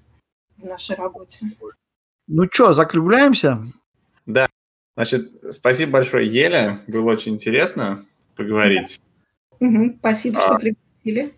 в 0.58 0.66
нашей 0.66 0.96
работе. 0.96 1.40
Ну 2.28 2.48
что, 2.52 2.74
закругляемся? 2.74 3.64
Да. 4.26 4.48
Значит, 4.96 5.32
спасибо 5.52 5.94
большое, 5.94 6.28
Еля. 6.28 6.82
Было 6.88 7.12
очень 7.12 7.36
интересно 7.36 8.06
поговорить. 8.36 9.00
Да. 9.60 9.68
Угу, 9.68 9.96
спасибо, 10.00 10.40
а... 10.40 10.42
что 10.42 10.56
пригласили. 10.56 11.34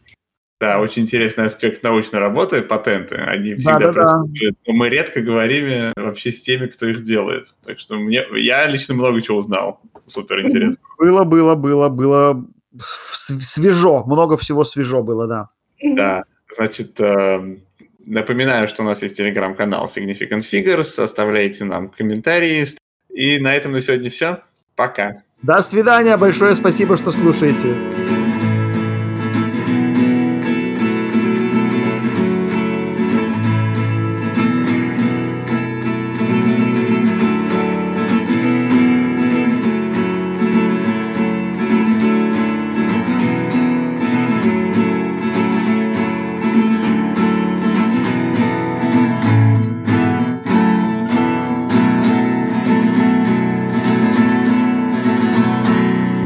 Да, 0.59 0.79
очень 0.79 1.03
интересный 1.03 1.45
аспект 1.45 1.83
научной 1.83 2.19
работы, 2.19 2.61
патенты. 2.61 3.15
Они 3.15 3.55
всегда 3.55 3.79
да, 3.79 3.85
да, 3.87 3.93
присутствуют, 3.93 4.55
да. 4.55 4.61
но 4.67 4.73
мы 4.73 4.89
редко 4.89 5.21
говорим 5.21 5.93
вообще 5.95 6.31
с 6.31 6.41
теми, 6.41 6.67
кто 6.67 6.85
их 6.87 7.03
делает. 7.03 7.45
Так 7.65 7.79
что 7.79 7.95
мне, 7.95 8.25
я 8.35 8.67
лично 8.67 8.93
много 8.93 9.21
чего 9.21 9.37
узнал. 9.37 9.79
Супер 10.05 10.41
интересно. 10.41 10.83
Было, 10.97 11.23
было, 11.23 11.55
было, 11.55 11.87
было 11.87 12.45
свежо. 12.77 14.03
Много 14.05 14.35
всего 14.37 14.65
свежо 14.65 15.01
было, 15.01 15.27
да. 15.27 15.47
Да, 15.81 16.23
значит, 16.49 16.99
э, 16.99 17.57
напоминаю, 18.05 18.67
что 18.67 18.83
у 18.83 18.85
нас 18.85 19.01
есть 19.01 19.15
телеграм-канал 19.15 19.85
Significant 19.85 20.41
Figures. 20.41 21.01
Оставляйте 21.01 21.63
нам 21.63 21.87
комментарии. 21.87 22.65
И 23.09 23.39
на 23.39 23.55
этом 23.55 23.71
на 23.71 23.79
сегодня 23.79 24.09
все. 24.09 24.39
Пока. 24.75 25.23
До 25.41 25.61
свидания. 25.61 26.17
Большое 26.17 26.53
спасибо, 26.53 26.97
что 26.97 27.11
слушаете. 27.11 28.18